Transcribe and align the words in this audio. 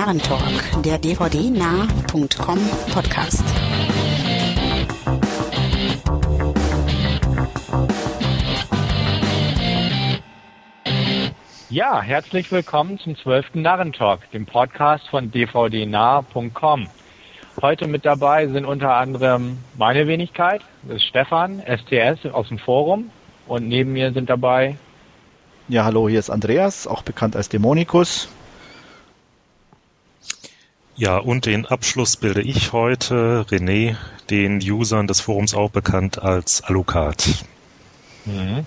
Narrentalk, 0.00 0.82
der 0.82 0.96
dvdnah.com 0.96 2.58
Podcast. 2.90 3.44
Ja, 11.68 12.00
herzlich 12.00 12.50
willkommen 12.50 12.98
zum 12.98 13.14
12. 13.14 13.56
Narrentalk, 13.56 14.30
dem 14.30 14.46
Podcast 14.46 15.06
von 15.08 15.30
dvdnah.com. 15.30 16.88
Heute 17.60 17.86
mit 17.86 18.06
dabei 18.06 18.46
sind 18.46 18.64
unter 18.64 18.94
anderem 18.94 19.58
meine 19.76 20.06
Wenigkeit, 20.06 20.62
das 20.84 20.96
ist 20.96 21.04
Stefan, 21.04 21.60
STS 21.60 22.24
aus 22.32 22.48
dem 22.48 22.58
Forum 22.58 23.10
und 23.46 23.68
neben 23.68 23.92
mir 23.92 24.14
sind 24.14 24.30
dabei 24.30 24.76
ja, 25.70 25.84
hallo, 25.84 26.08
hier 26.08 26.18
ist 26.18 26.30
Andreas, 26.30 26.88
auch 26.88 27.02
bekannt 27.02 27.36
als 27.36 27.48
Dämonikus. 27.48 28.28
Ja, 31.00 31.16
und 31.16 31.46
den 31.46 31.64
Abschluss 31.64 32.18
bilde 32.18 32.42
ich 32.42 32.74
heute, 32.74 33.46
René, 33.48 33.96
den 34.28 34.58
Usern 34.58 35.06
des 35.06 35.22
Forums 35.22 35.54
auch 35.54 35.70
bekannt 35.70 36.22
als 36.22 36.62
Alucard. 36.62 37.42
Mhm. 38.26 38.66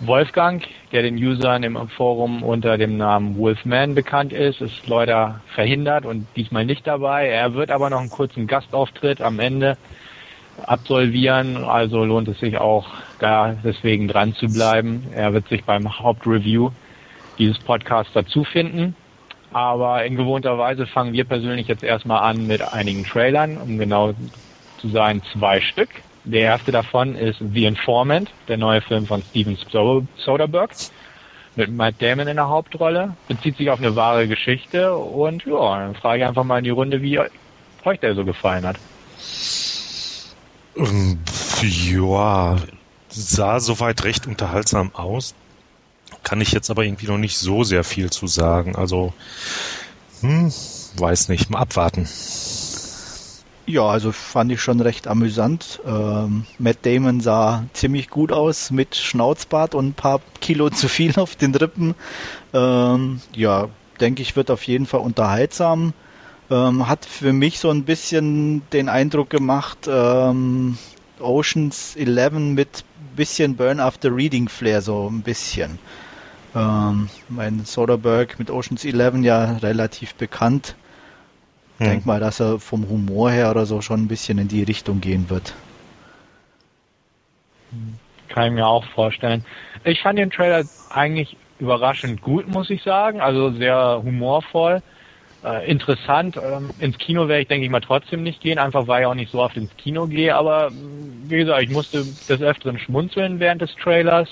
Wolfgang, 0.00 0.66
der 0.90 1.02
den 1.02 1.14
Usern 1.14 1.62
im 1.62 1.78
Forum 1.90 2.42
unter 2.42 2.76
dem 2.78 2.96
Namen 2.96 3.38
Wolfman 3.38 3.94
bekannt 3.94 4.32
ist, 4.32 4.60
ist 4.60 4.88
leider 4.88 5.40
verhindert 5.54 6.04
und 6.04 6.26
diesmal 6.34 6.66
nicht 6.66 6.84
dabei. 6.84 7.28
Er 7.28 7.54
wird 7.54 7.70
aber 7.70 7.90
noch 7.90 8.00
einen 8.00 8.10
kurzen 8.10 8.48
Gastauftritt 8.48 9.20
am 9.20 9.38
Ende 9.38 9.76
absolvieren, 10.66 11.58
also 11.58 12.04
lohnt 12.04 12.26
es 12.26 12.40
sich 12.40 12.58
auch 12.58 12.88
da 13.20 13.54
deswegen 13.62 14.08
dran 14.08 14.34
zu 14.34 14.48
bleiben. 14.48 15.06
Er 15.14 15.32
wird 15.32 15.46
sich 15.46 15.62
beim 15.62 15.96
Hauptreview 15.96 16.72
dieses 17.38 17.60
Podcasts 17.60 18.12
dazu 18.14 18.42
finden. 18.42 18.96
Aber 19.52 20.04
in 20.04 20.16
gewohnter 20.16 20.58
Weise 20.58 20.86
fangen 20.86 21.12
wir 21.12 21.24
persönlich 21.24 21.68
jetzt 21.68 21.82
erstmal 21.82 22.22
an 22.22 22.46
mit 22.46 22.62
einigen 22.62 23.04
Trailern, 23.04 23.56
um 23.58 23.78
genau 23.78 24.14
zu 24.78 24.88
sein, 24.88 25.22
zwei 25.32 25.60
Stück. 25.60 25.88
Der 26.24 26.42
erste 26.42 26.70
davon 26.70 27.16
ist 27.16 27.38
The 27.52 27.64
Informant, 27.64 28.30
der 28.46 28.58
neue 28.58 28.80
Film 28.82 29.06
von 29.06 29.22
Steven 29.30 29.56
Soderbergh 30.16 30.74
mit 31.56 31.72
Matt 31.72 31.96
Damon 31.98 32.28
in 32.28 32.36
der 32.36 32.48
Hauptrolle. 32.48 33.16
Bezieht 33.28 33.56
sich 33.56 33.70
auf 33.70 33.78
eine 33.78 33.96
wahre 33.96 34.28
Geschichte 34.28 34.94
und 34.94 35.44
ja, 35.44 35.78
dann 35.78 35.94
frage 35.94 36.22
ich 36.22 36.28
einfach 36.28 36.44
mal 36.44 36.58
in 36.58 36.64
die 36.64 36.70
Runde, 36.70 37.02
wie 37.02 37.18
euch 37.18 38.00
der 38.00 38.14
so 38.14 38.24
gefallen 38.24 38.66
hat. 38.66 38.76
Ähm, 40.76 41.18
ja, 41.62 42.56
sah 43.08 43.60
soweit 43.60 44.04
recht 44.04 44.26
unterhaltsam 44.26 44.94
aus. 44.94 45.34
Kann 46.22 46.40
ich 46.40 46.52
jetzt 46.52 46.70
aber 46.70 46.84
irgendwie 46.84 47.06
noch 47.06 47.18
nicht 47.18 47.38
so 47.38 47.64
sehr 47.64 47.84
viel 47.84 48.10
zu 48.10 48.26
sagen. 48.26 48.76
Also, 48.76 49.12
hm, 50.20 50.52
weiß 50.96 51.28
nicht, 51.28 51.50
mal 51.50 51.60
abwarten. 51.60 52.06
Ja, 53.66 53.86
also 53.86 54.10
fand 54.10 54.50
ich 54.50 54.60
schon 54.60 54.80
recht 54.80 55.06
amüsant. 55.06 55.80
Ähm, 55.86 56.44
Matt 56.58 56.78
Damon 56.82 57.20
sah 57.20 57.64
ziemlich 57.72 58.10
gut 58.10 58.32
aus 58.32 58.70
mit 58.70 58.96
Schnauzbart 58.96 59.74
und 59.74 59.86
ein 59.86 59.94
paar 59.94 60.20
Kilo 60.40 60.70
zu 60.70 60.88
viel 60.88 61.18
auf 61.18 61.36
den 61.36 61.54
Rippen. 61.54 61.94
Ähm, 62.52 63.20
ja, 63.34 63.68
denke 64.00 64.22
ich, 64.22 64.34
wird 64.34 64.50
auf 64.50 64.64
jeden 64.64 64.86
Fall 64.86 65.00
unterhaltsam. 65.00 65.92
Ähm, 66.50 66.88
hat 66.88 67.04
für 67.04 67.32
mich 67.32 67.60
so 67.60 67.70
ein 67.70 67.84
bisschen 67.84 68.62
den 68.72 68.88
Eindruck 68.88 69.30
gemacht, 69.30 69.88
ähm, 69.88 70.76
Oceans 71.20 71.94
11 71.94 72.32
mit 72.32 72.84
bisschen 73.14 73.54
Burn 73.54 73.78
After 73.78 74.14
Reading 74.14 74.48
Flair, 74.48 74.82
so 74.82 75.08
ein 75.08 75.22
bisschen. 75.22 75.78
Ähm, 76.54 77.08
mein 77.28 77.64
Soderbergh 77.64 78.34
mit 78.38 78.50
Oceans 78.50 78.84
11 78.84 79.22
ja 79.22 79.56
relativ 79.58 80.14
bekannt. 80.14 80.74
Ich 81.78 81.86
hm. 81.86 81.92
denke 81.92 82.06
mal, 82.06 82.20
dass 82.20 82.40
er 82.40 82.58
vom 82.58 82.88
Humor 82.88 83.30
her 83.30 83.50
oder 83.50 83.66
so 83.66 83.80
schon 83.80 84.02
ein 84.02 84.08
bisschen 84.08 84.38
in 84.38 84.48
die 84.48 84.62
Richtung 84.62 85.00
gehen 85.00 85.30
wird. 85.30 85.54
Kann 88.28 88.48
ich 88.48 88.52
mir 88.52 88.66
auch 88.66 88.84
vorstellen. 88.86 89.44
Ich 89.84 90.00
fand 90.02 90.18
den 90.18 90.30
Trailer 90.30 90.64
eigentlich 90.90 91.36
überraschend 91.58 92.20
gut, 92.22 92.48
muss 92.48 92.70
ich 92.70 92.82
sagen. 92.82 93.20
Also 93.20 93.52
sehr 93.52 94.00
humorvoll 94.02 94.82
äh, 95.44 95.70
interessant. 95.70 96.36
Ähm, 96.36 96.70
ins 96.78 96.98
Kino 96.98 97.28
werde 97.28 97.42
ich, 97.42 97.48
denke 97.48 97.64
ich 97.64 97.70
mal, 97.70 97.80
trotzdem 97.80 98.22
nicht 98.22 98.40
gehen, 98.40 98.58
einfach 98.58 98.86
weil 98.86 99.02
ich 99.02 99.06
auch 99.06 99.14
nicht 99.14 99.32
so 99.32 99.40
oft 99.40 99.56
ins 99.56 99.74
Kino 99.76 100.06
gehe. 100.06 100.34
Aber 100.34 100.70
wie 100.72 101.38
gesagt, 101.38 101.62
ich 101.62 101.70
musste 101.70 102.04
des 102.28 102.40
Öfteren 102.40 102.78
schmunzeln 102.78 103.40
während 103.40 103.62
des 103.62 103.74
Trailers. 103.76 104.28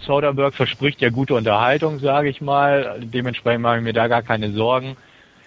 Soderbergh 0.00 0.54
verspricht 0.54 1.00
ja 1.00 1.10
gute 1.10 1.34
Unterhaltung, 1.34 1.98
sage 1.98 2.28
ich 2.28 2.40
mal. 2.40 3.00
Dementsprechend 3.02 3.62
mache 3.62 3.78
ich 3.78 3.82
mir 3.82 3.92
da 3.92 4.08
gar 4.08 4.22
keine 4.22 4.52
Sorgen. 4.52 4.96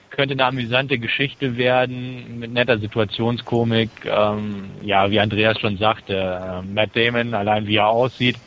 Könnte 0.09 0.33
eine 0.33 0.45
amüsante 0.45 0.97
Geschichte 0.97 1.55
werden 1.57 2.39
mit 2.39 2.51
netter 2.51 2.79
Situationskomik. 2.79 3.89
Ähm, 4.05 4.71
ja, 4.81 5.09
wie 5.11 5.19
Andreas 5.19 5.59
schon 5.59 5.77
sagte, 5.77 6.15
äh, 6.15 6.61
Matt 6.63 6.95
Damon, 6.95 7.33
allein 7.33 7.67
wie 7.67 7.75
er 7.75 7.87
aussieht, 7.87 8.37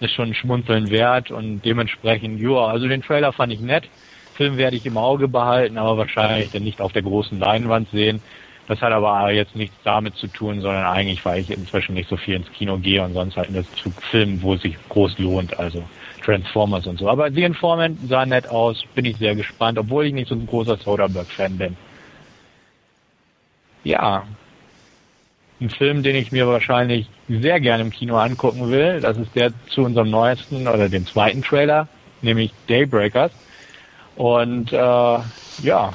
ist 0.00 0.12
schon 0.12 0.34
Schmunzeln 0.34 0.90
wert 0.90 1.30
und 1.30 1.64
dementsprechend, 1.64 2.40
ja, 2.40 2.66
also 2.66 2.86
den 2.86 3.02
Trailer 3.02 3.32
fand 3.32 3.52
ich 3.52 3.60
nett. 3.60 3.88
Film 4.34 4.58
werde 4.58 4.76
ich 4.76 4.84
im 4.84 4.98
Auge 4.98 5.28
behalten, 5.28 5.78
aber 5.78 5.96
wahrscheinlich 5.96 6.50
dann 6.50 6.62
nicht 6.62 6.82
auf 6.82 6.92
der 6.92 7.02
großen 7.02 7.38
Leinwand 7.38 7.88
sehen. 7.90 8.20
Das 8.68 8.80
hat 8.80 8.92
aber 8.92 9.30
jetzt 9.30 9.54
nichts 9.54 9.76
damit 9.84 10.16
zu 10.16 10.26
tun, 10.26 10.60
sondern 10.60 10.84
eigentlich, 10.84 11.24
weil 11.24 11.40
ich 11.40 11.50
inzwischen 11.50 11.94
nicht 11.94 12.08
so 12.08 12.16
viel 12.16 12.34
ins 12.34 12.50
Kino 12.52 12.78
gehe 12.78 13.02
und 13.02 13.14
sonst 13.14 13.36
halt 13.36 13.54
das 13.54 13.66
zu 13.82 13.92
Filmen, 14.10 14.42
wo 14.42 14.54
es 14.54 14.62
sich 14.62 14.76
groß 14.88 15.18
lohnt, 15.18 15.56
also 15.58 15.84
Transformers 16.24 16.86
und 16.86 16.98
so. 16.98 17.08
Aber 17.08 17.30
The 17.30 17.44
Informant 17.44 17.98
sah 18.08 18.26
nett 18.26 18.48
aus, 18.48 18.84
bin 18.94 19.04
ich 19.04 19.16
sehr 19.18 19.36
gespannt, 19.36 19.78
obwohl 19.78 20.06
ich 20.06 20.12
nicht 20.12 20.28
so 20.28 20.34
ein 20.34 20.46
großer 20.46 20.76
Soderbergh-Fan 20.78 21.56
bin. 21.56 21.76
Ja, 23.84 24.24
ein 25.60 25.70
Film, 25.70 26.02
den 26.02 26.16
ich 26.16 26.32
mir 26.32 26.48
wahrscheinlich 26.48 27.08
sehr 27.28 27.60
gerne 27.60 27.84
im 27.84 27.90
Kino 27.90 28.16
angucken 28.16 28.68
will, 28.70 29.00
das 29.00 29.16
ist 29.16 29.34
der 29.36 29.52
zu 29.68 29.82
unserem 29.82 30.10
neuesten 30.10 30.66
oder 30.66 30.88
dem 30.88 31.06
zweiten 31.06 31.42
Trailer, 31.42 31.86
nämlich 32.20 32.52
Daybreakers. 32.66 33.30
Und 34.16 34.72
äh, 34.72 34.76
ja, 35.62 35.92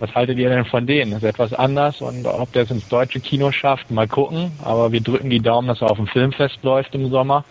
was 0.00 0.14
haltet 0.14 0.38
ihr 0.38 0.48
denn 0.48 0.64
von 0.64 0.86
denen? 0.86 1.12
Das 1.12 1.22
ist 1.22 1.28
etwas 1.28 1.52
anders 1.52 2.00
und 2.00 2.26
ob 2.26 2.52
der 2.52 2.64
es 2.64 2.70
ins 2.70 2.88
deutsche 2.88 3.20
Kino 3.20 3.52
schafft, 3.52 3.90
mal 3.90 4.08
gucken. 4.08 4.50
Aber 4.64 4.90
wir 4.92 5.00
drücken 5.00 5.30
die 5.30 5.40
Daumen, 5.40 5.68
dass 5.68 5.82
er 5.82 5.90
auf 5.90 5.98
dem 5.98 6.06
Filmfest 6.06 6.58
läuft 6.62 6.94
im 6.94 7.10
Sommer. 7.10 7.44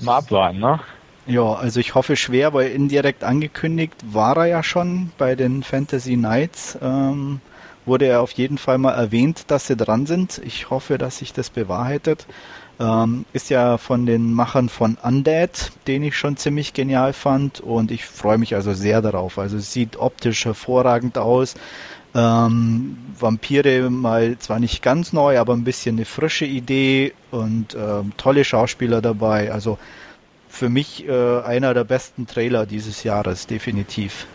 Mal 0.00 0.16
abwarten, 0.16 0.58
ne? 0.58 0.80
Ja, 1.26 1.54
also 1.54 1.80
ich 1.80 1.94
hoffe 1.94 2.16
schwer, 2.16 2.52
weil 2.52 2.70
indirekt 2.70 3.24
angekündigt 3.24 3.94
war 4.04 4.36
er 4.36 4.46
ja 4.46 4.62
schon 4.62 5.12
bei 5.16 5.34
den 5.36 5.62
Fantasy 5.62 6.16
Nights. 6.16 6.78
Ähm, 6.82 7.40
wurde 7.86 8.06
er 8.06 8.22
auf 8.22 8.32
jeden 8.32 8.58
Fall 8.58 8.78
mal 8.78 8.92
erwähnt, 8.92 9.50
dass 9.50 9.66
sie 9.66 9.76
dran 9.76 10.06
sind. 10.06 10.40
Ich 10.44 10.70
hoffe, 10.70 10.98
dass 10.98 11.18
sich 11.18 11.32
das 11.32 11.50
bewahrheitet. 11.50 12.26
Ähm, 12.80 13.24
ist 13.32 13.50
ja 13.50 13.78
von 13.78 14.04
den 14.04 14.32
Machern 14.32 14.68
von 14.68 14.96
Undead, 15.00 15.70
den 15.86 16.02
ich 16.02 16.16
schon 16.16 16.36
ziemlich 16.36 16.72
genial 16.72 17.12
fand 17.12 17.60
und 17.60 17.92
ich 17.92 18.04
freue 18.04 18.38
mich 18.38 18.54
also 18.54 18.72
sehr 18.72 19.00
darauf. 19.00 19.38
Also 19.38 19.58
es 19.58 19.72
sieht 19.72 19.96
optisch 19.96 20.44
hervorragend 20.44 21.16
aus. 21.16 21.54
Ähm, 22.16 22.96
Vampire 23.18 23.90
mal 23.90 24.38
zwar 24.38 24.58
nicht 24.58 24.82
ganz 24.82 25.12
neu, 25.12 25.38
aber 25.38 25.52
ein 25.52 25.64
bisschen 25.64 25.96
eine 25.96 26.04
frische 26.04 26.46
Idee 26.46 27.12
und 27.30 27.76
ähm, 27.76 28.12
tolle 28.16 28.44
Schauspieler 28.44 29.00
dabei. 29.00 29.52
Also 29.52 29.78
für 30.48 30.68
mich 30.68 31.06
äh, 31.08 31.40
einer 31.42 31.74
der 31.74 31.84
besten 31.84 32.26
Trailer 32.26 32.66
dieses 32.66 33.02
Jahres, 33.02 33.46
definitiv. 33.46 34.26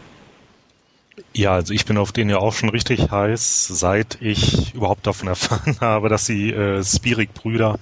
Ja, 1.34 1.53
also 1.53 1.74
ich 1.74 1.85
bin 1.85 1.97
auf 1.97 2.12
den 2.12 2.30
ja 2.30 2.38
auch 2.38 2.53
schon 2.53 2.69
richtig 2.69 3.11
heiß, 3.11 3.67
seit 3.67 4.22
ich 4.22 4.73
überhaupt 4.73 5.08
davon 5.08 5.28
erfahren 5.29 5.78
habe, 5.82 6.09
dass 6.09 6.26
die 6.26 6.52
äh, 6.52 6.84
Spirik-Brüder 6.84 7.79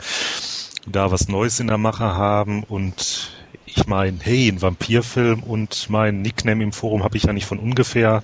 da 0.86 1.12
was 1.12 1.28
Neues 1.28 1.60
in 1.60 1.68
der 1.68 1.78
Mache 1.78 2.06
haben 2.06 2.64
und 2.64 3.32
ich 3.66 3.86
meine, 3.86 4.18
hey, 4.22 4.48
ein 4.48 4.62
Vampirfilm 4.62 5.44
und 5.44 5.90
mein 5.90 6.22
Nickname 6.22 6.64
im 6.64 6.72
Forum 6.72 7.04
habe 7.04 7.18
ich 7.18 7.24
ja 7.24 7.34
nicht 7.34 7.46
von 7.46 7.60
ungefähr. 7.60 8.24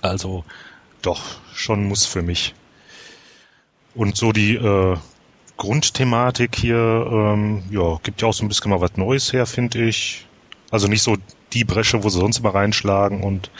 Also 0.00 0.44
doch, 1.02 1.22
schon 1.54 1.84
muss 1.84 2.06
für 2.06 2.22
mich. 2.22 2.54
Und 3.94 4.16
so 4.16 4.32
die 4.32 4.54
äh, 4.54 4.96
Grundthematik 5.56 6.56
hier, 6.56 6.76
ähm, 6.76 7.62
ja, 7.70 7.98
gibt 8.02 8.22
ja 8.22 8.28
auch 8.28 8.34
so 8.34 8.44
ein 8.44 8.48
bisschen 8.48 8.70
mal 8.70 8.80
was 8.80 8.96
Neues 8.96 9.32
her, 9.32 9.46
finde 9.46 9.84
ich. 9.84 10.26
Also 10.70 10.88
nicht 10.88 11.02
so 11.02 11.16
die 11.52 11.64
Bresche, 11.64 12.02
wo 12.02 12.08
sie 12.08 12.18
sonst 12.18 12.38
immer 12.38 12.54
reinschlagen 12.54 13.22
und 13.22 13.50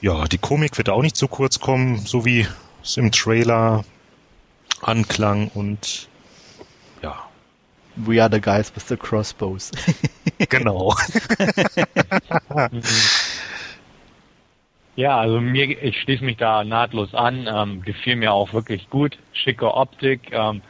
ja, 0.00 0.24
die 0.24 0.38
Komik 0.38 0.78
wird 0.78 0.88
auch 0.88 1.02
nicht 1.02 1.16
zu 1.16 1.28
kurz 1.28 1.60
kommen, 1.60 1.98
so 1.98 2.24
wie 2.24 2.46
es 2.82 2.96
im 2.96 3.12
Trailer 3.12 3.84
anklang 4.82 5.48
und 5.54 6.08
ja. 7.02 7.16
We 7.96 8.20
are 8.22 8.30
the 8.30 8.40
guys 8.40 8.74
with 8.74 8.88
the 8.88 8.96
crossbows. 8.96 9.72
genau. 10.50 10.94
ja, 14.96 15.16
also 15.18 15.40
mir, 15.40 15.82
ich 15.82 15.98
schließe 16.02 16.22
mich 16.22 16.36
da 16.36 16.62
nahtlos 16.62 17.14
an. 17.14 17.48
Ähm, 17.50 17.80
gefiel 17.82 18.16
mir 18.16 18.32
auch 18.32 18.52
wirklich 18.52 18.90
gut. 18.90 19.16
Schicke 19.32 19.72
Optik. 19.72 20.30
Ähm, 20.30 20.60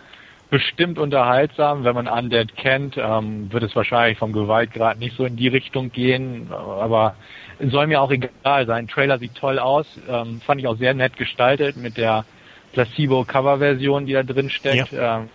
bestimmt 0.50 0.99
unterhaltsam. 0.99 1.82
Wenn 1.82 1.96
man 1.96 2.06
Undead 2.06 2.56
kennt, 2.56 2.96
ähm, 2.96 3.52
wird 3.52 3.64
es 3.64 3.75
wahrscheinlich 3.75 4.19
vom 4.19 4.32
Gewaltgrad 4.32 5.00
nicht 5.00 5.17
so 5.17 5.25
in 5.25 5.37
die 5.37 5.49
Richtung 5.49 5.90
gehen. 5.90 6.52
Aber 6.52 7.17
soll 7.61 7.87
mir 7.87 8.00
auch 8.00 8.11
egal 8.11 8.67
sein. 8.67 8.88
Trailer 8.88 9.19
sieht 9.19 9.35
toll 9.35 9.58
aus, 9.58 9.87
ähm, 10.08 10.41
fand 10.44 10.61
ich 10.61 10.67
auch 10.67 10.76
sehr 10.76 10.94
nett 10.94 11.17
gestaltet 11.17 11.76
mit 11.76 11.97
der 11.97 12.25
Placebo-Cover-Version, 12.73 14.06
die 14.06 14.12
da 14.12 14.23
drin 14.23 14.50
steckt. 14.50 14.93
Ja. 14.93 15.19
Ähm, 15.19 15.29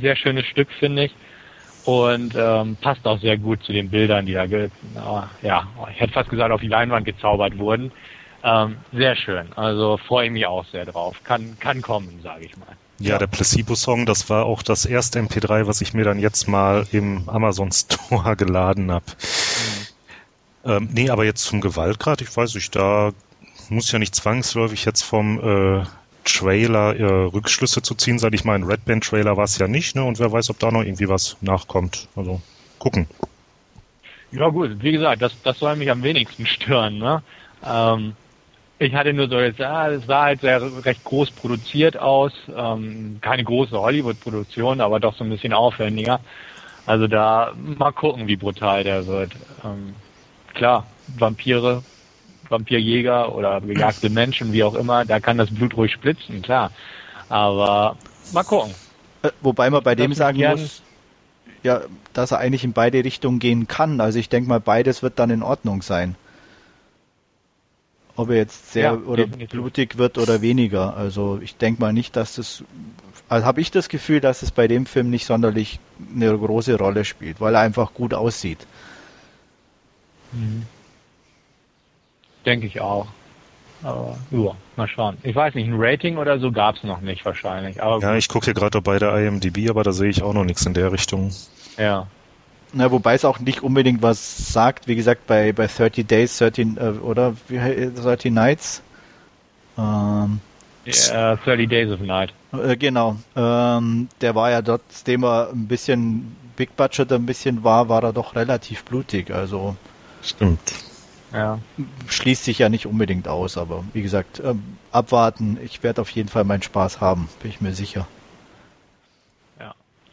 sehr 0.00 0.16
schönes 0.16 0.46
Stück, 0.46 0.68
finde 0.78 1.04
ich. 1.04 1.14
Und 1.84 2.34
ähm, 2.36 2.76
passt 2.80 3.06
auch 3.06 3.20
sehr 3.20 3.38
gut 3.38 3.62
zu 3.62 3.72
den 3.72 3.90
Bildern, 3.90 4.26
die 4.26 4.32
da, 4.32 4.46
ge 4.46 4.70
ja, 5.42 5.68
ich 5.92 6.00
hätte 6.00 6.12
fast 6.12 6.28
gesagt, 6.28 6.50
auf 6.50 6.60
die 6.60 6.66
Leinwand 6.66 7.06
gezaubert 7.06 7.58
wurden. 7.58 7.92
Ähm, 8.42 8.76
sehr 8.92 9.14
schön. 9.14 9.52
Also 9.54 9.96
freue 9.96 10.26
ich 10.26 10.32
mich 10.32 10.46
auch 10.46 10.64
sehr 10.66 10.84
drauf. 10.84 11.16
Kann, 11.22 11.56
kann 11.60 11.82
kommen, 11.82 12.20
sage 12.22 12.44
ich 12.44 12.56
mal. 12.56 12.66
Ja, 12.98 13.18
der 13.18 13.26
Placebo-Song, 13.26 14.06
das 14.06 14.30
war 14.30 14.46
auch 14.46 14.62
das 14.62 14.86
erste 14.86 15.20
MP3, 15.20 15.66
was 15.66 15.82
ich 15.82 15.92
mir 15.92 16.04
dann 16.04 16.18
jetzt 16.18 16.48
mal 16.48 16.86
im 16.92 17.28
Amazon 17.28 17.70
Store 17.70 18.36
geladen 18.36 18.90
habe. 18.90 19.04
Ähm, 20.66 20.88
nee, 20.92 21.10
aber 21.10 21.24
jetzt 21.24 21.44
zum 21.44 21.60
Gewaltgrad, 21.60 22.20
ich 22.20 22.36
weiß 22.36 22.54
nicht, 22.56 22.74
da 22.74 23.12
muss 23.68 23.92
ja 23.92 23.98
nicht 23.98 24.14
zwangsläufig 24.14 24.84
jetzt 24.84 25.02
vom 25.02 25.38
äh, 25.38 25.84
Trailer 26.24 26.96
äh, 26.96 27.04
Rückschlüsse 27.04 27.82
zu 27.82 27.94
ziehen 27.94 28.18
sein. 28.18 28.32
Ich 28.32 28.44
meine, 28.44 28.66
Red 28.66 28.84
Band 28.84 29.04
Trailer 29.04 29.36
war 29.36 29.44
es 29.44 29.58
ja 29.58 29.68
nicht, 29.68 29.94
ne? 29.94 30.02
Und 30.02 30.18
wer 30.18 30.32
weiß, 30.32 30.50
ob 30.50 30.58
da 30.58 30.72
noch 30.72 30.82
irgendwie 30.82 31.08
was 31.08 31.36
nachkommt. 31.40 32.08
Also 32.16 32.40
gucken. 32.78 33.06
Ja 34.32 34.48
gut, 34.48 34.82
wie 34.82 34.92
gesagt, 34.92 35.22
das, 35.22 35.32
das 35.44 35.58
soll 35.60 35.76
mich 35.76 35.90
am 35.90 36.02
wenigsten 36.02 36.46
stören, 36.46 36.98
ne? 36.98 37.22
Ähm, 37.64 38.16
ich 38.78 38.92
hatte 38.94 39.12
nur 39.12 39.28
so 39.28 39.38
jetzt, 39.38 39.60
ah, 39.60 39.88
es 39.90 40.04
sah 40.06 40.24
halt 40.24 40.40
sehr 40.40 40.84
recht 40.84 41.02
groß 41.04 41.30
produziert 41.30 41.96
aus. 41.96 42.32
Ähm, 42.54 43.18
keine 43.20 43.44
große 43.44 43.78
Hollywood-Produktion, 43.78 44.80
aber 44.80 45.00
doch 45.00 45.14
so 45.16 45.24
ein 45.24 45.30
bisschen 45.30 45.52
aufwendiger. 45.52 46.20
Also 46.84 47.06
da 47.06 47.54
mal 47.56 47.92
gucken, 47.92 48.26
wie 48.26 48.36
brutal 48.36 48.84
der 48.84 49.06
wird. 49.06 49.32
Ähm, 49.64 49.94
klar, 50.56 50.86
Vampire, 51.18 51.82
Vampirjäger 52.48 53.34
oder 53.34 53.60
gejagte 53.60 54.10
Menschen, 54.10 54.52
wie 54.52 54.64
auch 54.64 54.74
immer, 54.74 55.04
da 55.04 55.20
kann 55.20 55.38
das 55.38 55.50
Blut 55.50 55.76
ruhig 55.76 55.92
splitzen, 55.92 56.42
klar. 56.42 56.70
Aber 57.28 57.96
mal 58.32 58.42
gucken. 58.42 58.74
Äh, 59.22 59.30
wobei 59.40 59.70
man 59.70 59.82
bei 59.82 59.94
dem 59.94 60.12
sagen 60.12 60.38
muss, 60.38 60.82
ja, 61.62 61.82
dass 62.12 62.32
er 62.32 62.38
eigentlich 62.38 62.64
in 62.64 62.72
beide 62.72 63.04
Richtungen 63.04 63.38
gehen 63.38 63.66
kann. 63.66 64.00
Also 64.00 64.18
ich 64.18 64.28
denke 64.28 64.48
mal, 64.48 64.60
beides 64.60 65.02
wird 65.02 65.18
dann 65.18 65.30
in 65.30 65.42
Ordnung 65.42 65.82
sein. 65.82 66.14
Ob 68.14 68.30
er 68.30 68.36
jetzt 68.36 68.72
sehr 68.72 68.82
ja, 68.84 68.94
oder 68.94 69.26
blutig 69.26 69.98
wird 69.98 70.16
oder 70.16 70.40
weniger. 70.40 70.96
Also 70.96 71.38
ich 71.42 71.56
denke 71.56 71.82
mal 71.82 71.92
nicht, 71.92 72.16
dass 72.16 72.36
das. 72.36 72.64
Also 73.28 73.44
habe 73.44 73.60
ich 73.60 73.70
das 73.70 73.88
Gefühl, 73.88 74.20
dass 74.20 74.42
es 74.42 74.52
bei 74.52 74.68
dem 74.68 74.86
Film 74.86 75.10
nicht 75.10 75.26
sonderlich 75.26 75.80
eine 76.14 76.36
große 76.38 76.78
Rolle 76.78 77.04
spielt, 77.04 77.40
weil 77.40 77.54
er 77.54 77.60
einfach 77.60 77.92
gut 77.92 78.14
aussieht. 78.14 78.66
Mhm. 80.36 80.62
Denke 82.44 82.66
ich 82.66 82.80
auch. 82.80 83.08
Aber 83.82 84.16
ja, 84.30 84.52
mal 84.76 84.88
schauen. 84.88 85.16
Ich 85.22 85.34
weiß 85.34 85.54
nicht, 85.54 85.68
ein 85.68 85.76
Rating 85.76 86.16
oder 86.16 86.38
so 86.38 86.50
gab 86.50 86.76
es 86.76 86.84
noch 86.84 87.00
nicht 87.00 87.24
wahrscheinlich. 87.24 87.82
Aber 87.82 88.00
ja, 88.00 88.16
ich 88.16 88.28
gucke 88.28 88.46
hier 88.46 88.54
gerade 88.54 88.80
bei 88.80 88.98
der 88.98 89.14
IMDb, 89.16 89.68
aber 89.68 89.82
da 89.82 89.92
sehe 89.92 90.08
ich 90.08 90.22
auch 90.22 90.32
noch 90.32 90.44
nichts 90.44 90.64
in 90.64 90.74
der 90.74 90.92
Richtung. 90.92 91.30
Ja. 91.76 92.06
Na, 92.72 92.90
wobei 92.90 93.14
es 93.14 93.24
auch 93.24 93.38
nicht 93.38 93.62
unbedingt 93.62 94.02
was 94.02 94.52
sagt, 94.52 94.88
wie 94.88 94.96
gesagt, 94.96 95.26
bei, 95.26 95.52
bei 95.52 95.66
30 95.66 96.06
Days, 96.06 96.38
13, 96.38 96.76
äh, 96.76 96.80
oder 96.98 97.34
wie, 97.48 97.58
30 97.58 98.32
Nights. 98.32 98.82
Ähm, 99.78 100.40
yeah, 100.86 101.36
30 101.36 101.68
Days 101.68 101.90
of 101.90 102.00
Night. 102.00 102.32
Äh, 102.52 102.76
genau. 102.76 103.16
Ähm, 103.36 104.08
der 104.20 104.34
war 104.34 104.50
ja 104.50 104.62
dort, 104.62 104.82
dem 105.06 105.24
er 105.24 105.50
ein 105.52 105.68
bisschen 105.68 106.36
Big 106.56 106.74
Budget 106.76 107.12
ein 107.12 107.26
bisschen 107.26 107.62
war, 107.62 107.88
war 107.88 108.02
er 108.02 108.12
doch 108.12 108.34
relativ 108.34 108.84
blutig. 108.84 109.30
Also. 109.30 109.76
Stimmt. 110.22 110.74
Ja. 111.32 111.58
Schließt 112.08 112.44
sich 112.44 112.58
ja 112.58 112.68
nicht 112.68 112.86
unbedingt 112.86 113.28
aus, 113.28 113.58
aber 113.58 113.84
wie 113.92 114.02
gesagt, 114.02 114.40
ähm, 114.44 114.78
abwarten. 114.92 115.58
Ich 115.62 115.82
werde 115.82 116.00
auf 116.00 116.10
jeden 116.10 116.28
Fall 116.28 116.44
meinen 116.44 116.62
Spaß 116.62 117.00
haben, 117.00 117.28
bin 117.40 117.50
ich 117.50 117.60
mir 117.60 117.74
sicher. 117.74 118.06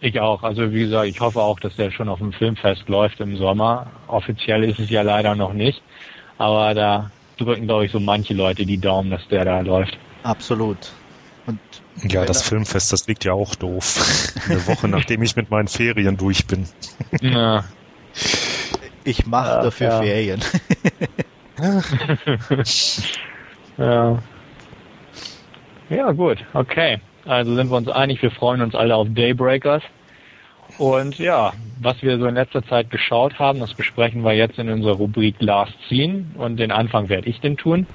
Ich 0.03 0.19
auch. 0.19 0.43
Also 0.43 0.73
wie 0.73 0.81
gesagt, 0.81 1.07
ich 1.07 1.21
hoffe 1.21 1.39
auch, 1.41 1.61
dass 1.61 1.77
der 1.77 1.89
schon 1.89 2.09
auf 2.09 2.19
dem 2.19 2.33
Filmfest 2.33 2.89
läuft 2.89 3.21
im 3.21 3.37
Sommer. 3.37 3.87
Offiziell 4.07 4.65
ist 4.65 4.77
es 4.77 4.89
ja 4.89 5.01
leider 5.01 5.33
noch 5.33 5.53
nicht. 5.53 5.81
Aber 6.37 6.73
da 6.73 7.09
drücken, 7.37 7.67
glaube 7.67 7.85
ich, 7.85 7.91
so 7.93 8.01
manche 8.01 8.33
Leute 8.33 8.65
die 8.65 8.77
Daumen, 8.77 9.11
dass 9.11 9.25
der 9.29 9.45
da 9.45 9.61
läuft. 9.61 9.97
Absolut. 10.23 10.91
Und 11.45 11.57
ja, 12.03 12.25
das 12.25 12.41
Filmfest, 12.41 12.91
das 12.91 13.07
liegt 13.07 13.23
ja 13.23 13.31
auch 13.31 13.55
doof. 13.55 14.35
Eine 14.49 14.67
Woche 14.67 14.89
nachdem 14.89 15.23
ich 15.23 15.37
mit 15.37 15.49
meinen 15.49 15.69
Ferien 15.69 16.17
durch 16.17 16.47
bin. 16.47 16.67
Ja. 17.21 17.63
Ich 19.05 19.25
mache 19.25 19.49
ja, 19.49 19.63
dafür 19.63 19.87
ja. 19.87 20.01
Ferien. 20.01 20.41
ja. 23.77 24.19
Ja, 25.89 26.11
gut, 26.11 26.37
okay. 26.53 26.99
Also 27.25 27.55
sind 27.55 27.69
wir 27.69 27.77
uns 27.77 27.89
einig, 27.89 28.21
wir 28.21 28.31
freuen 28.31 28.61
uns 28.61 28.75
alle 28.75 28.95
auf 28.95 29.07
Daybreakers. 29.09 29.83
Und 30.77 31.19
ja, 31.19 31.53
was 31.81 32.01
wir 32.01 32.17
so 32.17 32.25
in 32.25 32.35
letzter 32.35 32.65
Zeit 32.65 32.89
geschaut 32.89 33.37
haben, 33.37 33.59
das 33.59 33.73
besprechen 33.73 34.23
wir 34.23 34.33
jetzt 34.33 34.57
in 34.57 34.69
unserer 34.69 34.93
Rubrik 34.93 35.35
Last 35.39 35.75
Scene 35.87 36.25
und 36.35 36.57
den 36.57 36.71
Anfang 36.71 37.09
werde 37.09 37.29
ich 37.29 37.39
denn 37.41 37.57
tun. 37.57 37.85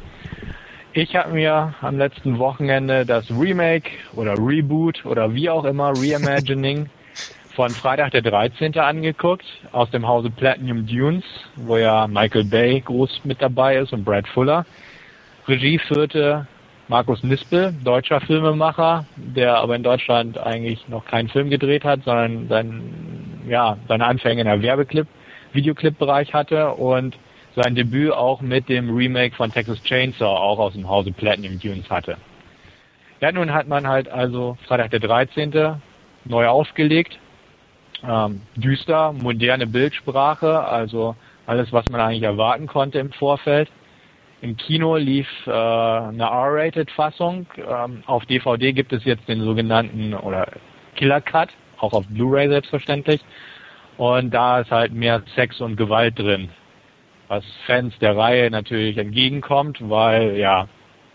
Ich 0.92 1.16
habe 1.16 1.32
mir 1.32 1.74
am 1.80 1.98
letzten 1.98 2.38
Wochenende 2.38 3.04
das 3.04 3.28
Remake 3.30 3.90
oder 4.14 4.34
Reboot 4.38 5.04
oder 5.04 5.34
wie 5.34 5.50
auch 5.50 5.64
immer 5.64 5.92
Reimagining 5.94 6.88
von 7.58 7.70
Freitag 7.70 8.12
der 8.12 8.22
13. 8.22 8.78
angeguckt 8.78 9.44
aus 9.72 9.90
dem 9.90 10.06
Hause 10.06 10.30
Platinum 10.30 10.86
Dunes, 10.86 11.24
wo 11.56 11.76
ja 11.76 12.06
Michael 12.06 12.44
Bay 12.44 12.80
groß 12.80 13.22
mit 13.24 13.42
dabei 13.42 13.78
ist 13.78 13.92
und 13.92 14.04
Brad 14.04 14.28
Fuller. 14.28 14.64
Regie 15.48 15.80
führte 15.80 16.46
Markus 16.86 17.24
Nispel, 17.24 17.74
deutscher 17.82 18.20
Filmemacher, 18.20 19.06
der 19.16 19.56
aber 19.56 19.74
in 19.74 19.82
Deutschland 19.82 20.38
eigentlich 20.38 20.86
noch 20.86 21.04
keinen 21.04 21.28
Film 21.28 21.50
gedreht 21.50 21.82
hat, 21.82 22.04
sondern 22.04 22.46
sein, 22.46 23.42
ja, 23.48 23.76
seine 23.88 24.06
Anfänge 24.06 24.42
in 24.42 24.46
der 24.46 24.62
Werbeclip, 24.62 25.08
Videoclip-Bereich 25.52 26.32
hatte 26.32 26.74
und 26.74 27.18
sein 27.56 27.74
Debüt 27.74 28.12
auch 28.12 28.40
mit 28.40 28.68
dem 28.68 28.96
Remake 28.96 29.34
von 29.34 29.50
Texas 29.50 29.82
Chainsaw 29.82 30.26
auch 30.28 30.60
aus 30.60 30.74
dem 30.74 30.88
Hause 30.88 31.10
Platinum 31.10 31.58
Dunes 31.58 31.90
hatte. 31.90 32.18
Ja, 33.20 33.32
nun 33.32 33.52
hat 33.52 33.66
man 33.66 33.88
halt 33.88 34.08
also 34.08 34.56
Freitag 34.68 34.92
der 34.92 35.00
13. 35.00 35.80
neu 36.24 36.46
aufgelegt. 36.46 37.18
Ähm, 38.06 38.42
düster, 38.54 39.12
moderne 39.12 39.66
Bildsprache, 39.66 40.64
also 40.64 41.16
alles, 41.46 41.72
was 41.72 41.84
man 41.90 42.00
eigentlich 42.00 42.22
erwarten 42.22 42.66
konnte 42.66 42.98
im 42.98 43.12
Vorfeld. 43.12 43.68
Im 44.40 44.56
Kino 44.56 44.96
lief 44.96 45.26
äh, 45.46 45.50
eine 45.50 46.24
R-Rated-Fassung. 46.24 47.46
Ähm, 47.56 48.02
auf 48.06 48.24
DVD 48.26 48.72
gibt 48.72 48.92
es 48.92 49.04
jetzt 49.04 49.26
den 49.28 49.42
sogenannten 49.42 50.14
oder 50.14 50.46
Killer 50.94 51.20
Cut, 51.20 51.50
auch 51.78 51.92
auf 51.92 52.06
Blu-ray 52.06 52.48
selbstverständlich. 52.48 53.20
Und 53.96 54.32
da 54.32 54.60
ist 54.60 54.70
halt 54.70 54.92
mehr 54.92 55.22
Sex 55.34 55.60
und 55.60 55.76
Gewalt 55.76 56.16
drin, 56.18 56.50
was 57.26 57.44
Fans 57.66 57.98
der 57.98 58.16
Reihe 58.16 58.48
natürlich 58.48 58.96
entgegenkommt, 58.96 59.78
weil 59.80 60.36
ja, 60.36 60.68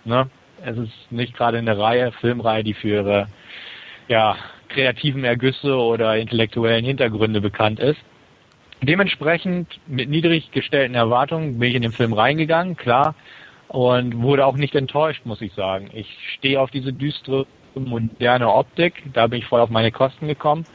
ne, 0.03 0.29
es 0.65 0.77
ist 0.77 1.11
nicht 1.11 1.33
gerade 1.33 1.59
eine 1.59 1.77
Reihe, 1.77 2.11
Filmreihe, 2.11 2.65
die 2.65 2.73
für 2.73 2.89
ihre 2.89 3.27
ja, 4.09 4.35
kreativen 4.73 5.23
Ergüsse 5.23 5.75
oder 5.75 6.17
intellektuellen 6.17 6.83
Hintergründe 6.83 7.41
bekannt 7.41 7.79
ist. 7.79 7.99
Dementsprechend 8.81 9.79
mit 9.87 10.09
niedrig 10.09 10.51
gestellten 10.51 10.95
Erwartungen 10.95 11.57
bin 11.57 11.69
ich 11.69 11.75
in 11.75 11.83
den 11.83 11.93
Film 11.93 12.11
reingegangen, 12.11 12.75
klar, 12.75 13.15
und 13.69 14.21
wurde 14.21 14.45
auch 14.45 14.57
nicht 14.57 14.75
enttäuscht, 14.75 15.25
muss 15.25 15.41
ich 15.41 15.53
sagen. 15.53 15.89
Ich 15.93 16.07
stehe 16.35 16.59
auf 16.59 16.69
diese 16.69 16.91
düstere, 16.91 17.45
moderne 17.75 18.53
Optik, 18.53 19.01
da 19.13 19.27
bin 19.27 19.39
ich 19.39 19.45
voll 19.45 19.61
auf 19.61 19.69
meine 19.69 19.91
Kosten 19.91 20.27
gekommen. 20.27 20.65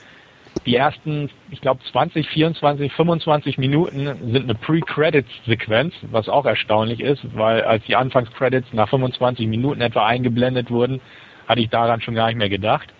Die 0.66 0.74
ersten, 0.74 1.30
ich 1.50 1.60
glaube 1.60 1.80
20, 1.92 2.28
24, 2.28 2.92
25 2.92 3.58
Minuten 3.58 4.06
sind 4.32 4.44
eine 4.44 4.54
Pre-Credits-Sequenz, 4.54 5.94
was 6.10 6.28
auch 6.28 6.46
erstaunlich 6.46 7.00
ist, 7.00 7.22
weil 7.36 7.62
als 7.62 7.84
die 7.84 7.94
Anfangs-Credits 7.94 8.72
nach 8.72 8.88
25 8.88 9.46
Minuten 9.46 9.80
etwa 9.80 10.06
eingeblendet 10.06 10.70
wurden, 10.70 11.00
hatte 11.46 11.60
ich 11.60 11.68
daran 11.68 12.00
schon 12.00 12.14
gar 12.14 12.26
nicht 12.26 12.36
mehr 12.36 12.48
gedacht. 12.48 12.92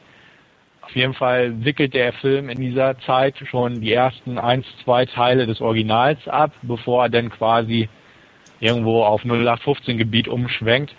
Auf 0.88 0.96
jeden 0.96 1.12
Fall 1.12 1.66
wickelt 1.66 1.92
der 1.92 2.14
Film 2.14 2.48
in 2.48 2.58
dieser 2.58 2.98
Zeit 3.00 3.36
schon 3.50 3.82
die 3.82 3.92
ersten 3.92 4.38
eins, 4.38 4.64
zwei 4.84 5.04
Teile 5.04 5.46
des 5.46 5.60
Originals 5.60 6.26
ab, 6.26 6.52
bevor 6.62 7.04
er 7.04 7.08
dann 7.10 7.28
quasi 7.28 7.90
irgendwo 8.58 9.02
auf 9.04 9.22
0815 9.22 9.98
Gebiet 9.98 10.28
umschwenkt. 10.28 10.94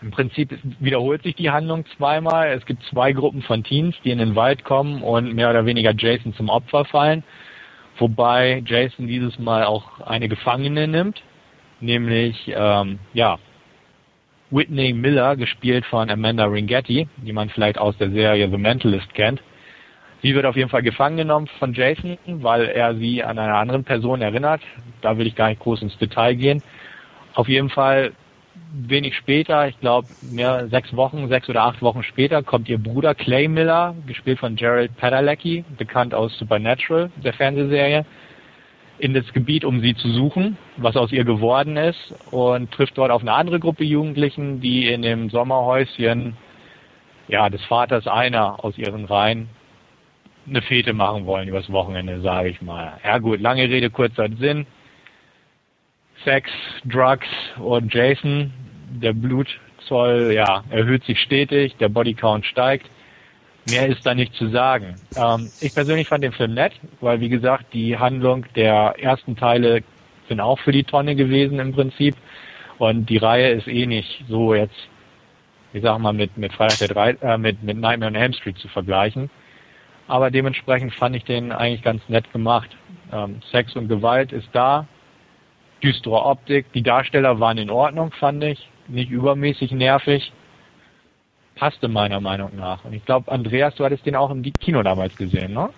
Im 0.00 0.10
Prinzip 0.10 0.58
wiederholt 0.80 1.22
sich 1.22 1.34
die 1.34 1.50
Handlung 1.50 1.84
zweimal. 1.98 2.48
Es 2.52 2.64
gibt 2.64 2.82
zwei 2.84 3.12
Gruppen 3.12 3.42
von 3.42 3.62
Teens, 3.62 3.94
die 4.04 4.10
in 4.10 4.16
den 4.16 4.36
Wald 4.36 4.64
kommen 4.64 5.02
und 5.02 5.34
mehr 5.34 5.50
oder 5.50 5.66
weniger 5.66 5.92
Jason 5.94 6.32
zum 6.32 6.48
Opfer 6.48 6.86
fallen. 6.86 7.24
Wobei 7.98 8.62
Jason 8.64 9.06
dieses 9.06 9.38
Mal 9.38 9.64
auch 9.64 10.00
eine 10.00 10.30
Gefangene 10.30 10.88
nimmt, 10.88 11.22
nämlich 11.78 12.50
ähm, 12.56 13.00
ja 13.12 13.38
Whitney 14.54 14.92
Miller, 14.92 15.34
gespielt 15.34 15.84
von 15.86 16.08
Amanda 16.08 16.44
Ringetti, 16.44 17.08
die 17.16 17.32
man 17.32 17.48
vielleicht 17.50 17.76
aus 17.76 17.96
der 17.98 18.10
Serie 18.10 18.48
The 18.48 18.56
Mentalist 18.56 19.12
kennt. 19.12 19.42
Sie 20.22 20.32
wird 20.32 20.46
auf 20.46 20.54
jeden 20.54 20.70
Fall 20.70 20.82
gefangen 20.82 21.16
genommen 21.16 21.48
von 21.58 21.74
Jason, 21.74 22.16
weil 22.26 22.66
er 22.66 22.94
sie 22.94 23.24
an 23.24 23.38
eine 23.38 23.54
andere 23.54 23.82
Person 23.82 24.22
erinnert. 24.22 24.62
Da 25.02 25.18
will 25.18 25.26
ich 25.26 25.34
gar 25.34 25.48
nicht 25.48 25.60
groß 25.60 25.82
ins 25.82 25.98
Detail 25.98 26.34
gehen. 26.34 26.62
Auf 27.34 27.48
jeden 27.48 27.68
Fall 27.68 28.12
wenig 28.72 29.16
später, 29.16 29.66
ich 29.66 29.78
glaube 29.80 30.06
mehr 30.22 30.68
sechs 30.68 30.94
Wochen, 30.94 31.28
sechs 31.28 31.48
oder 31.48 31.64
acht 31.64 31.82
Wochen 31.82 32.04
später, 32.04 32.42
kommt 32.44 32.68
ihr 32.68 32.78
Bruder 32.78 33.14
Clay 33.16 33.48
Miller, 33.48 33.96
gespielt 34.06 34.38
von 34.38 34.54
Gerald 34.54 34.96
Padalecki, 34.96 35.64
bekannt 35.76 36.14
aus 36.14 36.38
Supernatural, 36.38 37.10
der 37.16 37.32
Fernsehserie, 37.32 38.06
in 38.98 39.14
das 39.14 39.32
Gebiet, 39.32 39.64
um 39.64 39.80
sie 39.80 39.94
zu 39.94 40.10
suchen, 40.10 40.56
was 40.76 40.96
aus 40.96 41.12
ihr 41.12 41.24
geworden 41.24 41.76
ist, 41.76 42.14
und 42.30 42.70
trifft 42.70 42.96
dort 42.96 43.10
auf 43.10 43.22
eine 43.22 43.32
andere 43.32 43.58
Gruppe 43.58 43.84
Jugendlichen, 43.84 44.60
die 44.60 44.88
in 44.88 45.02
dem 45.02 45.30
Sommerhäuschen 45.30 46.36
ja, 47.28 47.48
des 47.48 47.64
Vaters 47.64 48.06
einer 48.06 48.64
aus 48.64 48.78
ihren 48.78 49.04
Reihen 49.04 49.48
eine 50.46 50.62
Fete 50.62 50.92
machen 50.92 51.26
wollen 51.26 51.48
übers 51.48 51.70
Wochenende, 51.72 52.20
sage 52.20 52.50
ich 52.50 52.60
mal. 52.60 52.98
Ja 53.02 53.18
gut, 53.18 53.40
lange 53.40 53.62
Rede, 53.62 53.90
kurzer 53.90 54.28
Sinn. 54.38 54.66
Sex, 56.24 56.50
Drugs 56.84 57.26
und 57.58 57.92
Jason. 57.92 58.52
Der 58.90 59.12
Blutzoll 59.12 60.32
ja, 60.34 60.62
erhöht 60.70 61.04
sich 61.04 61.18
stetig, 61.20 61.76
der 61.76 61.88
Bodycount 61.88 62.46
steigt. 62.46 62.88
Mehr 63.66 63.86
ist 63.86 64.04
da 64.04 64.14
nicht 64.14 64.34
zu 64.34 64.48
sagen. 64.48 65.00
Ähm, 65.14 65.50
ich 65.60 65.72
persönlich 65.72 66.08
fand 66.08 66.22
den 66.22 66.32
Film 66.32 66.54
nett, 66.54 66.72
weil 67.00 67.20
wie 67.20 67.30
gesagt, 67.30 67.72
die 67.72 67.96
Handlung 67.96 68.44
der 68.54 68.94
ersten 68.98 69.36
Teile 69.36 69.82
sind 70.28 70.40
auch 70.40 70.58
für 70.58 70.72
die 70.72 70.84
Tonne 70.84 71.16
gewesen 71.16 71.58
im 71.58 71.72
Prinzip. 71.72 72.14
Und 72.78 73.08
die 73.08 73.16
Reihe 73.18 73.50
ist 73.52 73.68
eh 73.68 73.86
nicht 73.86 74.24
so 74.28 74.54
jetzt, 74.54 74.88
ich 75.72 75.82
sag 75.82 75.98
mal, 75.98 76.12
mit, 76.12 76.36
mit 76.36 76.52
Freitag 76.52 76.78
der 76.78 76.88
Drei, 76.88 77.10
äh, 77.20 77.38
mit, 77.38 77.62
mit 77.62 77.78
Nightmare 77.78 78.10
on 78.10 78.16
Elm 78.16 78.32
Street 78.32 78.58
zu 78.58 78.68
vergleichen. 78.68 79.30
Aber 80.08 80.30
dementsprechend 80.30 80.92
fand 80.94 81.16
ich 81.16 81.24
den 81.24 81.52
eigentlich 81.52 81.82
ganz 81.82 82.06
nett 82.08 82.30
gemacht. 82.32 82.68
Ähm, 83.12 83.40
Sex 83.50 83.74
und 83.76 83.88
Gewalt 83.88 84.32
ist 84.32 84.48
da, 84.52 84.86
düstere 85.82 86.22
Optik. 86.24 86.70
Die 86.72 86.82
Darsteller 86.82 87.40
waren 87.40 87.58
in 87.58 87.70
Ordnung, 87.70 88.12
fand 88.12 88.44
ich. 88.44 88.68
Nicht 88.88 89.10
übermäßig 89.10 89.72
nervig. 89.72 90.32
Passte 91.54 91.88
meiner 91.88 92.20
Meinung 92.20 92.56
nach. 92.56 92.84
Und 92.84 92.92
ich 92.92 93.04
glaube, 93.04 93.30
Andreas, 93.30 93.74
du 93.76 93.84
hattest 93.84 94.06
den 94.06 94.16
auch 94.16 94.30
im 94.30 94.42
Kino 94.42 94.82
damals 94.82 95.16
gesehen, 95.16 95.52
ne? 95.52 95.70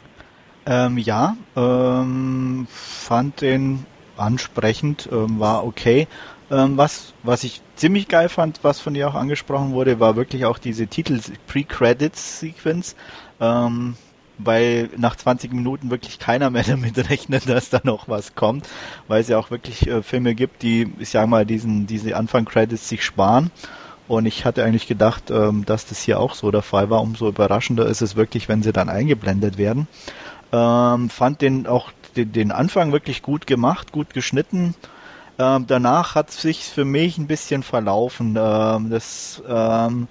Ähm, 0.67 0.99
ja, 0.99 1.37
ähm, 1.55 2.67
fand 2.71 3.41
den 3.41 3.87
ansprechend, 4.17 5.09
ähm, 5.13 5.39
war 5.39 5.65
okay. 5.65 6.09
Ähm, 6.51 6.77
was, 6.77 7.13
was 7.23 7.45
ich 7.45 7.61
ziemlich 7.77 8.09
geil 8.09 8.29
fand, 8.29 8.61
was 8.63 8.81
von 8.81 8.95
dir 8.95 9.09
auch 9.09 9.15
angesprochen 9.15 9.73
wurde, 9.73 10.01
war 10.01 10.17
wirklich 10.17 10.45
auch 10.45 10.59
diese 10.59 10.87
Titel 10.87 11.21
Pre-Credits-Sequence. 11.47 12.97
Ähm, 13.41 13.97
weil 14.39 14.91
nach 14.97 15.17
20 15.17 15.53
Minuten 15.53 15.91
wirklich 15.91 16.19
keiner 16.19 16.51
mehr 16.51 16.63
damit 16.67 17.11
rechnet, 17.11 17.49
dass 17.49 17.71
da 17.71 17.81
noch 17.85 18.09
was 18.09 18.35
kommt, 18.35 18.69
weil 19.09 19.21
es 19.21 19.29
ja 19.29 19.39
auch 19.39 19.51
wirklich 19.51 19.87
äh, 19.87 20.03
Filme 20.03 20.35
gibt, 20.35 20.63
die, 20.63 20.93
ich 20.99 21.11
sag 21.11 21.27
mal, 21.29 21.47
diesen, 21.47 21.87
diese 21.87 22.17
Anfang-Credits 22.17 22.89
sich 22.89 23.05
sparen. 23.05 23.51
Und 24.09 24.27
ich 24.27 24.45
hatte 24.45 24.65
eigentlich 24.65 24.87
gedacht, 24.87 25.31
ähm, 25.31 25.65
dass 25.65 25.87
das 25.87 26.01
hier 26.01 26.21
auch 26.21 26.35
so 26.35 26.51
der 26.51 26.63
Fall 26.63 26.91
war. 26.91 27.03
Umso 27.03 27.29
überraschender 27.29 27.87
ist 27.87 28.03
es 28.03 28.17
wirklich, 28.17 28.49
wenn 28.49 28.63
sie 28.63 28.73
dann 28.73 28.89
eingeblendet 28.89 29.59
werden. 29.59 29.89
Ähm, 30.53 31.11
fand 31.11 31.43
den 31.43 31.67
auch 31.67 31.91
den, 32.17 32.33
den 32.33 32.53
Anfang 32.53 32.93
wirklich 32.93 33.23
gut 33.23 33.47
gemacht, 33.47 33.93
gut 33.93 34.15
geschnitten. 34.15 34.75
Ähm, 35.39 35.67
danach 35.67 36.15
hat 36.15 36.31
sich 36.31 36.65
für 36.65 36.85
mich 36.85 37.19
ein 37.19 37.27
bisschen 37.27 37.63
verlaufen. 37.63 38.37
Ähm, 38.39 38.91
das 38.91 39.43
ähm, 39.49 40.09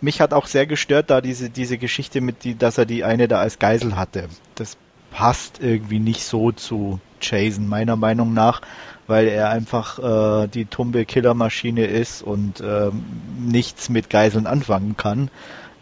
mich 0.00 0.20
hat 0.20 0.34
auch 0.34 0.46
sehr 0.46 0.66
gestört 0.66 1.10
da 1.10 1.20
diese, 1.20 1.50
diese 1.50 1.78
Geschichte 1.78 2.20
mit, 2.20 2.44
die, 2.44 2.56
dass 2.56 2.78
er 2.78 2.84
die 2.84 3.04
eine 3.04 3.26
da 3.26 3.40
als 3.40 3.58
Geisel 3.58 3.96
hatte. 3.96 4.28
Das 4.54 4.76
passt 5.10 5.60
irgendwie 5.60 5.98
nicht 5.98 6.24
so 6.24 6.52
zu 6.52 7.00
Jason, 7.20 7.66
meiner 7.68 7.96
Meinung 7.96 8.34
nach, 8.34 8.60
weil 9.06 9.28
er 9.28 9.50
einfach 9.50 9.98
äh, 10.44 10.48
die 10.48 10.66
tumbe 10.66 11.04
Killermaschine 11.04 11.86
ist 11.86 12.22
und 12.22 12.60
äh, 12.60 12.90
nichts 13.38 13.88
mit 13.88 14.10
Geiseln 14.10 14.46
anfangen 14.46 14.96
kann. 14.96 15.30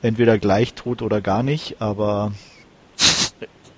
Entweder 0.02 0.38
gleich 0.38 0.74
tot 0.74 1.02
oder 1.02 1.20
gar 1.20 1.42
nicht, 1.42 1.80
aber 1.80 2.32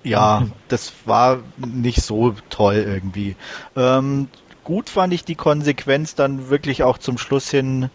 ja, 0.03 0.47
das 0.67 0.93
war 1.05 1.39
nicht 1.57 2.01
so 2.01 2.33
toll 2.49 2.75
irgendwie. 2.75 3.35
Ähm, 3.75 4.27
gut 4.63 4.89
fand 4.89 5.13
ich 5.13 5.23
die 5.23 5.35
Konsequenz 5.35 6.15
dann 6.15 6.49
wirklich 6.49 6.83
auch 6.83 6.97
zum 6.97 7.17
Schluss 7.17 7.49
hin 7.51 7.89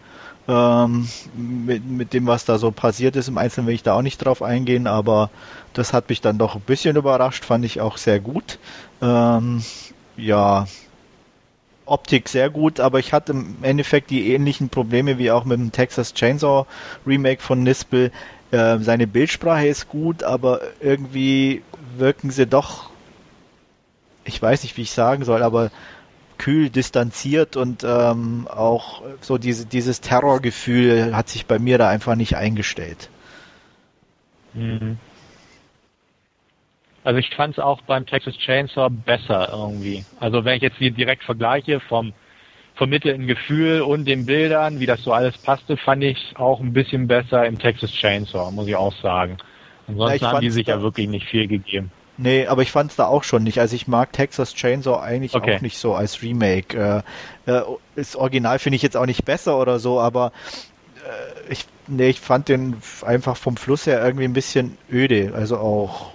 ähm, 0.47 1.07
mit, 1.35 1.85
mit 1.85 2.13
dem, 2.13 2.27
was 2.27 2.45
da 2.45 2.57
so 2.57 2.71
passiert 2.71 3.15
ist. 3.15 3.27
Im 3.27 3.37
Einzelnen 3.37 3.67
will 3.67 3.75
ich 3.75 3.83
da 3.83 3.93
auch 3.93 4.01
nicht 4.01 4.17
drauf 4.17 4.41
eingehen, 4.41 4.87
aber 4.87 5.29
das 5.73 5.93
hat 5.93 6.09
mich 6.09 6.21
dann 6.21 6.37
doch 6.37 6.55
ein 6.55 6.61
bisschen 6.61 6.95
überrascht, 6.95 7.45
fand 7.45 7.65
ich 7.65 7.81
auch 7.81 7.97
sehr 7.97 8.19
gut. 8.19 8.59
Ähm, 9.01 9.63
ja, 10.17 10.65
Optik 11.91 12.29
sehr 12.29 12.49
gut, 12.49 12.79
aber 12.79 12.99
ich 12.99 13.13
hatte 13.13 13.33
im 13.33 13.57
Endeffekt 13.61 14.09
die 14.09 14.33
ähnlichen 14.33 14.69
Probleme 14.69 15.17
wie 15.17 15.31
auch 15.31 15.45
mit 15.45 15.59
dem 15.59 15.71
Texas 15.71 16.13
Chainsaw 16.13 16.65
Remake 17.05 17.41
von 17.41 17.63
Nispel. 17.63 18.11
Äh, 18.51 18.79
seine 18.79 19.07
Bildsprache 19.07 19.67
ist 19.67 19.89
gut, 19.89 20.23
aber 20.23 20.61
irgendwie 20.79 21.61
wirken 21.97 22.31
sie 22.31 22.47
doch, 22.47 22.89
ich 24.23 24.41
weiß 24.41 24.63
nicht, 24.63 24.77
wie 24.77 24.83
ich 24.83 24.91
sagen 24.91 25.25
soll, 25.25 25.43
aber 25.43 25.71
kühl, 26.37 26.69
distanziert 26.69 27.55
und 27.55 27.83
ähm, 27.83 28.47
auch 28.49 29.03
so 29.21 29.37
diese, 29.37 29.65
dieses 29.65 30.01
Terrorgefühl 30.01 31.15
hat 31.15 31.29
sich 31.29 31.45
bei 31.45 31.59
mir 31.59 31.77
da 31.77 31.87
einfach 31.89 32.15
nicht 32.15 32.35
eingestellt. 32.35 33.09
Mhm. 34.53 34.97
Also 37.03 37.19
ich 37.19 37.29
fand 37.35 37.57
es 37.57 37.63
auch 37.63 37.81
beim 37.81 38.05
Texas 38.05 38.37
Chainsaw 38.37 38.89
besser 38.89 39.49
irgendwie. 39.51 40.05
Also 40.19 40.45
wenn 40.45 40.57
ich 40.57 40.61
jetzt 40.61 40.77
hier 40.77 40.91
direkt 40.91 41.23
vergleiche 41.23 41.79
vom 41.79 42.13
vermittelten 42.75 43.27
Gefühl 43.27 43.81
und 43.81 44.05
den 44.05 44.25
Bildern, 44.25 44.79
wie 44.79 44.85
das 44.85 45.03
so 45.03 45.11
alles 45.13 45.37
passte, 45.37 45.77
fand 45.77 46.03
ich 46.03 46.33
auch 46.35 46.59
ein 46.59 46.73
bisschen 46.73 47.07
besser 47.07 47.45
im 47.45 47.59
Texas 47.59 47.91
Chainsaw, 47.91 48.51
muss 48.51 48.67
ich 48.67 48.75
auch 48.75 48.93
sagen. 49.01 49.37
Ansonsten 49.87 50.23
ja, 50.23 50.31
haben 50.31 50.41
die 50.41 50.51
sich 50.51 50.67
ja 50.67 50.81
wirklich 50.81 51.07
nicht 51.07 51.27
viel 51.27 51.47
gegeben. 51.47 51.91
Nee, 52.17 52.45
aber 52.45 52.61
ich 52.61 52.71
fand 52.71 52.91
es 52.91 52.97
da 52.97 53.07
auch 53.07 53.23
schon 53.23 53.43
nicht. 53.43 53.59
Also 53.59 53.75
ich 53.75 53.87
mag 53.87 54.13
Texas 54.13 54.53
Chainsaw 54.53 54.99
eigentlich 55.01 55.33
okay. 55.33 55.55
auch 55.55 55.61
nicht 55.61 55.77
so 55.77 55.95
als 55.95 56.21
Remake. 56.21 57.03
Äh, 57.47 57.51
äh, 57.51 57.61
das 57.95 58.15
Original 58.15 58.59
finde 58.59 58.75
ich 58.75 58.83
jetzt 58.83 58.95
auch 58.95 59.07
nicht 59.07 59.25
besser 59.25 59.59
oder 59.59 59.79
so, 59.79 59.99
aber 59.99 60.31
äh, 60.97 61.51
ich, 61.51 61.65
nee, 61.87 62.09
ich 62.09 62.19
fand 62.19 62.47
den 62.47 62.77
einfach 63.03 63.37
vom 63.37 63.57
Fluss 63.57 63.87
her 63.87 64.03
irgendwie 64.03 64.25
ein 64.25 64.33
bisschen 64.33 64.77
öde. 64.91 65.33
Also 65.33 65.57
auch 65.57 66.13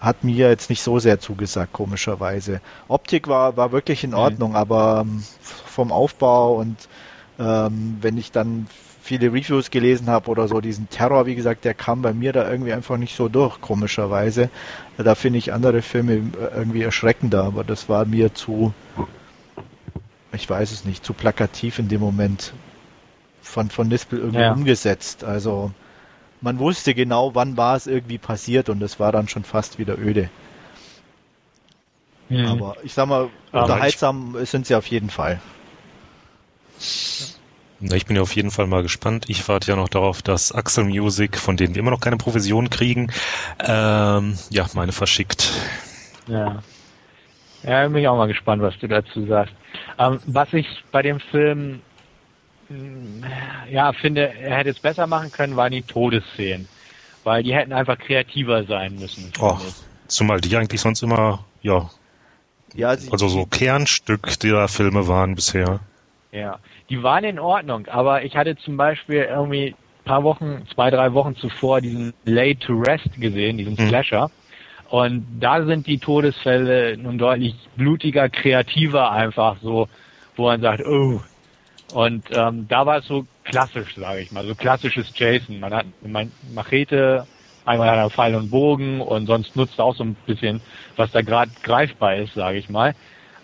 hat 0.00 0.24
mir 0.24 0.48
jetzt 0.48 0.70
nicht 0.70 0.82
so 0.82 0.98
sehr 0.98 1.20
zugesagt, 1.20 1.74
komischerweise. 1.74 2.60
Optik 2.88 3.28
war, 3.28 3.56
war 3.58 3.70
wirklich 3.70 4.02
in 4.02 4.14
Ordnung, 4.14 4.50
mhm. 4.50 4.56
aber 4.56 5.04
ähm, 5.06 5.22
vom 5.42 5.92
Aufbau 5.92 6.54
und 6.54 6.76
ähm, 7.38 7.98
wenn 8.00 8.16
ich 8.16 8.32
dann 8.32 8.66
viele 9.02 9.32
Reviews 9.32 9.70
gelesen 9.70 10.08
habe 10.08 10.30
oder 10.30 10.48
so, 10.48 10.60
diesen 10.60 10.88
Terror, 10.88 11.26
wie 11.26 11.34
gesagt, 11.34 11.64
der 11.64 11.74
kam 11.74 12.00
bei 12.00 12.14
mir 12.14 12.32
da 12.32 12.50
irgendwie 12.50 12.72
einfach 12.72 12.96
nicht 12.96 13.14
so 13.14 13.28
durch, 13.28 13.60
komischerweise. 13.60 14.50
Da 14.96 15.14
finde 15.14 15.38
ich 15.38 15.52
andere 15.52 15.82
Filme 15.82 16.30
irgendwie 16.54 16.82
erschreckender, 16.82 17.44
aber 17.44 17.64
das 17.64 17.88
war 17.88 18.04
mir 18.04 18.34
zu, 18.34 18.72
ich 20.32 20.48
weiß 20.48 20.72
es 20.72 20.84
nicht, 20.84 21.04
zu 21.04 21.12
plakativ 21.12 21.78
in 21.78 21.88
dem 21.88 22.00
Moment 22.00 22.52
von, 23.42 23.68
von 23.68 23.88
Nispel 23.88 24.18
irgendwie 24.18 24.40
ja. 24.40 24.52
umgesetzt. 24.52 25.24
Also 25.24 25.72
man 26.40 26.58
wusste 26.58 26.94
genau, 26.94 27.34
wann 27.34 27.56
war 27.56 27.76
es 27.76 27.86
irgendwie 27.86 28.18
passiert 28.18 28.68
und 28.68 28.82
es 28.82 28.98
war 28.98 29.12
dann 29.12 29.28
schon 29.28 29.44
fast 29.44 29.78
wieder 29.78 29.98
öde. 29.98 30.30
Mhm. 32.28 32.46
Aber 32.46 32.76
ich 32.82 32.94
sag 32.94 33.06
mal, 33.06 33.28
unterhaltsam 33.52 34.36
sind 34.44 34.66
sie 34.66 34.74
auf 34.74 34.86
jeden 34.86 35.10
Fall. 35.10 35.40
Na, 37.80 37.96
ich 37.96 38.06
bin 38.06 38.16
ja 38.16 38.22
auf 38.22 38.36
jeden 38.36 38.50
Fall 38.50 38.66
mal 38.66 38.82
gespannt. 38.82 39.24
Ich 39.28 39.48
warte 39.48 39.70
ja 39.70 39.76
noch 39.76 39.88
darauf, 39.88 40.22
dass 40.22 40.52
Axel 40.52 40.84
Music, 40.84 41.36
von 41.38 41.56
denen 41.56 41.74
wir 41.74 41.80
immer 41.80 41.90
noch 41.90 42.00
keine 42.00 42.18
Provision 42.18 42.70
kriegen, 42.70 43.10
ähm, 43.58 44.38
ja, 44.50 44.66
meine 44.74 44.92
verschickt. 44.92 45.50
Ja. 46.26 46.62
Ja, 47.62 47.86
bin 47.88 48.02
ich 48.02 48.08
auch 48.08 48.16
mal 48.16 48.28
gespannt, 48.28 48.62
was 48.62 48.78
du 48.78 48.88
dazu 48.88 49.26
sagst. 49.26 49.54
Ähm, 49.98 50.20
was 50.26 50.52
ich 50.52 50.66
bei 50.92 51.02
dem 51.02 51.20
Film 51.20 51.82
ja 53.70 53.92
finde, 53.92 54.32
er 54.34 54.56
hätte 54.56 54.70
es 54.70 54.78
besser 54.78 55.06
machen 55.06 55.32
können, 55.32 55.56
waren 55.56 55.72
die 55.72 55.82
Todesszenen. 55.82 56.68
Weil 57.24 57.42
die 57.42 57.54
hätten 57.54 57.72
einfach 57.72 57.98
kreativer 57.98 58.64
sein 58.64 58.96
müssen. 58.96 59.32
Oh, 59.40 59.58
zumal 60.06 60.40
die 60.40 60.56
eigentlich 60.56 60.80
sonst 60.80 61.02
immer, 61.02 61.44
ja, 61.62 61.90
ja 62.74 62.88
also 62.88 63.28
so 63.28 63.44
Kernstück 63.44 64.38
der 64.40 64.68
Filme 64.68 65.06
waren 65.06 65.34
bisher. 65.34 65.80
Ja, 66.32 66.58
die 66.88 67.02
waren 67.02 67.24
in 67.24 67.38
Ordnung, 67.38 67.86
aber 67.88 68.24
ich 68.24 68.36
hatte 68.36 68.56
zum 68.56 68.76
Beispiel 68.76 69.26
irgendwie 69.28 69.74
ein 69.74 70.04
paar 70.04 70.24
Wochen, 70.24 70.62
zwei, 70.74 70.90
drei 70.90 71.12
Wochen 71.12 71.36
zuvor 71.36 71.80
diesen 71.80 72.14
Lay 72.24 72.54
to 72.54 72.74
Rest 72.74 73.10
gesehen, 73.18 73.58
diesen 73.58 73.74
mhm. 73.74 73.88
Slasher. 73.88 74.30
Und 74.88 75.24
da 75.38 75.64
sind 75.64 75.86
die 75.86 75.98
Todesfälle 75.98 76.96
nun 76.96 77.18
deutlich 77.18 77.54
blutiger, 77.76 78.28
kreativer 78.28 79.12
einfach 79.12 79.56
so, 79.62 79.88
wo 80.36 80.44
man 80.44 80.60
sagt, 80.60 80.84
oh. 80.84 81.20
Und 81.92 82.24
ähm, 82.32 82.66
da 82.68 82.86
war 82.86 82.98
es 82.98 83.06
so 83.06 83.26
klassisch, 83.44 83.94
sage 83.96 84.20
ich 84.20 84.32
mal, 84.32 84.46
so 84.46 84.54
klassisches 84.54 85.12
Jason. 85.14 85.60
Man 85.60 85.74
hat 85.74 85.86
eine 86.04 86.30
Machete 86.54 87.26
einmal 87.64 87.90
hat 87.90 87.96
er 87.96 88.10
Pfeil 88.10 88.34
und 88.34 88.50
Bogen 88.50 89.00
und 89.00 89.26
sonst 89.26 89.56
nutzt 89.56 89.78
er 89.78 89.84
auch 89.84 89.94
so 89.94 90.04
ein 90.04 90.16
bisschen, 90.26 90.60
was 90.96 91.10
da 91.12 91.22
gerade 91.22 91.50
greifbar 91.62 92.16
ist, 92.16 92.34
sage 92.34 92.58
ich 92.58 92.68
mal. 92.68 92.94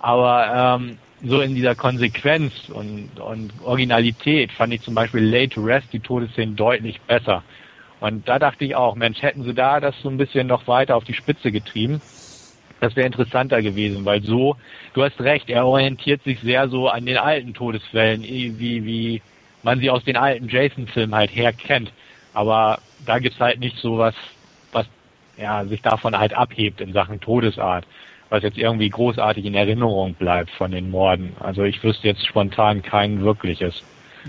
Aber 0.00 0.78
ähm, 0.80 0.98
so 1.24 1.40
in 1.40 1.54
dieser 1.54 1.74
Konsequenz 1.74 2.52
und, 2.68 3.18
und 3.18 3.52
Originalität 3.64 4.52
fand 4.52 4.74
ich 4.74 4.82
zum 4.82 4.94
Beispiel 4.94 5.24
Late 5.24 5.50
to 5.50 5.62
Rest 5.62 5.88
die 5.92 6.00
Todesszene 6.00 6.52
deutlich 6.52 7.00
besser. 7.02 7.42
Und 8.00 8.28
da 8.28 8.38
dachte 8.38 8.64
ich 8.64 8.76
auch, 8.76 8.94
Mensch, 8.94 9.22
hätten 9.22 9.42
sie 9.42 9.54
da 9.54 9.80
das 9.80 9.94
so 10.02 10.10
ein 10.10 10.18
bisschen 10.18 10.46
noch 10.46 10.68
weiter 10.68 10.96
auf 10.96 11.04
die 11.04 11.14
Spitze 11.14 11.50
getrieben, 11.50 12.02
das 12.80 12.94
wäre 12.96 13.06
interessanter 13.06 13.62
gewesen, 13.62 14.04
weil 14.04 14.22
so, 14.22 14.56
du 14.94 15.02
hast 15.02 15.20
recht, 15.20 15.48
er 15.48 15.66
orientiert 15.66 16.22
sich 16.24 16.40
sehr 16.40 16.68
so 16.68 16.88
an 16.88 17.06
den 17.06 17.16
alten 17.16 17.54
Todesfällen, 17.54 18.22
wie, 18.22 18.84
wie 18.84 19.22
man 19.62 19.80
sie 19.80 19.90
aus 19.90 20.04
den 20.04 20.16
alten 20.16 20.48
Jason-Filmen 20.48 21.14
halt 21.14 21.34
her 21.34 21.52
kennt. 21.52 21.92
Aber 22.34 22.80
da 23.06 23.18
gibt's 23.18 23.40
halt 23.40 23.60
nicht 23.60 23.76
so 23.78 23.98
was, 23.98 24.14
was 24.72 24.86
ja, 25.38 25.64
sich 25.64 25.80
davon 25.80 26.18
halt 26.18 26.34
abhebt 26.34 26.80
in 26.80 26.92
Sachen 26.92 27.20
Todesart, 27.20 27.86
was 28.28 28.42
jetzt 28.42 28.58
irgendwie 28.58 28.90
großartig 28.90 29.44
in 29.44 29.54
Erinnerung 29.54 30.14
bleibt 30.14 30.50
von 30.50 30.70
den 30.70 30.90
Morden. 30.90 31.34
Also 31.40 31.62
ich 31.62 31.82
wüsste 31.82 32.08
jetzt 32.08 32.26
spontan 32.26 32.82
kein 32.82 33.22
wirkliches. 33.22 33.82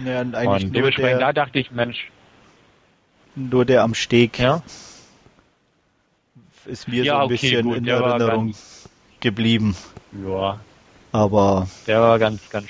Ja, 0.06 0.22
und, 0.22 0.36
und 0.36 0.76
dementsprechend 0.76 1.22
da 1.22 1.34
dachte 1.34 1.60
ich, 1.60 1.72
Mensch. 1.72 2.10
Nur 3.36 3.66
der 3.66 3.84
am 3.84 3.94
Steg. 3.94 4.40
Ja 4.40 4.62
ist 6.68 6.88
mir 6.88 7.04
ja, 7.04 7.14
so 7.14 7.20
ein 7.20 7.26
okay, 7.26 7.34
bisschen 7.34 7.64
gut, 7.64 7.78
in 7.78 7.88
Erinnerung 7.88 8.54
geblieben. 9.20 9.76
Ja. 10.28 10.60
Aber. 11.12 11.68
Der 11.88 12.02
war 12.02 12.20
ganz, 12.20 12.50
ganz 12.50 12.68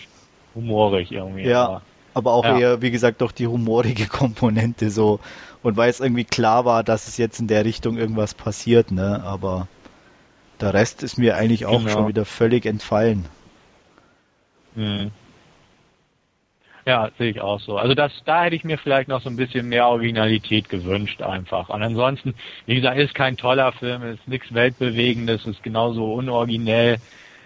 humorig 0.56 1.12
irgendwie. 1.12 1.44
Ja. 1.44 1.66
Aber, 1.66 1.82
aber 2.14 2.32
auch 2.34 2.46
ja. 2.46 2.58
eher, 2.58 2.82
wie 2.82 2.92
gesagt, 2.92 3.22
doch 3.22 3.32
die 3.32 3.48
humorige 3.48 4.08
Komponente 4.08 4.90
so. 4.90 5.20
Und 5.64 5.76
weil 5.76 5.90
es 5.90 6.00
irgendwie 6.00 6.24
klar 6.24 6.66
war, 6.66 6.84
dass 6.84 7.08
es 7.08 7.18
jetzt 7.18 7.40
in 7.40 7.48
der 7.48 7.66
Richtung 7.66 7.98
irgendwas 7.98 8.34
passiert, 8.34 8.92
ne? 8.92 9.22
Aber 9.24 9.68
der 10.62 10.74
Rest 10.74 11.04
ist 11.04 11.18
mir 11.18 11.36
eigentlich 11.36 11.66
auch 11.66 11.80
genau. 11.80 11.92
schon 11.92 12.08
wieder 12.08 12.26
völlig 12.26 12.66
entfallen. 12.66 13.26
Mhm. 14.76 15.12
Ja, 16.88 17.10
sehe 17.18 17.32
ich 17.32 17.42
auch 17.42 17.60
so. 17.60 17.78
Also 17.78 17.94
das, 17.96 18.14
da 18.24 18.46
hätte 18.46 18.56
ich 18.56 18.64
mir 18.64 18.78
vielleicht 18.78 19.10
noch 19.10 19.22
so 19.22 19.30
ein 19.30 19.36
bisschen 19.36 19.68
mehr 19.68 19.88
Originalität 19.88 20.70
gewünscht 20.70 21.22
einfach. 21.22 21.68
Und 21.68 21.84
ansonsten, 21.84 22.34
wie 22.66 22.76
gesagt, 22.76 22.98
ist 22.98 23.14
kein 23.14 23.36
toller 23.36 23.74
Film, 23.74 24.04
ist 24.04 24.26
nichts 24.26 24.54
Weltbewegendes, 24.54 25.46
ist 25.46 25.62
genauso 25.64 26.14
unoriginell 26.14 27.00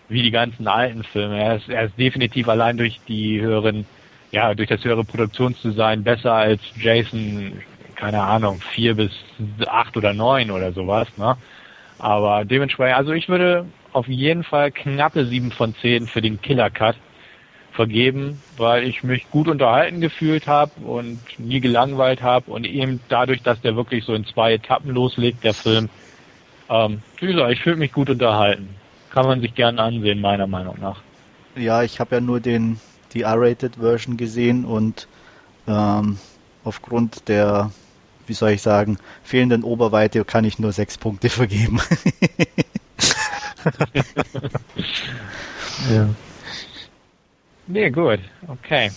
wie 0.10 0.22
die 0.22 0.30
ganzen 0.30 0.68
alten 0.68 1.04
Filme. 1.06 1.40
Er 1.42 1.56
ist, 1.56 1.70
er 1.70 1.86
ist 1.86 1.98
definitiv 1.98 2.48
allein 2.50 2.78
durch 2.78 3.02
die 3.08 3.42
höheren, 3.42 3.88
ja, 4.32 4.54
durch 4.54 4.70
das 4.70 4.84
höhere 4.84 5.06
Produktionsdesign 5.06 6.04
besser 6.04 6.34
als 6.34 6.62
Jason, 6.80 7.64
keine 7.96 8.22
Ahnung, 8.22 8.62
vier 8.76 8.94
bis 8.96 9.12
acht 9.68 9.98
oder 9.98 10.14
neun 10.14 10.52
oder 10.52 10.72
sowas, 10.72 11.08
ne? 11.18 11.36
Aber 11.98 12.46
dementsprechend, 12.46 12.98
also 12.98 13.12
ich 13.14 13.30
würde 13.30 13.66
auf 13.94 14.08
jeden 14.08 14.44
Fall 14.44 14.72
knappe 14.72 15.26
sieben 15.28 15.52
von 15.52 15.74
zehn 15.82 16.08
für 16.08 16.22
den 16.22 16.42
Killer 16.42 16.70
Cut 16.70 16.96
vergeben, 17.72 18.42
weil 18.58 18.84
ich 18.84 19.04
mich 19.04 19.30
gut 19.32 19.48
unterhalten 19.48 20.02
gefühlt 20.02 20.48
habe 20.48 20.72
und 20.86 21.20
nie 21.38 21.60
gelangweilt 21.60 22.22
habe 22.22 22.52
und 22.52 22.66
eben 22.66 23.00
dadurch, 23.10 23.42
dass 23.42 23.62
der 23.62 23.76
wirklich 23.76 24.04
so 24.04 24.14
in 24.14 24.26
zwei 24.26 24.54
Etappen 24.54 24.92
loslegt, 24.92 25.44
der 25.44 25.54
Film, 25.54 25.90
ähm, 26.70 27.02
wie 27.20 27.28
gesagt, 27.28 27.52
ich 27.52 27.62
fühle 27.62 27.78
mich 27.78 27.94
gut 27.94 28.10
unterhalten. 28.10 28.70
Kann 29.10 29.26
man 29.26 29.42
sich 29.42 29.56
gern 29.56 29.80
ansehen, 29.80 30.22
meiner 30.22 30.48
Meinung 30.48 30.78
nach. 30.80 31.02
Ja, 31.56 31.84
ich 31.84 32.00
habe 32.00 32.16
ja 32.16 32.22
nur 32.22 32.40
den 32.40 32.80
die 33.14 33.24
R-rated 33.24 33.76
Version 33.76 34.18
gesehen 34.18 34.66
und 34.66 35.08
ähm, 35.68 36.18
aufgrund 36.64 37.28
der, 37.28 37.72
wie 38.28 38.34
soll 38.34 38.52
ich 38.52 38.62
sagen, 38.62 38.98
fehlenden 39.24 39.64
Oberweite 39.64 40.24
kann 40.24 40.46
ich 40.46 40.60
nur 40.60 40.72
sechs 40.72 40.98
Punkte 40.98 41.30
vergeben. 41.30 41.82
ja. 45.94 46.08
Nee, 47.72 47.90
gut. 47.90 48.20
Okay. 48.48 48.92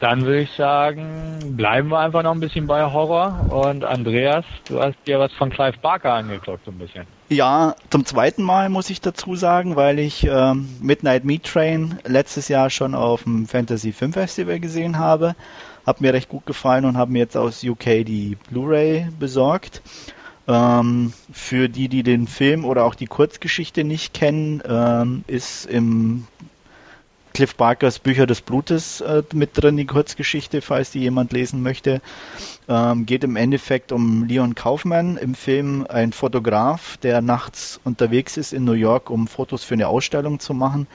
Dann 0.00 0.24
würde 0.24 0.42
ich 0.42 0.52
sagen, 0.52 1.56
bleiben 1.56 1.88
wir 1.88 1.98
einfach 1.98 2.22
noch 2.22 2.30
ein 2.30 2.38
bisschen 2.38 2.68
bei 2.68 2.84
Horror. 2.84 3.46
Und 3.50 3.84
Andreas, 3.84 4.44
du 4.68 4.80
hast 4.80 4.94
dir 5.08 5.18
was 5.18 5.32
von 5.32 5.50
Clive 5.50 5.78
Barker 5.82 6.12
angeguckt, 6.12 6.64
so 6.64 6.70
ein 6.70 6.78
bisschen. 6.78 7.04
Ja, 7.28 7.74
zum 7.90 8.04
zweiten 8.04 8.44
Mal 8.44 8.68
muss 8.68 8.90
ich 8.90 9.00
dazu 9.00 9.34
sagen, 9.34 9.74
weil 9.74 9.98
ich 9.98 10.24
ähm, 10.24 10.68
Midnight 10.80 11.24
Meat 11.24 11.42
Train 11.42 11.98
letztes 12.06 12.46
Jahr 12.46 12.70
schon 12.70 12.94
auf 12.94 13.24
dem 13.24 13.48
Fantasy 13.48 13.90
Film 13.90 14.12
Festival 14.12 14.60
gesehen 14.60 14.98
habe. 14.98 15.34
Hat 15.84 16.00
mir 16.00 16.14
recht 16.14 16.28
gut 16.28 16.46
gefallen 16.46 16.84
und 16.84 16.96
habe 16.96 17.10
mir 17.10 17.18
jetzt 17.18 17.36
aus 17.36 17.64
UK 17.64 18.04
die 18.06 18.36
Blu-ray 18.48 19.08
besorgt. 19.18 19.82
Ähm, 20.46 21.12
für 21.32 21.68
die, 21.68 21.88
die 21.88 22.04
den 22.04 22.28
Film 22.28 22.64
oder 22.64 22.84
auch 22.84 22.94
die 22.94 23.06
Kurzgeschichte 23.06 23.82
nicht 23.82 24.14
kennen, 24.14 24.62
ähm, 24.66 25.24
ist 25.26 25.66
im 25.66 26.28
Cliff 27.38 27.54
Barkers 27.54 28.00
Bücher 28.00 28.26
des 28.26 28.40
Blutes 28.40 29.00
äh, 29.00 29.22
mit 29.32 29.50
drin, 29.52 29.76
die 29.76 29.86
Kurzgeschichte, 29.86 30.60
falls 30.60 30.90
die 30.90 30.98
jemand 30.98 31.32
lesen 31.32 31.62
möchte. 31.62 32.00
Ähm, 32.68 33.06
geht 33.06 33.22
im 33.22 33.36
Endeffekt 33.36 33.92
um 33.92 34.24
Leon 34.24 34.56
Kaufmann, 34.56 35.16
im 35.16 35.36
Film 35.36 35.86
ein 35.88 36.10
Fotograf, 36.12 36.96
der 36.96 37.22
nachts 37.22 37.78
unterwegs 37.84 38.36
ist 38.36 38.52
in 38.52 38.64
New 38.64 38.72
York, 38.72 39.08
um 39.08 39.28
Fotos 39.28 39.62
für 39.62 39.74
eine 39.74 39.86
Ausstellung 39.86 40.40
zu 40.40 40.52
machen. 40.52 40.88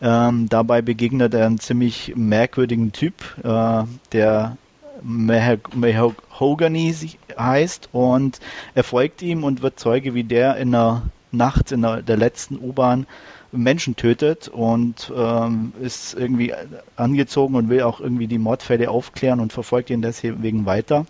Ähm, 0.00 0.48
dabei 0.48 0.80
begegnet 0.80 1.34
er 1.34 1.46
einen 1.46 1.58
ziemlich 1.58 2.12
merkwürdigen 2.14 2.92
Typ, 2.92 3.24
äh, 3.42 3.82
der 4.12 4.56
Mahogany 5.02 6.94
heißt 7.36 7.88
und 7.90 8.38
er 8.76 8.84
folgt 8.84 9.22
ihm 9.22 9.42
und 9.42 9.62
wird 9.62 9.80
Zeuge, 9.80 10.14
wie 10.14 10.22
der 10.22 10.56
in 10.56 10.70
der 10.70 11.02
Nacht 11.32 11.72
in 11.72 11.82
der, 11.82 12.02
der 12.02 12.16
letzten 12.16 12.58
U-Bahn 12.60 13.06
Menschen 13.52 13.96
tötet 13.96 14.48
und 14.48 15.12
ähm, 15.14 15.72
ist 15.80 16.14
irgendwie 16.14 16.54
angezogen 16.96 17.54
und 17.54 17.68
will 17.68 17.82
auch 17.82 18.00
irgendwie 18.00 18.26
die 18.26 18.38
Mordfälle 18.38 18.90
aufklären 18.90 19.40
und 19.40 19.52
verfolgt 19.52 19.90
ihn 19.90 20.02
deswegen 20.02 20.66
weiter. 20.66 21.06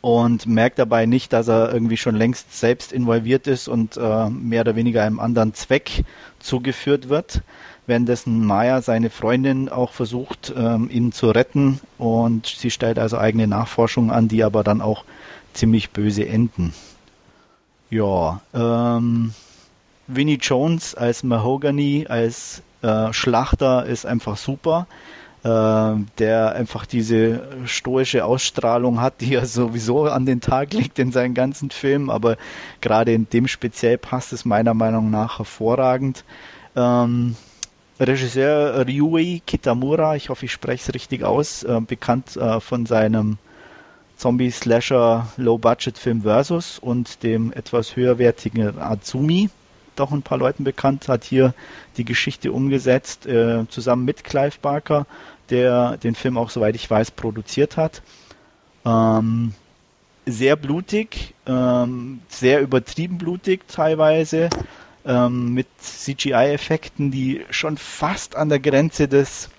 Und 0.00 0.46
merkt 0.46 0.78
dabei 0.78 1.06
nicht, 1.06 1.32
dass 1.32 1.48
er 1.48 1.72
irgendwie 1.72 1.96
schon 1.96 2.14
längst 2.14 2.54
selbst 2.54 2.92
involviert 2.92 3.46
ist 3.46 3.68
und 3.68 3.96
äh, 3.96 4.28
mehr 4.28 4.60
oder 4.60 4.76
weniger 4.76 5.02
einem 5.02 5.18
anderen 5.18 5.54
Zweck 5.54 6.04
zugeführt 6.40 7.08
wird, 7.08 7.40
währenddessen 7.86 8.44
Maya 8.44 8.82
seine 8.82 9.08
Freundin 9.08 9.70
auch 9.70 9.92
versucht, 9.92 10.52
ähm, 10.54 10.90
ihn 10.90 11.12
zu 11.12 11.30
retten. 11.30 11.80
Und 11.96 12.46
sie 12.46 12.70
stellt 12.70 12.98
also 12.98 13.16
eigene 13.16 13.46
Nachforschungen 13.46 14.10
an, 14.10 14.28
die 14.28 14.44
aber 14.44 14.62
dann 14.62 14.82
auch 14.82 15.04
ziemlich 15.54 15.90
böse 15.90 16.28
enden. 16.28 16.74
Ja, 17.88 18.42
ähm, 18.52 19.32
Vinnie 20.06 20.38
Jones 20.40 20.94
als 20.94 21.22
Mahogany, 21.22 22.06
als 22.08 22.62
äh, 22.82 23.12
Schlachter 23.12 23.86
ist 23.86 24.06
einfach 24.06 24.36
super. 24.36 24.86
Äh, 25.44 25.96
der 26.18 26.54
einfach 26.54 26.86
diese 26.86 27.42
stoische 27.66 28.24
Ausstrahlung 28.24 29.02
hat, 29.02 29.20
die 29.20 29.34
er 29.34 29.44
sowieso 29.44 30.04
an 30.04 30.24
den 30.24 30.40
Tag 30.40 30.72
legt 30.72 30.98
in 30.98 31.12
seinen 31.12 31.34
ganzen 31.34 31.70
Filmen, 31.70 32.08
aber 32.08 32.38
gerade 32.80 33.12
in 33.12 33.28
dem 33.28 33.46
speziell 33.46 33.98
passt 33.98 34.32
es 34.32 34.46
meiner 34.46 34.72
Meinung 34.72 35.10
nach 35.10 35.38
hervorragend. 35.38 36.24
Ähm, 36.74 37.36
Regisseur 38.00 38.86
Ryui 38.86 39.42
Kitamura, 39.46 40.16
ich 40.16 40.30
hoffe, 40.30 40.46
ich 40.46 40.52
spreche 40.52 40.88
es 40.88 40.94
richtig 40.94 41.24
aus, 41.24 41.62
äh, 41.62 41.78
bekannt 41.86 42.38
äh, 42.38 42.58
von 42.60 42.86
seinem 42.86 43.36
Zombie-Slasher 44.16 45.26
Low-Budget-Film 45.36 46.22
Versus 46.22 46.78
und 46.78 47.22
dem 47.22 47.52
etwas 47.52 47.96
höherwertigen 47.96 48.78
Azumi 48.78 49.50
doch 49.96 50.12
ein 50.12 50.22
paar 50.22 50.38
Leuten 50.38 50.64
bekannt, 50.64 51.08
hat 51.08 51.24
hier 51.24 51.54
die 51.96 52.04
Geschichte 52.04 52.52
umgesetzt, 52.52 53.26
äh, 53.26 53.66
zusammen 53.68 54.04
mit 54.04 54.24
Clive 54.24 54.58
Barker, 54.60 55.06
der 55.50 55.96
den 55.96 56.14
Film 56.14 56.38
auch, 56.38 56.50
soweit 56.50 56.74
ich 56.74 56.90
weiß, 56.90 57.10
produziert 57.12 57.76
hat. 57.76 58.02
Ähm, 58.84 59.54
sehr 60.26 60.56
blutig, 60.56 61.34
ähm, 61.46 62.20
sehr 62.28 62.60
übertrieben 62.60 63.18
blutig 63.18 63.68
teilweise, 63.68 64.48
ähm, 65.04 65.52
mit 65.52 65.66
CGI-Effekten, 65.78 67.10
die 67.10 67.44
schon 67.50 67.76
fast 67.76 68.36
an 68.36 68.48
der 68.48 68.60
Grenze 68.60 69.06
des 69.08 69.50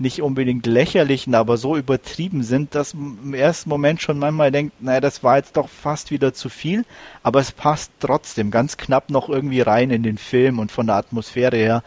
nicht 0.00 0.22
unbedingt 0.22 0.66
lächerlichen, 0.66 1.34
aber 1.34 1.56
so 1.56 1.76
übertrieben 1.76 2.42
sind, 2.42 2.74
dass 2.74 2.94
man 2.94 3.18
im 3.22 3.34
ersten 3.34 3.70
Moment 3.70 4.00
schon 4.02 4.18
manchmal 4.18 4.50
denkt, 4.50 4.82
naja, 4.82 5.00
das 5.00 5.22
war 5.22 5.36
jetzt 5.36 5.56
doch 5.56 5.68
fast 5.68 6.10
wieder 6.10 6.34
zu 6.34 6.48
viel, 6.48 6.84
aber 7.22 7.40
es 7.40 7.52
passt 7.52 7.92
trotzdem 8.00 8.50
ganz 8.50 8.76
knapp 8.76 9.10
noch 9.10 9.28
irgendwie 9.28 9.60
rein 9.60 9.90
in 9.90 10.02
den 10.02 10.18
Film 10.18 10.58
und 10.58 10.72
von 10.72 10.86
der 10.86 10.96
Atmosphäre 10.96 11.56
her 11.56 11.82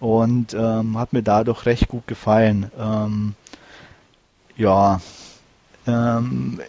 und 0.00 0.54
ähm, 0.54 0.98
hat 0.98 1.12
mir 1.12 1.22
dadurch 1.22 1.66
recht 1.66 1.88
gut 1.88 2.06
gefallen. 2.06 2.70
Ähm, 2.78 3.34
ja, 4.56 5.00
ähm, 5.86 6.60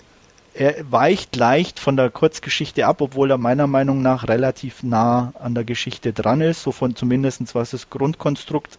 er 0.54 0.92
weicht 0.92 1.36
leicht 1.36 1.80
von 1.80 1.96
der 1.96 2.10
Kurzgeschichte 2.10 2.86
ab, 2.86 3.02
obwohl 3.02 3.32
er 3.32 3.38
meiner 3.38 3.68
Meinung 3.68 4.02
nach 4.02 4.28
relativ 4.28 4.84
nah 4.84 5.34
an 5.40 5.56
der 5.56 5.64
Geschichte 5.64 6.12
dran 6.12 6.42
ist, 6.42 6.64
so 6.64 6.72
von 6.72 6.96
zumindestens 6.96 7.56
was 7.56 7.72
das 7.72 7.90
Grundkonstrukt 7.90 8.78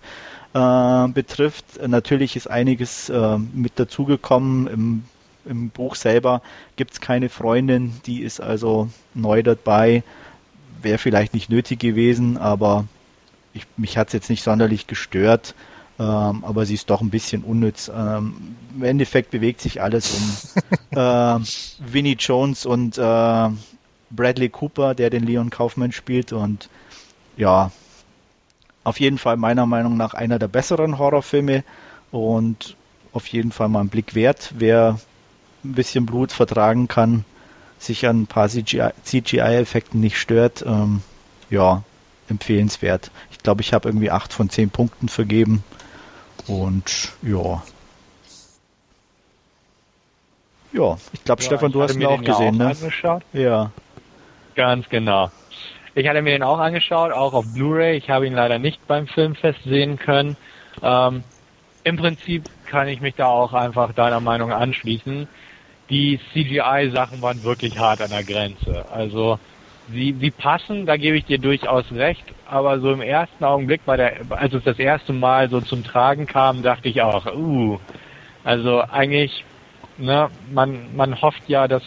äh, 0.55 1.09
betrifft. 1.09 1.65
Natürlich 1.87 2.37
ist 2.37 2.49
einiges 2.49 3.09
äh, 3.09 3.39
mit 3.39 3.79
dazugekommen 3.79 4.67
im 4.67 5.05
Im 5.45 5.71
Buch 5.71 5.97
selber 5.97 6.41
gibt 6.77 6.93
es 6.93 7.01
keine 7.01 7.29
Freundin, 7.29 7.95
die 8.07 8.23
ist 8.23 8.41
also 8.41 8.89
neu 9.15 9.43
dabei. 9.43 10.05
Wäre 10.81 10.99
vielleicht 10.99 11.35
nicht 11.35 11.51
nötig 11.51 11.81
gewesen, 11.81 12.37
aber 12.39 12.87
ich, 13.53 13.67
mich 13.77 13.97
hat 13.97 14.09
es 14.09 14.13
jetzt 14.13 14.31
nicht 14.31 14.43
sonderlich 14.43 14.87
gestört. 14.87 15.55
Ähm, 15.99 16.45
aber 16.45 16.65
sie 16.65 16.75
ist 16.75 16.91
doch 16.91 17.01
ein 17.01 17.11
bisschen 17.11 17.43
unnütz. 17.45 17.91
Ähm, 17.95 18.57
Im 18.75 18.83
Endeffekt 18.83 19.31
bewegt 19.31 19.61
sich 19.61 19.83
alles 19.83 20.11
um 20.93 20.99
äh, 20.99 21.39
Vinnie 21.79 22.17
Jones 22.19 22.65
und 22.67 22.99
äh, 22.99 23.49
Bradley 24.11 24.49
Cooper, 24.49 24.95
der 24.95 25.11
den 25.11 25.25
Leon 25.25 25.51
Kaufman 25.51 25.93
spielt 25.93 26.33
und 26.33 26.69
ja, 27.37 27.71
auf 28.85 29.01
jeden 29.01 29.19
Fall 29.19 29.37
meiner 29.37 29.67
Meinung 29.67 29.97
nach 29.97 30.15
einer 30.15 30.39
der 30.39 30.49
besseren 30.49 30.99
Horrorfilme 30.99 31.65
und 32.11 32.77
auf 33.13 33.27
jeden 33.29 33.53
Fall 33.53 33.69
mal 33.69 33.81
einen 33.81 33.89
Blick 33.89 34.15
wert. 34.15 34.53
Wer 34.57 34.99
ein 35.65 35.75
bisschen 35.75 36.07
Blut 36.07 36.33
vertragen 36.33 36.89
kann, 36.89 37.25
sich 37.79 38.07
an 38.07 38.23
ein 38.23 38.27
paar 38.27 38.49
CGI-Effekten 38.49 40.01
nicht 40.01 40.19
stört, 40.19 40.65
ähm, 40.67 41.03
ja, 41.51 41.83
empfehlenswert. 42.29 43.11
Ich 43.31 43.39
glaube, 43.39 43.61
ich 43.61 43.73
habe 43.73 43.89
irgendwie 43.89 44.11
8 44.11 44.33
von 44.33 44.51
10 44.51 44.71
Punkten 44.71 45.09
vergeben. 45.09 45.63
Und 46.47 47.13
ja. 47.23 47.63
Ja, 50.73 50.97
ich 51.13 51.25
glaube, 51.25 51.43
ja, 51.43 51.47
Stefan, 51.47 51.73
du 51.73 51.83
hast 51.83 51.97
ihn 51.97 52.07
auch 52.07 52.23
gesehen, 52.23 52.55
auch 52.55 52.59
ne? 52.59 52.67
Angeschaut. 52.69 53.23
Ja. 53.33 53.71
Ganz 54.55 54.89
genau. 54.89 55.31
Ich 55.95 56.09
hatte 56.09 56.23
mir 56.23 56.31
den 56.31 56.43
auch 56.43 56.59
angeschaut, 56.59 57.13
auch 57.13 57.35
auf 57.35 57.45
Blu-ray. 57.47 57.97
Ich 57.99 58.09
habe 58.09 58.27
ihn 58.27 58.35
leider 58.35 58.59
nicht 58.59 58.87
beim 58.87 59.07
Filmfest 59.07 59.63
sehen 59.65 59.99
können. 59.99 60.37
Ähm, 60.83 61.23
Im 61.85 61.97
Prinzip 61.97 62.45
kann 62.67 62.89
ich 62.89 63.01
mich 63.01 63.15
da 63.15 63.27
auch 63.27 63.53
einfach 63.53 63.93
deiner 63.93 64.21
Meinung 64.21 64.53
anschließen. 64.53 65.29
Die 65.91 66.19
CGI-Sachen 66.33 67.21
waren 67.21 67.43
wirklich 67.43 67.77
hart 67.79 68.01
an 68.01 68.11
der 68.11 68.25
Grenze. 68.25 68.87
Also 68.91 69.39
sie, 69.91 70.17
sie 70.19 70.31
passen, 70.31 70.87
da 70.87 70.97
gebe 70.97 71.19
ich 71.19 71.27
dir 71.27 71.39
durchaus 71.39 71.91
recht, 71.93 72.25
aber 72.47 72.81
so 72.81 72.91
im 72.93 73.03
ersten 73.03 73.45
Augenblick, 73.45 73.85
bei 73.85 73.99
der, 73.99 74.21
als 74.31 74.55
es 74.55 74.65
das 74.65 74.79
erste 74.79 75.13
Mal 75.13 75.51
so 75.51 75.61
zum 75.61 75.85
Tragen 75.85 76.27
kam, 76.27 76.63
dachte 76.63 76.89
ich 76.89 77.03
auch, 77.03 77.27
uh, 77.27 77.79
also 78.45 78.81
eigentlich, 78.81 79.45
ne, 79.99 80.31
man, 80.51 80.97
man 80.97 81.21
hofft 81.21 81.43
ja, 81.49 81.69
dass 81.69 81.83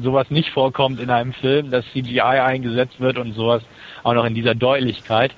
sowas 0.00 0.30
nicht 0.30 0.50
vorkommt 0.50 1.00
in 1.00 1.10
einem 1.10 1.32
Film, 1.32 1.70
dass 1.70 1.84
CGI 1.92 2.20
eingesetzt 2.20 3.00
wird 3.00 3.18
und 3.18 3.32
sowas 3.32 3.62
auch 4.02 4.14
noch 4.14 4.24
in 4.24 4.34
dieser 4.34 4.54
Deutlichkeit. 4.54 5.34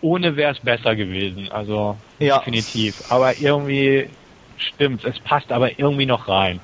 Ohne 0.00 0.36
wäre 0.36 0.52
es 0.52 0.60
besser 0.60 0.94
gewesen, 0.94 1.50
also 1.50 1.96
ja. 2.18 2.38
definitiv. 2.38 3.02
Aber 3.08 3.38
irgendwie 3.38 4.08
stimmt, 4.58 5.04
es 5.04 5.18
passt 5.20 5.52
aber 5.52 5.78
irgendwie 5.78 6.06
noch 6.06 6.28
rein. 6.28 6.60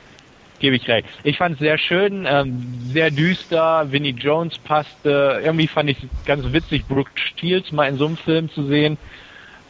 Gebe 0.58 0.76
ich 0.76 0.86
recht. 0.86 1.08
Ich 1.24 1.38
fand 1.38 1.54
es 1.54 1.58
sehr 1.58 1.76
schön, 1.76 2.24
ähm, 2.28 2.90
sehr 2.92 3.10
düster. 3.10 3.90
Vinnie 3.90 4.14
Jones 4.16 4.58
passte. 4.58 5.40
Irgendwie 5.42 5.66
fand 5.66 5.90
ich 5.90 5.96
ganz 6.24 6.44
witzig, 6.52 6.86
Brooke 6.86 7.10
Steels 7.16 7.72
mal 7.72 7.88
in 7.88 7.96
so 7.96 8.06
einem 8.06 8.16
Film 8.16 8.48
zu 8.50 8.64
sehen. 8.66 8.96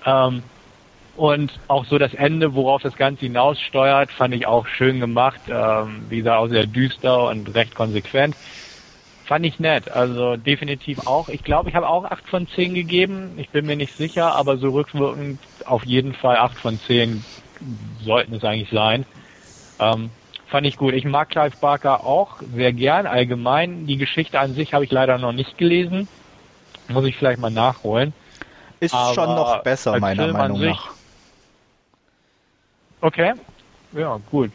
Ähm, 0.05 0.43
und 1.17 1.53
auch 1.69 1.85
so 1.85 1.99
das 1.99 2.15
Ende, 2.15 2.55
worauf 2.55 2.83
das 2.83 2.97
Ganze 2.97 3.27
hinaussteuert, 3.27 4.11
fand 4.13 4.35
ich 4.35 4.47
auch 4.47 4.67
schön 4.67 4.99
gemacht. 4.99 5.41
Ähm, 5.49 6.07
wie 6.09 6.19
gesagt, 6.19 6.39
auch 6.39 6.49
sehr 6.49 6.67
düster 6.67 7.29
und 7.29 7.55
recht 7.55 7.75
konsequent. 7.75 8.35
Fand 9.27 9.45
ich 9.45 9.61
nett. 9.61 9.91
Also 9.91 10.37
definitiv 10.37 11.07
auch. 11.07 11.29
Ich 11.29 11.45
glaube, 11.45 11.69
ich 11.69 11.75
habe 11.75 11.89
auch 11.89 12.05
8 12.05 12.29
von 12.29 12.49
10 12.49 12.75
gegeben. 12.75 13.33
Ich 13.37 13.51
bin 13.51 13.67
mir 13.67 13.77
nicht 13.77 13.97
sicher, 13.97 14.35
aber 14.35 14.57
so 14.57 14.71
rückwirkend 14.71 15.39
auf 15.65 15.85
jeden 15.85 16.15
Fall 16.15 16.37
8 16.37 16.59
von 16.59 16.81
10 16.87 17.25
sollten 18.05 18.35
es 18.35 18.45
eigentlich 18.45 18.71
sein. 18.71 19.05
Ähm, 19.79 20.11
fand 20.49 20.67
ich 20.67 20.77
gut. 20.77 20.95
Ich 20.95 21.05
mag 21.05 21.29
Clive 21.29 21.57
Barker 21.61 22.05
auch 22.05 22.41
sehr 22.55 22.73
gern. 22.73 23.07
Allgemein. 23.07 23.87
Die 23.87 23.97
Geschichte 23.99 24.41
an 24.41 24.55
sich 24.55 24.75
habe 24.75 24.85
ich 24.85 24.91
leider 24.91 25.19
noch 25.19 25.33
nicht 25.33 25.59
gelesen. 25.59 26.09
Muss 26.89 27.05
ich 27.05 27.17
vielleicht 27.17 27.39
mal 27.39 27.51
nachholen. 27.51 28.13
Ist 28.81 28.95
aber 28.95 29.15
schon 29.15 29.35
noch 29.37 29.63
besser, 29.63 29.99
meiner 30.01 30.33
Meinung 30.33 30.61
nach. 30.61 31.02
Okay, 33.03 33.35
ja, 33.93 34.19
gut. 34.31 34.53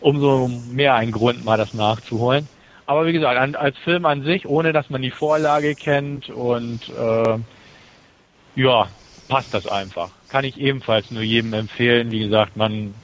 Umso 0.00 0.48
mehr 0.48 0.94
ein 0.94 1.10
Grund, 1.12 1.44
mal 1.46 1.56
das 1.56 1.72
nachzuholen. 1.72 2.46
Aber 2.86 3.06
wie 3.06 3.14
gesagt, 3.14 3.56
als 3.56 3.78
Film 3.78 4.04
an 4.04 4.22
sich, 4.22 4.46
ohne 4.46 4.74
dass 4.74 4.90
man 4.90 5.00
die 5.00 5.10
Vorlage 5.10 5.74
kennt 5.74 6.28
und 6.28 6.86
äh, 6.90 7.38
ja, 8.56 8.88
passt 9.28 9.52
das 9.52 9.66
einfach. 9.66 10.10
Kann 10.28 10.44
ich 10.44 10.60
ebenfalls 10.60 11.10
nur 11.10 11.22
jedem 11.22 11.54
empfehlen. 11.54 12.10
Wie 12.10 12.18
gesagt, 12.18 12.54
man 12.56 12.94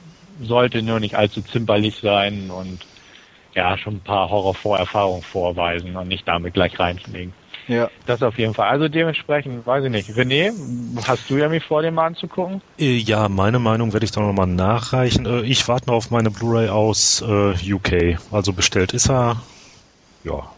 sollte 0.43 0.83
nur 0.83 0.99
nicht 0.99 1.15
allzu 1.15 1.41
zimperlich 1.41 1.95
sein 1.99 2.51
und 2.51 2.85
ja, 3.55 3.75
schon 3.79 3.95
ein 3.95 4.03
paar 4.03 4.29
Horrorvorerfahrungen 4.29 5.23
vorweisen 5.23 5.95
und 5.95 6.07
nicht 6.07 6.27
damit 6.27 6.53
gleich 6.53 6.79
reinlegen. 6.79 7.33
Ja. 7.71 7.89
Das 8.05 8.21
auf 8.21 8.37
jeden 8.37 8.53
Fall. 8.53 8.67
Also 8.67 8.89
dementsprechend, 8.89 9.65
weiß 9.65 9.85
ich 9.85 9.91
nicht. 9.91 10.09
René, 10.09 10.51
hast 11.07 11.29
du 11.29 11.37
ja 11.37 11.47
mich 11.47 11.63
vor, 11.63 11.81
den 11.81 11.93
mal 11.93 12.07
anzugucken? 12.07 12.61
Äh, 12.77 12.97
ja, 12.97 13.29
meine 13.29 13.59
Meinung 13.59 13.93
werde 13.93 14.03
ich 14.03 14.11
dann 14.11 14.27
nochmal 14.27 14.47
nachreichen. 14.47 15.25
Äh, 15.25 15.41
ich 15.43 15.65
warte 15.69 15.87
noch 15.87 15.95
auf 15.95 16.11
meine 16.11 16.31
Blu-ray 16.31 16.67
aus 16.67 17.21
äh, 17.25 17.73
UK. 17.73 18.19
Also 18.29 18.51
bestellt 18.51 18.91
ist 18.91 19.09
er. 19.09 19.41
Ja. 20.25 20.51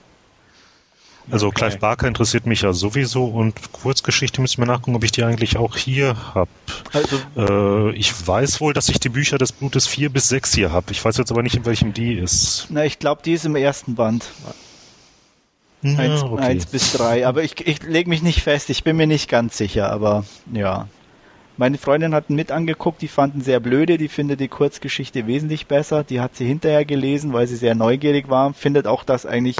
Also 1.29 1.47
okay. 1.47 1.67
Clive 1.67 1.77
Barker 1.77 2.07
interessiert 2.07 2.47
mich 2.47 2.63
ja 2.63 2.73
sowieso 2.73 3.25
und 3.25 3.71
Kurzgeschichte 3.71 4.41
müssen 4.41 4.57
wir 4.57 4.65
nachgucken, 4.65 4.95
ob 4.95 5.03
ich 5.03 5.11
die 5.11 5.23
eigentlich 5.23 5.55
auch 5.55 5.77
hier 5.77 6.17
habe. 6.33 6.49
Also, 6.91 7.17
äh, 7.37 7.95
ich 7.95 8.11
weiß 8.27 8.59
wohl, 8.59 8.73
dass 8.73 8.89
ich 8.89 8.99
die 8.99 9.09
Bücher 9.09 9.37
des 9.37 9.51
Blutes 9.51 9.87
4 9.87 10.09
bis 10.09 10.29
6 10.29 10.53
hier 10.55 10.71
habe. 10.71 10.91
Ich 10.91 11.05
weiß 11.05 11.17
jetzt 11.17 11.31
aber 11.31 11.43
nicht, 11.43 11.55
in 11.55 11.65
welchem 11.65 11.93
die 11.93 12.15
ist. 12.15 12.67
Na, 12.69 12.83
ich 12.83 12.97
glaube, 12.97 13.21
die 13.23 13.33
ist 13.33 13.45
im 13.45 13.55
ersten 13.55 13.93
Band. 13.95 14.25
Ja, 15.83 15.99
eins, 15.99 16.23
okay. 16.23 16.41
eins 16.41 16.65
bis 16.65 16.93
drei. 16.93 17.27
Aber 17.27 17.43
ich, 17.43 17.65
ich 17.65 17.83
lege 17.83 18.09
mich 18.09 18.23
nicht 18.23 18.41
fest, 18.41 18.69
ich 18.69 18.83
bin 18.83 18.95
mir 18.95 19.07
nicht 19.07 19.29
ganz 19.29 19.57
sicher, 19.57 19.91
aber 19.91 20.25
ja. 20.51 20.87
Meine 21.55 21.77
Freundin 21.77 22.15
hat 22.15 22.31
mit 22.31 22.51
angeguckt, 22.51 23.03
die 23.03 23.07
fanden 23.07 23.41
sehr 23.41 23.59
blöde, 23.59 23.99
die 23.99 24.07
findet 24.07 24.39
die 24.39 24.47
Kurzgeschichte 24.47 25.27
wesentlich 25.27 25.67
besser. 25.67 26.03
Die 26.03 26.19
hat 26.19 26.35
sie 26.35 26.45
hinterher 26.45 26.83
gelesen, 26.83 27.31
weil 27.31 27.45
sie 27.45 27.57
sehr 27.57 27.75
neugierig 27.75 28.27
war. 28.27 28.53
Findet 28.55 28.87
auch, 28.87 29.03
dass 29.03 29.27
eigentlich 29.27 29.57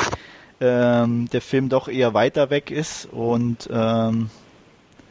ähm, 0.60 1.30
der 1.32 1.42
Film 1.42 1.70
doch 1.70 1.88
eher 1.88 2.16
weiter 2.16 2.50
weg 2.50 2.72
ist 2.72 3.06
und 3.12 3.70
ähm, 3.72 4.32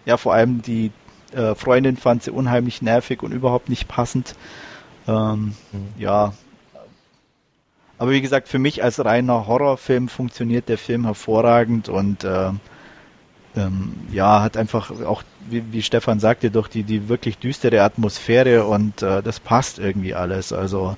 ja, 0.07 0.17
vor 0.17 0.35
allem 0.35 0.63
die 0.63 0.91
äh, 1.33 1.55
Freundin 1.55 1.97
fand 1.97 2.25
sie 2.25 2.31
unheimlich 2.31 2.83
nervig 2.83 3.23
und 3.23 3.33
überhaupt 3.33 3.69
nicht 3.69 3.87
passend. 3.87 4.35
Ähm, 5.07 5.55
mhm. 5.73 5.89
Ja, 5.99 6.33
aber 8.03 8.11
wie 8.11 8.21
gesagt, 8.21 8.49
für 8.49 8.59
mich 8.59 8.83
als 8.83 9.05
reiner 9.05 9.47
Horrorfilm 9.47 10.09
funktioniert 10.09 10.69
der 10.69 10.77
Film 10.77 11.05
hervorragend 11.05 11.89
und 11.89 12.25
äh, 12.25 12.51
ähm, 13.55 13.95
ja, 14.11 14.43
hat 14.43 14.57
einfach 14.57 14.91
auch, 15.03 15.23
wie, 15.49 15.63
wie, 15.71 15.83
Stefan 15.83 16.19
sagte, 16.19 16.51
doch 16.51 16.67
die, 16.67 16.83
die 16.83 17.09
wirklich 17.09 17.39
düstere 17.39 17.81
Atmosphäre 17.83 18.67
und 18.67 19.03
äh, 19.03 19.23
das 19.23 19.39
passt 19.39 19.79
irgendwie 19.79 20.15
alles. 20.15 20.53
Also 20.53 20.97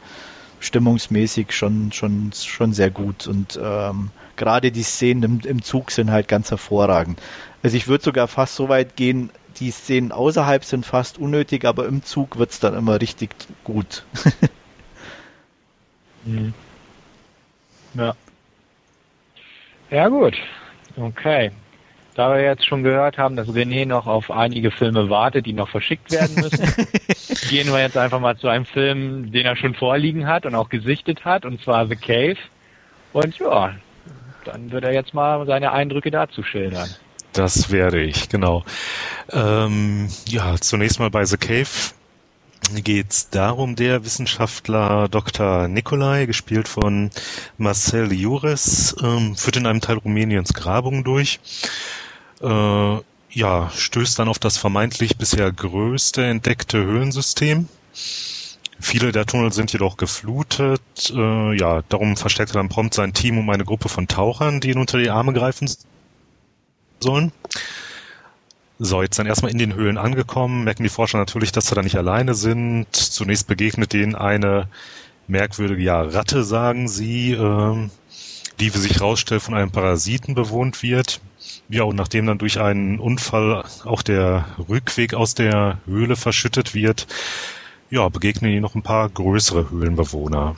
stimmungsmäßig 0.60 1.52
schon, 1.52 1.92
schon, 1.92 2.30
schon 2.32 2.72
sehr 2.72 2.90
gut 2.90 3.26
und 3.26 3.60
ähm, 3.62 4.08
gerade 4.36 4.72
die 4.72 4.82
Szenen 4.82 5.24
im, 5.24 5.40
im 5.46 5.62
Zug 5.62 5.90
sind 5.90 6.10
halt 6.10 6.26
ganz 6.26 6.50
hervorragend. 6.52 7.20
Also 7.62 7.76
ich 7.76 7.86
würde 7.86 8.02
sogar 8.02 8.28
fast 8.28 8.56
so 8.56 8.70
weit 8.70 8.96
gehen, 8.96 9.28
die 9.60 9.72
Szenen 9.72 10.10
außerhalb 10.10 10.64
sind 10.64 10.86
fast 10.86 11.18
unnötig, 11.18 11.66
aber 11.66 11.84
im 11.84 12.02
Zug 12.02 12.38
wird's 12.38 12.60
dann 12.60 12.72
immer 12.72 12.98
richtig 12.98 13.28
gut. 13.62 14.06
mhm. 16.24 16.54
Ja. 17.94 18.14
Ja 19.90 20.08
gut. 20.08 20.34
Okay. 20.96 21.50
Da 22.14 22.32
wir 22.32 22.42
jetzt 22.42 22.64
schon 22.64 22.84
gehört 22.84 23.18
haben, 23.18 23.34
dass 23.34 23.48
René 23.48 23.86
noch 23.86 24.06
auf 24.06 24.30
einige 24.30 24.70
Filme 24.70 25.10
wartet, 25.10 25.46
die 25.46 25.52
noch 25.52 25.68
verschickt 25.68 26.12
werden 26.12 26.36
müssen, 26.36 26.86
gehen 27.50 27.72
wir 27.72 27.80
jetzt 27.80 27.96
einfach 27.96 28.20
mal 28.20 28.36
zu 28.36 28.46
einem 28.46 28.66
Film, 28.66 29.32
den 29.32 29.46
er 29.46 29.56
schon 29.56 29.74
vorliegen 29.74 30.26
hat 30.28 30.46
und 30.46 30.54
auch 30.54 30.68
gesichtet 30.68 31.24
hat, 31.24 31.44
und 31.44 31.60
zwar 31.60 31.88
The 31.88 31.96
Cave. 31.96 32.36
Und 33.12 33.36
ja, 33.38 33.74
dann 34.44 34.70
wird 34.70 34.84
er 34.84 34.92
jetzt 34.92 35.12
mal 35.12 35.44
seine 35.46 35.72
Eindrücke 35.72 36.12
dazu 36.12 36.44
schildern. 36.44 36.88
Das 37.32 37.72
werde 37.72 38.00
ich, 38.00 38.28
genau. 38.28 38.64
Ähm, 39.32 40.08
ja, 40.28 40.54
zunächst 40.60 41.00
mal 41.00 41.10
bei 41.10 41.24
The 41.24 41.36
Cave 41.36 41.66
geht 42.72 43.10
es 43.10 43.30
darum, 43.30 43.76
der 43.76 44.04
Wissenschaftler 44.04 45.08
Dr. 45.08 45.68
Nikolai, 45.68 46.26
gespielt 46.26 46.68
von 46.68 47.10
Marcel 47.58 48.12
Jures, 48.12 48.94
ähm, 49.02 49.36
führt 49.36 49.56
in 49.56 49.66
einem 49.66 49.80
Teil 49.80 49.98
Rumäniens 49.98 50.54
Grabungen 50.54 51.04
durch. 51.04 51.40
Äh, 52.40 52.96
ja, 53.30 53.70
stößt 53.74 54.18
dann 54.18 54.28
auf 54.28 54.38
das 54.38 54.56
vermeintlich 54.56 55.16
bisher 55.16 55.50
größte 55.50 56.24
entdeckte 56.24 56.78
Höhlensystem. 56.84 57.68
Viele 58.80 59.12
der 59.12 59.26
Tunnel 59.26 59.52
sind 59.52 59.72
jedoch 59.72 59.96
geflutet. 59.96 61.12
Äh, 61.14 61.56
ja, 61.56 61.82
darum 61.88 62.16
verstärkt 62.16 62.52
er 62.52 62.60
dann 62.60 62.68
prompt 62.68 62.94
sein 62.94 63.12
Team 63.12 63.38
um 63.38 63.48
eine 63.50 63.64
Gruppe 63.64 63.88
von 63.88 64.08
Tauchern, 64.08 64.60
die 64.60 64.70
ihn 64.70 64.78
unter 64.78 64.98
die 64.98 65.10
Arme 65.10 65.32
greifen 65.32 65.70
sollen. 67.00 67.32
So, 68.78 69.02
jetzt 69.02 69.18
dann 69.18 69.26
erstmal 69.26 69.52
in 69.52 69.58
den 69.58 69.74
Höhlen 69.74 69.98
angekommen, 69.98 70.64
merken 70.64 70.82
die 70.82 70.88
Forscher 70.88 71.18
natürlich, 71.18 71.52
dass 71.52 71.66
sie 71.66 71.76
da 71.76 71.82
nicht 71.82 71.96
alleine 71.96 72.34
sind. 72.34 72.88
Zunächst 72.92 73.46
begegnet 73.46 73.92
denen 73.92 74.16
eine 74.16 74.68
merkwürdige 75.28 75.82
ja, 75.82 76.02
Ratte, 76.02 76.42
sagen 76.42 76.88
sie, 76.88 77.32
ähm, 77.32 77.90
die, 78.58 78.74
wie 78.74 78.78
sich 78.78 79.00
rausstellt, 79.00 79.42
von 79.42 79.54
einem 79.54 79.70
Parasiten 79.70 80.34
bewohnt 80.34 80.82
wird. 80.82 81.20
Ja, 81.68 81.84
und 81.84 81.96
nachdem 81.96 82.26
dann 82.26 82.38
durch 82.38 82.60
einen 82.60 82.98
Unfall 82.98 83.64
auch 83.84 84.02
der 84.02 84.46
Rückweg 84.68 85.14
aus 85.14 85.34
der 85.34 85.78
Höhle 85.86 86.16
verschüttet 86.16 86.74
wird, 86.74 87.06
ja, 87.90 88.08
begegnen 88.08 88.50
ihnen 88.50 88.62
noch 88.62 88.74
ein 88.74 88.82
paar 88.82 89.08
größere 89.08 89.70
Höhlenbewohner. 89.70 90.56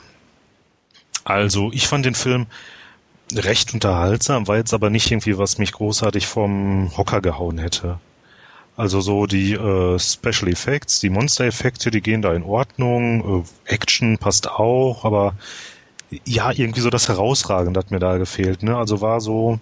Also, 1.23 1.71
ich 1.71 1.87
fand 1.87 2.05
den 2.05 2.15
Film 2.15 2.47
recht 3.33 3.73
unterhaltsam, 3.73 4.47
war 4.47 4.57
jetzt 4.57 4.73
aber 4.73 4.89
nicht 4.89 5.11
irgendwie, 5.11 5.37
was 5.37 5.57
mich 5.57 5.71
großartig 5.71 6.27
vom 6.27 6.91
Hocker 6.97 7.21
gehauen 7.21 7.57
hätte. 7.57 7.99
Also 8.75 9.01
so 9.01 9.25
die 9.25 9.53
äh, 9.53 9.97
Special 9.97 10.51
Effects, 10.51 10.99
die 10.99 11.09
Monster-Effekte, 11.09 11.89
die 11.89 12.01
gehen 12.01 12.21
da 12.21 12.33
in 12.33 12.43
Ordnung. 12.43 13.43
Äh, 13.67 13.73
Action 13.73 14.19
passt 14.19 14.47
auch, 14.49 15.03
aber 15.03 15.33
ja, 16.25 16.51
irgendwie 16.51 16.81
so 16.81 16.89
das 16.89 17.09
Herausragende 17.09 17.79
hat 17.79 17.91
mir 17.91 17.99
da 17.99 18.17
gefehlt. 18.17 18.63
Ne? 18.63 18.77
Also 18.77 19.01
war 19.01 19.19
so, 19.19 19.59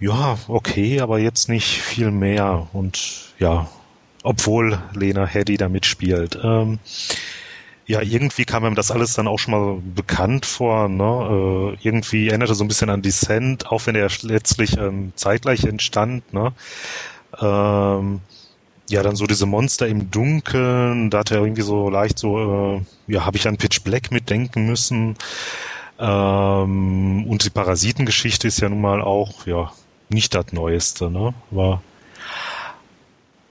ja, 0.00 0.38
okay, 0.48 1.00
aber 1.00 1.18
jetzt 1.18 1.48
nicht 1.48 1.80
viel 1.80 2.10
mehr. 2.10 2.68
Und 2.74 3.32
ja, 3.38 3.68
obwohl 4.22 4.78
Lena 4.94 5.26
Headey 5.26 5.56
da 5.56 5.68
mitspielt. 5.68 6.38
Ähm, 6.42 6.78
ja, 7.92 8.00
irgendwie 8.00 8.46
kam 8.46 8.64
ihm 8.64 8.74
das 8.74 8.90
alles 8.90 9.12
dann 9.12 9.28
auch 9.28 9.38
schon 9.38 9.52
mal 9.52 9.82
bekannt 9.94 10.46
vor. 10.46 10.88
Ne? 10.88 11.76
Äh, 11.82 11.86
irgendwie 11.86 12.28
erinnerte 12.28 12.54
so 12.54 12.64
ein 12.64 12.68
bisschen 12.68 12.88
an 12.88 13.02
Descent, 13.02 13.66
auch 13.70 13.86
wenn 13.86 13.94
er 13.94 14.08
letztlich 14.22 14.78
ähm, 14.78 15.12
zeitgleich 15.14 15.64
entstand. 15.64 16.32
Ne? 16.32 16.54
Ähm, 17.38 18.22
ja, 18.88 19.02
dann 19.02 19.14
so 19.14 19.26
diese 19.26 19.44
Monster 19.44 19.88
im 19.88 20.10
Dunkeln, 20.10 21.10
da 21.10 21.18
hat 21.18 21.32
er 21.32 21.42
irgendwie 21.42 21.60
so 21.60 21.90
leicht 21.90 22.18
so, 22.18 22.78
äh, 22.78 23.12
ja, 23.12 23.26
habe 23.26 23.36
ich 23.36 23.46
an 23.46 23.58
Pitch 23.58 23.82
Black 23.84 24.10
mitdenken 24.10 24.64
müssen. 24.64 25.16
Ähm, 25.98 27.26
und 27.26 27.44
die 27.44 27.50
Parasitengeschichte 27.50 28.48
ist 28.48 28.62
ja 28.62 28.70
nun 28.70 28.80
mal 28.80 29.02
auch, 29.02 29.46
ja, 29.46 29.70
nicht 30.08 30.34
das 30.34 30.46
Neueste, 30.52 31.10
ne? 31.10 31.34
Aber 31.50 31.82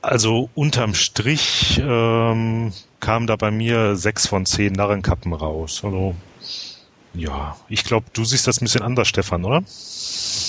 also 0.02 0.50
unterm 0.56 0.94
Strich 0.94 1.82
ähm, 1.84 2.74
kam 3.00 3.28
da 3.28 3.36
bei 3.36 3.52
mir 3.52 3.96
sechs 3.96 4.28
von 4.28 4.46
zehn 4.46 4.74
Narrenkappen 4.74 5.34
raus. 5.34 5.84
Also 5.84 6.16
ja, 7.14 7.58
ich 7.68 7.84
glaube, 7.84 8.06
du 8.14 8.24
siehst 8.24 8.48
das 8.48 8.62
ein 8.62 8.66
bisschen 8.66 8.84
anders, 8.84 9.08
Stefan, 9.08 9.44
oder? 9.44 9.64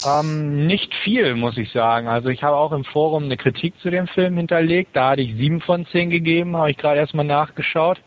Ähm, 0.07 0.67
nicht 0.67 0.95
viel, 1.03 1.35
muss 1.35 1.57
ich 1.57 1.73
sagen. 1.73 2.07
Also 2.07 2.29
ich 2.29 2.43
habe 2.43 2.57
auch 2.57 2.73
im 2.73 2.85
Forum 2.85 3.25
eine 3.25 3.37
Kritik 3.37 3.75
zu 3.81 3.91
dem 3.91 4.07
Film 4.07 4.37
hinterlegt. 4.37 4.91
Da 4.95 5.11
hatte 5.11 5.23
ich 5.23 5.35
sieben 5.35 5.61
von 5.61 5.87
zehn 5.87 6.11
gegeben, 6.11 6.57
habe 6.57 6.71
ich 6.71 6.77
gerade 6.77 7.01
erstmal 7.01 7.25
nachgeschaut. 7.25 7.99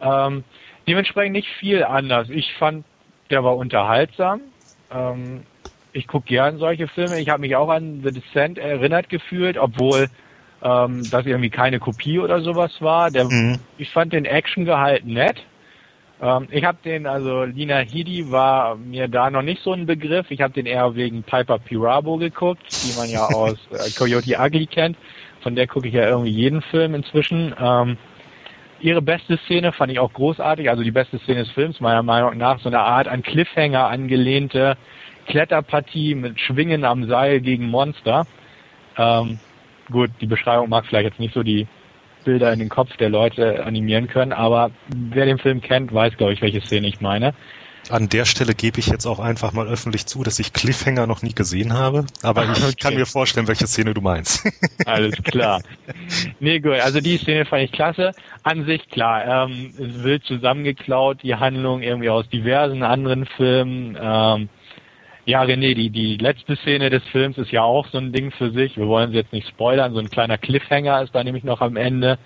Ähm, 0.00 0.44
dementsprechend 0.86 1.32
nicht 1.32 1.48
viel 1.58 1.82
anders. 1.84 2.28
Ich 2.30 2.54
fand, 2.58 2.84
der 3.30 3.42
war 3.42 3.56
unterhaltsam. 3.56 4.40
Ähm, 4.92 5.42
ich 5.92 6.06
gucke 6.06 6.26
gern 6.26 6.58
solche 6.58 6.86
Filme. 6.86 7.20
Ich 7.20 7.28
habe 7.28 7.40
mich 7.40 7.56
auch 7.56 7.68
an 7.68 8.02
The 8.04 8.12
Descent 8.12 8.58
erinnert 8.58 9.08
gefühlt, 9.08 9.58
obwohl 9.58 10.08
ähm, 10.62 11.08
das 11.10 11.26
irgendwie 11.26 11.50
keine 11.50 11.78
Kopie 11.78 12.18
oder 12.18 12.40
sowas 12.40 12.72
war. 12.80 13.10
Der, 13.10 13.24
mhm. 13.24 13.58
Ich 13.78 13.90
fand 13.90 14.12
den 14.12 14.24
Actiongehalt 14.24 15.06
nett. 15.06 15.42
Ähm, 16.20 16.48
ich 16.50 16.64
habe 16.64 16.78
den, 16.84 17.06
also 17.06 17.44
Lina 17.44 17.78
Headey 17.78 18.30
war 18.30 18.76
mir 18.76 19.08
da 19.08 19.30
noch 19.30 19.42
nicht 19.42 19.62
so 19.62 19.72
ein 19.72 19.86
Begriff. 19.86 20.30
Ich 20.30 20.40
habe 20.40 20.52
den 20.52 20.66
eher 20.66 20.94
wegen 20.94 21.22
Piper 21.22 21.58
Pirabo 21.58 22.18
geguckt, 22.18 22.62
die 22.84 22.98
man 22.98 23.08
ja 23.08 23.24
aus 23.34 23.58
äh, 23.72 23.90
Coyote 23.96 24.36
Ugly 24.38 24.66
kennt. 24.66 24.96
Von 25.42 25.56
der 25.56 25.66
gucke 25.66 25.88
ich 25.88 25.94
ja 25.94 26.08
irgendwie 26.08 26.30
jeden 26.30 26.60
Film 26.60 26.94
inzwischen. 26.94 27.54
Ähm, 27.58 27.96
ihre 28.80 29.00
beste 29.00 29.38
Szene 29.38 29.72
fand 29.72 29.92
ich 29.92 29.98
auch 29.98 30.12
großartig, 30.12 30.68
also 30.68 30.82
die 30.82 30.90
beste 30.90 31.18
Szene 31.20 31.40
des 31.40 31.50
Films 31.52 31.80
meiner 31.80 32.02
Meinung 32.02 32.36
nach, 32.36 32.60
so 32.60 32.68
eine 32.68 32.80
Art 32.80 33.08
an 33.08 33.22
Cliffhanger 33.22 33.86
angelehnte 33.86 34.76
Kletterpartie 35.26 36.14
mit 36.14 36.40
Schwingen 36.40 36.84
am 36.84 37.06
Seil 37.06 37.40
gegen 37.40 37.68
Monster. 37.68 38.26
Ähm, 38.98 39.38
gut, 39.90 40.10
die 40.20 40.26
Beschreibung 40.26 40.68
mag 40.68 40.86
vielleicht 40.86 41.06
jetzt 41.06 41.20
nicht 41.20 41.34
so 41.34 41.42
die 41.42 41.66
Bilder 42.24 42.52
in 42.52 42.58
den 42.58 42.68
Kopf 42.68 42.96
der 42.96 43.08
Leute 43.08 43.64
animieren 43.64 44.08
können, 44.08 44.32
aber 44.32 44.70
wer 44.88 45.26
den 45.26 45.38
Film 45.38 45.60
kennt, 45.60 45.92
weiß, 45.92 46.16
glaube 46.16 46.32
ich, 46.32 46.42
welche 46.42 46.60
Szene 46.60 46.86
ich 46.86 47.00
meine. 47.00 47.34
An 47.88 48.08
der 48.08 48.26
Stelle 48.26 48.54
gebe 48.54 48.78
ich 48.78 48.88
jetzt 48.88 49.06
auch 49.06 49.18
einfach 49.18 49.52
mal 49.52 49.66
öffentlich 49.66 50.06
zu, 50.06 50.22
dass 50.22 50.38
ich 50.38 50.52
Cliffhanger 50.52 51.06
noch 51.06 51.22
nie 51.22 51.34
gesehen 51.34 51.72
habe, 51.72 52.04
aber 52.22 52.44
ich 52.44 52.62
okay. 52.62 52.74
kann 52.78 52.94
mir 52.94 53.06
vorstellen, 53.06 53.48
welche 53.48 53.66
Szene 53.66 53.94
du 53.94 54.00
meinst. 54.00 54.46
Alles 54.86 55.16
klar. 55.24 55.62
Nee, 56.40 56.60
gut, 56.60 56.74
also 56.74 57.00
die 57.00 57.16
Szene 57.16 57.46
fand 57.46 57.62
ich 57.62 57.72
klasse. 57.72 58.12
An 58.42 58.66
sich 58.66 58.86
klar, 58.90 59.46
ähm, 59.46 59.72
es 59.78 60.04
wild 60.04 60.24
zusammengeklaut, 60.24 61.22
die 61.22 61.34
Handlung 61.34 61.82
irgendwie 61.82 62.10
aus 62.10 62.28
diversen 62.28 62.82
anderen 62.82 63.26
Filmen. 63.26 63.96
Ähm, 64.00 64.48
ja, 65.26 65.42
René, 65.42 65.74
die, 65.74 65.90
die 65.90 66.16
letzte 66.16 66.56
Szene 66.56 66.90
des 66.90 67.02
Films 67.08 67.38
ist 67.38 67.52
ja 67.52 67.62
auch 67.62 67.86
so 67.88 67.98
ein 67.98 68.12
Ding 68.12 68.30
für 68.30 68.50
sich. 68.50 68.76
Wir 68.76 68.86
wollen 68.86 69.10
sie 69.10 69.18
jetzt 69.18 69.32
nicht 69.32 69.48
spoilern. 69.48 69.92
So 69.92 70.00
ein 70.00 70.10
kleiner 70.10 70.38
Cliffhanger 70.38 71.02
ist 71.02 71.14
da 71.14 71.22
nämlich 71.22 71.44
noch 71.44 71.60
am 71.60 71.76
Ende, 71.76 72.18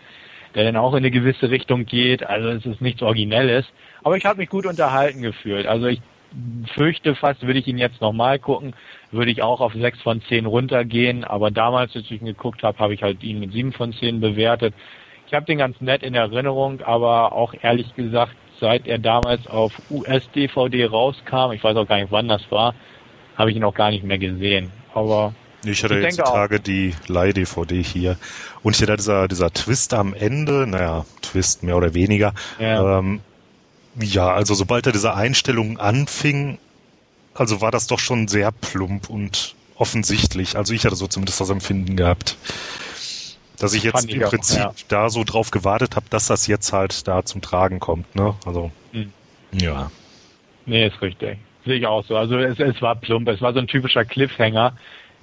der 0.55 0.65
dann 0.65 0.77
auch 0.77 0.93
in 0.93 0.99
eine 0.99 1.11
gewisse 1.11 1.51
Richtung 1.51 1.87
geht. 1.87 2.25
Also 2.25 2.49
es 2.51 2.65
ist 2.65 2.81
nichts 2.81 3.03
Originelles. 3.03 3.67
Aber 4.05 4.17
ich 4.17 4.25
habe 4.25 4.39
mich 4.39 4.49
gut 4.49 4.67
unterhalten 4.67 5.23
gefühlt. 5.23 5.67
Also 5.67 5.87
ich 5.87 6.01
fürchte 6.75 7.15
fast, 7.15 7.43
würde 7.43 7.59
ich 7.59 7.67
ihn 7.67 7.79
jetzt 7.79 8.01
nochmal 8.01 8.39
gucken, 8.39 8.75
würde 9.11 9.31
ich 9.31 9.43
auch 9.43 9.61
auf 9.61 9.73
6 9.73 10.01
von 10.03 10.21
10 10.23 10.47
runtergehen. 10.47 11.25
Aber 11.25 11.51
damals, 11.51 11.95
als 11.97 12.05
ich 12.05 12.21
ihn 12.21 12.27
geguckt 12.27 12.63
habe, 12.63 12.79
habe 12.79 12.95
ich 12.95 13.03
halt 13.03 13.23
ihn 13.23 13.41
mit 13.41 13.53
7 13.53 13.73
von 13.73 13.93
10 13.93 14.21
bewertet. 14.21 14.75
Ich 15.27 15.35
habe 15.35 15.47
den 15.47 15.59
ganz 15.59 15.81
nett 15.81 16.03
in 16.03 16.15
Erinnerung, 16.15 16.81
aber 16.83 17.33
auch 17.33 17.55
ehrlich 17.61 17.95
gesagt, 17.95 18.37
seit 18.61 18.87
er 18.87 18.99
damals 18.99 19.47
auf 19.47 19.73
US-DVD 19.91 20.87
rauskam, 20.87 21.53
ich 21.53 21.63
weiß 21.63 21.77
auch 21.77 21.87
gar 21.87 21.97
nicht, 21.97 22.13
wann 22.13 22.29
das 22.29 22.43
war, 22.51 22.75
habe 23.37 23.51
ich 23.51 23.57
ihn 23.57 23.65
auch 23.65 23.75
gar 23.75 23.91
nicht 23.91 24.05
mehr 24.05 24.19
gesehen. 24.19 24.71
Aber 24.95 25.35
ich 25.65 25.83
hatte 25.83 25.99
ich 25.99 26.05
jetzt 26.05 26.19
die 26.19 26.23
Tage 26.23 26.61
die 26.61 26.95
Leih-DVD 27.09 27.83
hier. 27.83 28.17
Und 28.63 28.77
hier 28.77 28.95
dieser, 28.97 29.29
dieser 29.29 29.53
Twist 29.53 29.95
am 29.95 30.15
Ende, 30.15 30.67
naja, 30.67 31.05
Twist 31.23 31.63
mehr 31.63 31.77
oder 31.77 31.95
weniger. 31.95 32.35
Ja. 32.59 32.99
Ähm, 32.99 33.21
ja, 34.01 34.33
also 34.33 34.55
sobald 34.55 34.87
er 34.87 34.93
diese 34.93 35.15
Einstellung 35.15 35.79
anfing, 35.79 36.59
also 37.35 37.61
war 37.61 37.71
das 37.71 37.87
doch 37.87 37.99
schon 37.99 38.29
sehr 38.29 38.51
plump 38.53 39.09
und 39.09 39.55
offensichtlich. 39.77 40.57
Also 40.57 40.73
ich 40.73 40.85
hatte 40.85 40.97
so 40.97 41.07
zumindest 41.07 41.41
das 41.41 41.51
Empfinden 41.51 41.97
gehabt. 41.97 42.37
Dass 43.65 43.73
ich 43.73 43.83
jetzt 43.83 44.11
im 44.11 44.21
Prinzip 44.21 44.61
auch, 44.61 44.65
ja. 44.65 44.85
da 44.89 45.09
so 45.09 45.25
drauf 45.25 45.51
gewartet 45.51 45.97
habe, 45.97 46.05
dass 46.11 46.27
das 46.27 46.47
jetzt 46.47 46.75
halt 46.75 47.09
da 47.09 47.25
zum 47.25 47.41
Tragen 47.41 47.81
kommt, 47.81 48.15
ne? 48.15 48.35
Also, 48.45 48.71
hm. 48.93 49.11
ja. 49.53 49.91
Nee, 50.67 50.87
ist 50.87 51.01
richtig. 51.01 51.39
Sehe 51.65 51.77
ich 51.77 51.87
auch 51.87 52.05
so. 52.05 52.15
Also 52.15 52.37
es, 52.37 52.61
es 52.61 52.83
war 52.83 52.95
plump, 52.95 53.27
es 53.29 53.41
war 53.41 53.55
so 53.55 53.61
ein 53.61 53.67
typischer 53.67 54.05
Cliffhanger, 54.05 54.75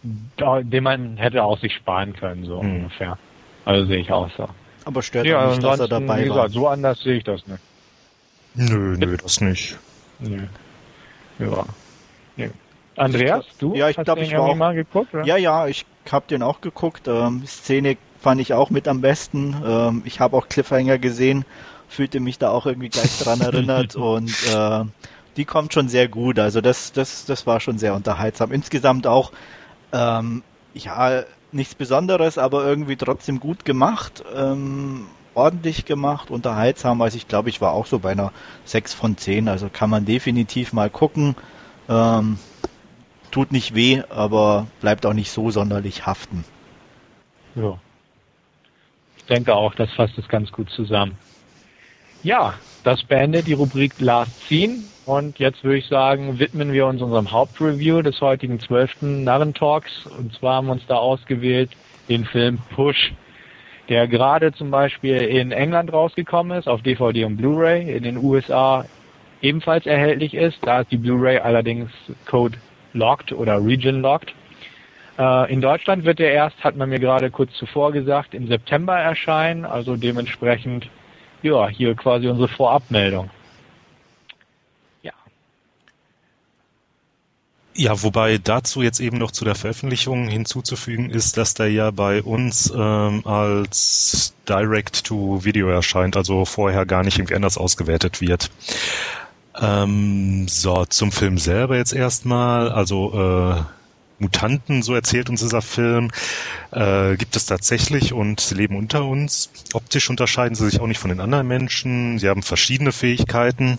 den 0.01 0.83
man 0.83 1.17
hätte 1.17 1.43
auch 1.43 1.59
sich 1.59 1.75
sparen 1.75 2.13
können, 2.13 2.45
so 2.45 2.63
mhm. 2.63 2.77
ungefähr. 2.77 3.19
Also 3.63 3.85
sehe 3.85 3.99
ich 3.99 4.11
auch 4.11 4.31
so. 4.35 4.49
Aber 4.85 5.03
stört 5.03 5.27
ja, 5.27 5.47
nicht, 5.47 5.61
dass 5.61 5.79
er 5.79 5.87
dabei 5.87 6.21
wie 6.21 6.29
gesagt, 6.29 6.37
war. 6.39 6.49
So 6.49 6.67
anders 6.67 6.99
sehe 7.01 7.17
ich 7.17 7.23
das 7.23 7.45
nicht. 7.45 7.61
Nö, 8.55 8.97
nö, 8.97 9.17
das 9.17 9.39
nicht. 9.39 9.77
Nö. 10.17 10.47
Ja. 11.37 11.63
Nee. 12.37 12.49
Andreas, 12.95 13.45
du? 13.59 13.75
Ja, 13.75 13.89
ich 13.89 13.97
glaube, 13.97 14.21
ich 14.21 14.33
war 14.33 14.41
auch, 14.41 14.55
mal 14.55 14.73
geguckt, 14.73 15.13
oder? 15.13 15.25
Ja, 15.25 15.37
ja, 15.37 15.67
ich 15.67 15.85
habe 16.11 16.25
den 16.27 16.41
auch 16.41 16.59
geguckt. 16.59 17.07
Ähm, 17.07 17.43
Szene 17.45 17.97
fand 18.21 18.39
ich 18.39 18.53
auch 18.53 18.69
mit 18.69 18.87
am 18.87 19.01
besten. 19.01 19.55
Ähm, 19.65 20.01
ich 20.05 20.19
habe 20.19 20.37
auch 20.37 20.47
Cliffhanger 20.47 20.99
gesehen, 20.99 21.43
fühlte 21.89 22.19
mich 22.19 22.37
da 22.37 22.51
auch 22.51 22.65
irgendwie 22.65 22.89
gleich 22.89 23.17
dran 23.17 23.41
erinnert 23.41 23.95
und 23.95 24.31
äh, 24.47 24.85
die 25.37 25.45
kommt 25.45 25.73
schon 25.73 25.89
sehr 25.89 26.07
gut. 26.07 26.39
Also 26.39 26.61
das, 26.61 26.91
das, 26.93 27.25
das 27.25 27.47
war 27.47 27.59
schon 27.59 27.77
sehr 27.77 27.95
unterhaltsam. 27.95 28.51
Insgesamt 28.51 29.07
auch, 29.07 29.31
ähm, 29.91 30.43
ja, 30.73 31.23
nichts 31.51 31.75
Besonderes, 31.75 32.37
aber 32.37 32.63
irgendwie 32.63 32.95
trotzdem 32.95 33.39
gut 33.39 33.65
gemacht, 33.65 34.23
ähm, 34.35 35.07
ordentlich 35.33 35.85
gemacht, 35.85 36.29
unterhaltsam. 36.29 37.01
Also 37.01 37.17
ich 37.17 37.27
glaube, 37.27 37.49
ich 37.49 37.59
war 37.59 37.73
auch 37.73 37.85
so 37.85 37.99
bei 37.99 38.11
einer 38.11 38.31
6 38.65 38.93
von 38.93 39.17
10. 39.17 39.47
Also 39.47 39.69
kann 39.71 39.89
man 39.89 40.05
definitiv 40.05 40.73
mal 40.73 40.89
gucken. 40.89 41.35
Ähm, 41.89 42.37
tut 43.31 43.51
nicht 43.51 43.75
weh, 43.75 44.03
aber 44.09 44.67
bleibt 44.79 45.05
auch 45.05 45.13
nicht 45.13 45.31
so 45.31 45.51
sonderlich 45.51 46.05
haften. 46.05 46.43
Ja. 47.55 47.79
Ich 49.31 49.37
denke 49.37 49.55
auch, 49.55 49.73
das 49.75 49.89
fasst 49.93 50.17
es 50.17 50.27
ganz 50.27 50.51
gut 50.51 50.69
zusammen. 50.71 51.17
Ja, 52.21 52.55
das 52.83 53.01
beendet 53.03 53.47
die 53.47 53.53
Rubrik 53.53 53.93
Last 54.01 54.33
Scene. 54.49 54.79
Und 55.05 55.39
jetzt 55.39 55.63
würde 55.63 55.77
ich 55.77 55.87
sagen, 55.87 56.37
widmen 56.37 56.73
wir 56.73 56.85
uns 56.85 57.01
unserem 57.01 57.31
Hauptreview 57.31 58.01
des 58.01 58.19
heutigen 58.19 58.59
zwölften 58.59 59.23
Narrentalks. 59.23 60.05
Und 60.17 60.33
zwar 60.33 60.55
haben 60.55 60.67
wir 60.67 60.73
uns 60.73 60.85
da 60.87 60.97
ausgewählt 60.97 61.71
den 62.09 62.25
Film 62.25 62.59
Push, 62.75 63.13
der 63.87 64.09
gerade 64.09 64.51
zum 64.51 64.69
Beispiel 64.69 65.15
in 65.15 65.53
England 65.53 65.93
rausgekommen 65.93 66.57
ist, 66.57 66.67
auf 66.67 66.81
DVD 66.81 67.23
und 67.23 67.37
Blu-ray, 67.37 67.89
in 67.89 68.03
den 68.03 68.17
USA 68.17 68.83
ebenfalls 69.41 69.85
erhältlich 69.85 70.33
ist. 70.33 70.57
Da 70.63 70.81
ist 70.81 70.91
die 70.91 70.97
Blu-ray 70.97 71.37
allerdings 71.37 71.89
Code 72.25 72.57
Locked 72.91 73.31
oder 73.31 73.63
Region 73.63 74.01
Locked. 74.01 74.33
Äh, 75.17 75.51
in 75.51 75.61
Deutschland 75.61 76.05
wird 76.05 76.19
der 76.19 76.31
erst, 76.31 76.63
hat 76.63 76.75
man 76.75 76.89
mir 76.89 76.99
gerade 76.99 77.31
kurz 77.31 77.53
zuvor 77.53 77.91
gesagt, 77.91 78.33
im 78.33 78.47
September 78.47 78.97
erscheinen, 78.97 79.65
also 79.65 79.95
dementsprechend 79.95 80.89
ja, 81.41 81.67
hier 81.67 81.95
quasi 81.95 82.27
unsere 82.27 82.47
Vorabmeldung. 82.47 83.29
Ja, 87.73 88.03
wobei 88.03 88.37
dazu 88.37 88.81
jetzt 88.81 88.99
eben 88.99 89.17
noch 89.17 89.31
zu 89.31 89.45
der 89.45 89.55
Veröffentlichung 89.55 90.27
hinzuzufügen 90.27 91.09
ist, 91.09 91.37
dass 91.37 91.53
der 91.53 91.71
ja 91.71 91.89
bei 91.91 92.21
uns 92.21 92.71
ähm, 92.75 93.25
als 93.25 94.33
Direct-to-Video 94.47 95.69
erscheint, 95.69 96.17
also 96.17 96.43
vorher 96.43 96.85
gar 96.85 97.03
nicht 97.03 97.17
irgendwie 97.17 97.35
anders 97.35 97.57
ausgewertet 97.57 98.19
wird. 98.19 98.51
Ähm, 99.59 100.47
so, 100.49 100.85
zum 100.85 101.13
Film 101.13 101.37
selber 101.37 101.77
jetzt 101.77 101.93
erstmal, 101.93 102.69
also 102.69 103.13
äh, 103.55 103.61
Mutanten, 104.21 104.83
so 104.83 104.93
erzählt 104.93 105.29
uns 105.29 105.41
dieser 105.41 105.61
Film, 105.61 106.11
äh, 106.71 107.17
gibt 107.17 107.35
es 107.35 107.45
tatsächlich 107.45 108.13
und 108.13 108.39
sie 108.39 108.55
leben 108.55 108.77
unter 108.77 109.05
uns. 109.05 109.49
Optisch 109.73 110.09
unterscheiden 110.09 110.55
sie 110.55 110.69
sich 110.69 110.79
auch 110.79 110.87
nicht 110.87 110.99
von 110.99 111.09
den 111.09 111.19
anderen 111.19 111.47
Menschen. 111.47 112.19
Sie 112.19 112.29
haben 112.29 112.43
verschiedene 112.43 112.91
Fähigkeiten 112.91 113.77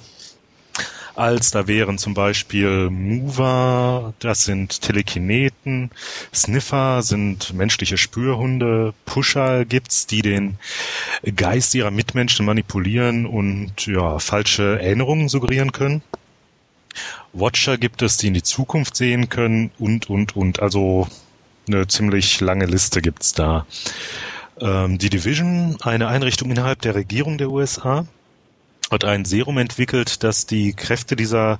als 1.15 1.51
da 1.51 1.67
wären 1.67 1.99
zum 1.99 2.15
Beispiel 2.15 2.89
Mover, 2.91 4.15
das 4.19 4.45
sind 4.45 4.81
Telekineten, 4.81 5.91
Sniffer 6.35 7.03
sind 7.03 7.53
menschliche 7.53 7.99
Spürhunde, 7.99 8.95
Pusher 9.05 9.65
gibt's, 9.65 10.07
die 10.07 10.23
den 10.23 10.57
Geist 11.37 11.75
ihrer 11.75 11.91
Mitmenschen 11.91 12.47
manipulieren 12.47 13.27
und 13.27 13.87
ja, 13.87 14.19
falsche 14.19 14.81
Erinnerungen 14.81 15.29
suggerieren 15.29 15.73
können. 15.73 16.03
Watcher 17.33 17.79
gibt 17.79 18.03
es, 18.03 18.17
die 18.17 18.29
in 18.29 18.35
die 18.35 18.43
Zukunft 18.43 18.97
sehen 18.97 19.29
können 19.29 19.71
und, 19.79 20.11
und, 20.11 20.37
und. 20.37 20.61
Also 20.61 21.09
eine 21.69 21.87
ziemlich 21.87 22.41
lange 22.41 22.67
Liste 22.67 23.01
gibt's 23.01 23.33
da. 23.33 23.67
Ähm, 24.61 24.99
die 24.99 25.11
Division, 25.11 25.77
eine 25.81 26.09
Einrichtung 26.09 26.51
innerhalb 26.51 26.83
der 26.83 26.95
Regierung 26.95 27.39
der 27.39 27.51
USA, 27.51 28.07
hat 28.91 29.05
ein 29.05 29.25
Serum 29.25 29.59
entwickelt, 29.59 30.23
das 30.23 30.47
die 30.47 30.75
Kräfte 30.75 31.17
dieser 31.17 31.59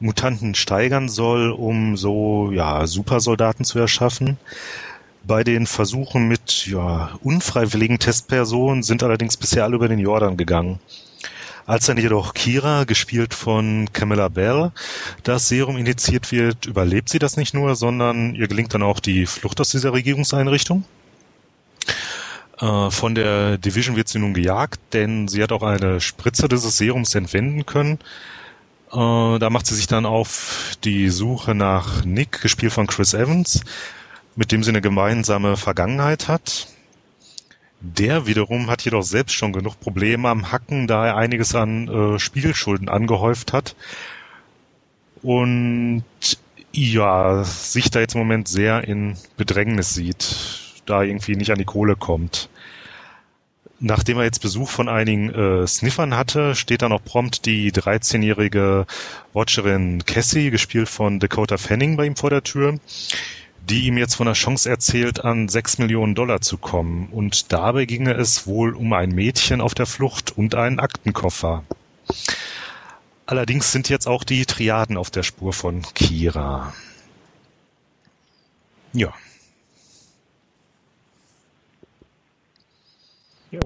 Mutanten 0.00 0.54
steigern 0.54 1.08
soll, 1.08 1.50
um 1.50 1.96
so 1.96 2.50
ja 2.52 2.86
Supersoldaten 2.86 3.64
zu 3.64 3.78
erschaffen. 3.78 4.38
Bei 5.22 5.44
den 5.44 5.66
Versuchen 5.66 6.26
mit 6.26 6.66
ja, 6.66 7.10
unfreiwilligen 7.22 7.98
Testpersonen 7.98 8.82
sind 8.82 9.02
allerdings 9.02 9.36
bisher 9.36 9.64
alle 9.64 9.76
über 9.76 9.88
den 9.88 9.98
Jordan 9.98 10.38
gegangen. 10.38 10.80
Als 11.70 11.86
dann 11.86 11.98
jedoch 11.98 12.34
Kira, 12.34 12.82
gespielt 12.82 13.32
von 13.32 13.88
Camilla 13.92 14.26
Bell, 14.26 14.72
das 15.22 15.46
Serum 15.46 15.76
indiziert 15.76 16.32
wird, 16.32 16.66
überlebt 16.66 17.08
sie 17.08 17.20
das 17.20 17.36
nicht 17.36 17.54
nur, 17.54 17.76
sondern 17.76 18.34
ihr 18.34 18.48
gelingt 18.48 18.74
dann 18.74 18.82
auch 18.82 18.98
die 18.98 19.24
Flucht 19.24 19.60
aus 19.60 19.70
dieser 19.70 19.92
Regierungseinrichtung. 19.92 20.82
Äh, 22.58 22.90
von 22.90 23.14
der 23.14 23.56
Division 23.56 23.94
wird 23.94 24.08
sie 24.08 24.18
nun 24.18 24.34
gejagt, 24.34 24.80
denn 24.94 25.28
sie 25.28 25.44
hat 25.44 25.52
auch 25.52 25.62
eine 25.62 26.00
Spritze 26.00 26.48
dieses 26.48 26.76
Serums 26.76 27.14
entwenden 27.14 27.64
können. 27.66 28.00
Äh, 28.90 29.38
da 29.38 29.48
macht 29.48 29.68
sie 29.68 29.76
sich 29.76 29.86
dann 29.86 30.06
auf 30.06 30.76
die 30.82 31.08
Suche 31.08 31.54
nach 31.54 32.04
Nick, 32.04 32.40
gespielt 32.40 32.72
von 32.72 32.88
Chris 32.88 33.14
Evans, 33.14 33.62
mit 34.34 34.50
dem 34.50 34.64
sie 34.64 34.70
eine 34.70 34.80
gemeinsame 34.80 35.56
Vergangenheit 35.56 36.26
hat. 36.26 36.66
Der 37.80 38.26
wiederum 38.26 38.68
hat 38.68 38.84
jedoch 38.84 39.02
selbst 39.02 39.34
schon 39.34 39.52
genug 39.52 39.80
Probleme 39.80 40.28
am 40.28 40.52
Hacken, 40.52 40.86
da 40.86 41.06
er 41.06 41.16
einiges 41.16 41.54
an 41.54 41.88
äh, 41.88 42.18
Spielschulden 42.18 42.90
angehäuft 42.90 43.54
hat. 43.54 43.74
Und 45.22 46.04
ja, 46.72 47.42
sich 47.44 47.90
da 47.90 48.00
jetzt 48.00 48.14
im 48.14 48.20
Moment 48.20 48.48
sehr 48.48 48.86
in 48.86 49.16
Bedrängnis 49.36 49.94
sieht 49.94 50.70
da 50.86 51.02
irgendwie 51.02 51.36
nicht 51.36 51.50
an 51.50 51.58
die 51.58 51.64
Kohle 51.64 51.96
kommt. 51.96 52.48
Nachdem 53.78 54.18
er 54.18 54.24
jetzt 54.24 54.42
Besuch 54.42 54.68
von 54.68 54.88
einigen 54.90 55.30
äh, 55.30 55.66
Sniffern 55.66 56.14
hatte, 56.14 56.54
steht 56.54 56.82
da 56.82 56.88
noch 56.90 57.02
prompt 57.02 57.46
die 57.46 57.72
13-jährige 57.72 58.86
Watcherin 59.32 60.04
Cassie, 60.04 60.50
gespielt 60.50 60.88
von 60.88 61.18
Dakota 61.18 61.56
Fanning, 61.56 61.96
bei 61.96 62.04
ihm 62.04 62.16
vor 62.16 62.28
der 62.28 62.42
Tür, 62.42 62.78
die 63.68 63.86
ihm 63.86 63.98
jetzt 63.98 64.14
von 64.14 64.26
der 64.26 64.34
Chance 64.34 64.68
erzählt, 64.68 65.24
an 65.24 65.48
6 65.48 65.78
Millionen 65.78 66.14
Dollar 66.14 66.40
zu 66.40 66.58
kommen. 66.58 67.08
Und 67.10 67.52
dabei 67.52 67.84
ginge 67.84 68.14
es 68.14 68.46
wohl 68.46 68.74
um 68.74 68.92
ein 68.92 69.10
Mädchen 69.10 69.60
auf 69.60 69.74
der 69.74 69.86
Flucht 69.86 70.36
und 70.36 70.54
einen 70.54 70.80
Aktenkoffer. 70.80 71.64
Allerdings 73.26 73.70
sind 73.70 73.88
jetzt 73.88 74.08
auch 74.08 74.24
die 74.24 74.44
Triaden 74.44 74.96
auf 74.96 75.10
der 75.10 75.22
Spur 75.22 75.52
von 75.52 75.82
Kira. 75.94 76.72
Ja. 78.92 79.14
Jo. 83.52 83.60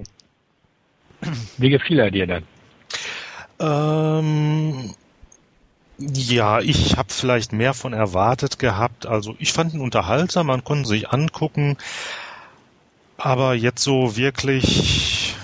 Wie 1.56 1.70
gefiel 1.70 1.98
er 1.98 2.10
dir 2.10 2.26
denn? 2.26 2.44
Ähm, 3.58 4.94
ja, 5.98 6.60
ich 6.60 6.96
habe 6.96 7.12
vielleicht 7.12 7.52
mehr 7.52 7.74
von 7.74 7.92
erwartet 7.92 8.58
gehabt. 8.58 9.06
Also 9.06 9.36
ich 9.38 9.52
fand 9.52 9.74
ihn 9.74 9.80
unterhaltsam, 9.80 10.46
man 10.46 10.64
konnte 10.64 10.88
sich 10.88 11.10
angucken. 11.10 11.76
Aber 13.16 13.54
jetzt 13.54 13.82
so 13.82 14.16
wirklich, 14.16 15.36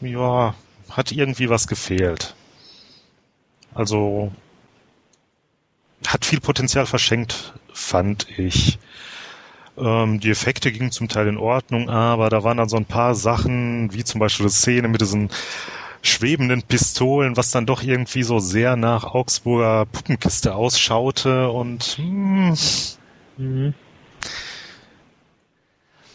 ja, 0.00 0.54
hat 0.90 1.12
irgendwie 1.12 1.50
was 1.50 1.68
gefehlt. 1.68 2.34
Also 3.74 4.32
hat 6.06 6.24
viel 6.24 6.40
Potenzial 6.40 6.86
verschenkt, 6.86 7.52
fand 7.72 8.26
ich. 8.38 8.78
Ähm, 9.76 10.20
die 10.20 10.30
Effekte 10.30 10.72
gingen 10.72 10.92
zum 10.92 11.08
Teil 11.08 11.26
in 11.28 11.36
Ordnung, 11.36 11.90
aber 11.90 12.30
da 12.30 12.42
waren 12.42 12.56
dann 12.56 12.68
so 12.70 12.76
ein 12.76 12.86
paar 12.86 13.14
Sachen, 13.14 13.92
wie 13.92 14.04
zum 14.04 14.18
Beispiel 14.20 14.46
die 14.46 14.52
Szene 14.52 14.88
mit 14.88 15.02
diesen 15.02 15.30
schwebenden 16.06 16.62
Pistolen, 16.62 17.36
was 17.36 17.50
dann 17.50 17.66
doch 17.66 17.82
irgendwie 17.82 18.22
so 18.22 18.38
sehr 18.38 18.76
nach 18.76 19.04
Augsburger 19.04 19.86
Puppenkiste 19.86 20.54
ausschaute 20.54 21.50
und 21.50 21.82
hm, 21.98 22.56
mhm. 23.36 23.74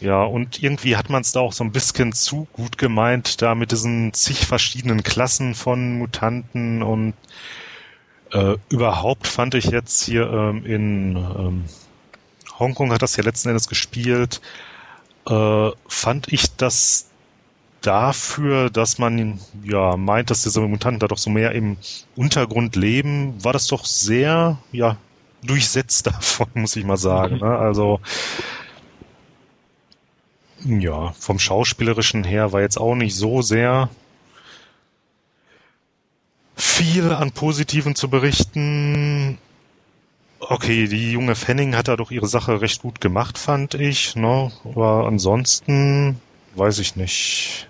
ja, 0.00 0.22
und 0.22 0.62
irgendwie 0.62 0.96
hat 0.96 1.10
man 1.10 1.22
es 1.22 1.32
da 1.32 1.40
auch 1.40 1.52
so 1.52 1.64
ein 1.64 1.72
bisschen 1.72 2.12
zu 2.12 2.46
gut 2.52 2.78
gemeint, 2.78 3.42
da 3.42 3.54
mit 3.54 3.72
diesen 3.72 4.12
zig 4.12 4.46
verschiedenen 4.46 5.02
Klassen 5.02 5.54
von 5.54 5.98
Mutanten 5.98 6.82
und 6.82 7.14
äh, 8.32 8.56
überhaupt 8.70 9.26
fand 9.26 9.54
ich 9.54 9.66
jetzt 9.66 10.02
hier 10.02 10.30
ähm, 10.30 10.64
in 10.64 11.16
ähm, 11.16 11.64
Hongkong 12.58 12.92
hat 12.92 13.02
das 13.02 13.16
ja 13.16 13.24
letzten 13.24 13.50
Endes 13.50 13.68
gespielt, 13.68 14.40
äh, 15.28 15.70
fand 15.86 16.32
ich 16.32 16.56
das 16.56 17.11
dafür, 17.82 18.70
dass 18.70 18.98
man 18.98 19.38
ja 19.64 19.96
meint, 19.96 20.30
dass 20.30 20.42
diese 20.42 20.60
Mutanten 20.60 21.00
da 21.00 21.08
doch 21.08 21.18
so 21.18 21.30
mehr 21.30 21.52
im 21.52 21.76
Untergrund 22.16 22.76
leben, 22.76 23.42
war 23.44 23.52
das 23.52 23.66
doch 23.66 23.84
sehr, 23.84 24.58
ja, 24.72 24.96
durchsetzt 25.42 26.06
davon, 26.06 26.48
muss 26.54 26.76
ich 26.76 26.84
mal 26.84 26.96
sagen. 26.96 27.38
Ne? 27.38 27.58
Also 27.58 28.00
ja, 30.64 31.12
vom 31.18 31.38
Schauspielerischen 31.38 32.24
her 32.24 32.52
war 32.52 32.60
jetzt 32.60 32.78
auch 32.78 32.94
nicht 32.94 33.16
so 33.16 33.42
sehr 33.42 33.88
viel 36.54 37.12
an 37.12 37.32
Positiven 37.32 37.94
zu 37.94 38.08
berichten. 38.08 39.38
Okay, 40.38 40.86
die 40.86 41.12
junge 41.12 41.34
Fanning 41.34 41.76
hat 41.76 41.88
da 41.88 41.96
doch 41.96 42.10
ihre 42.10 42.26
Sache 42.28 42.60
recht 42.60 42.82
gut 42.82 43.00
gemacht, 43.00 43.38
fand 43.38 43.74
ich. 43.74 44.16
Ne? 44.16 44.52
Aber 44.64 45.06
ansonsten 45.06 46.20
weiß 46.54 46.78
ich 46.78 46.96
nicht. 46.96 47.68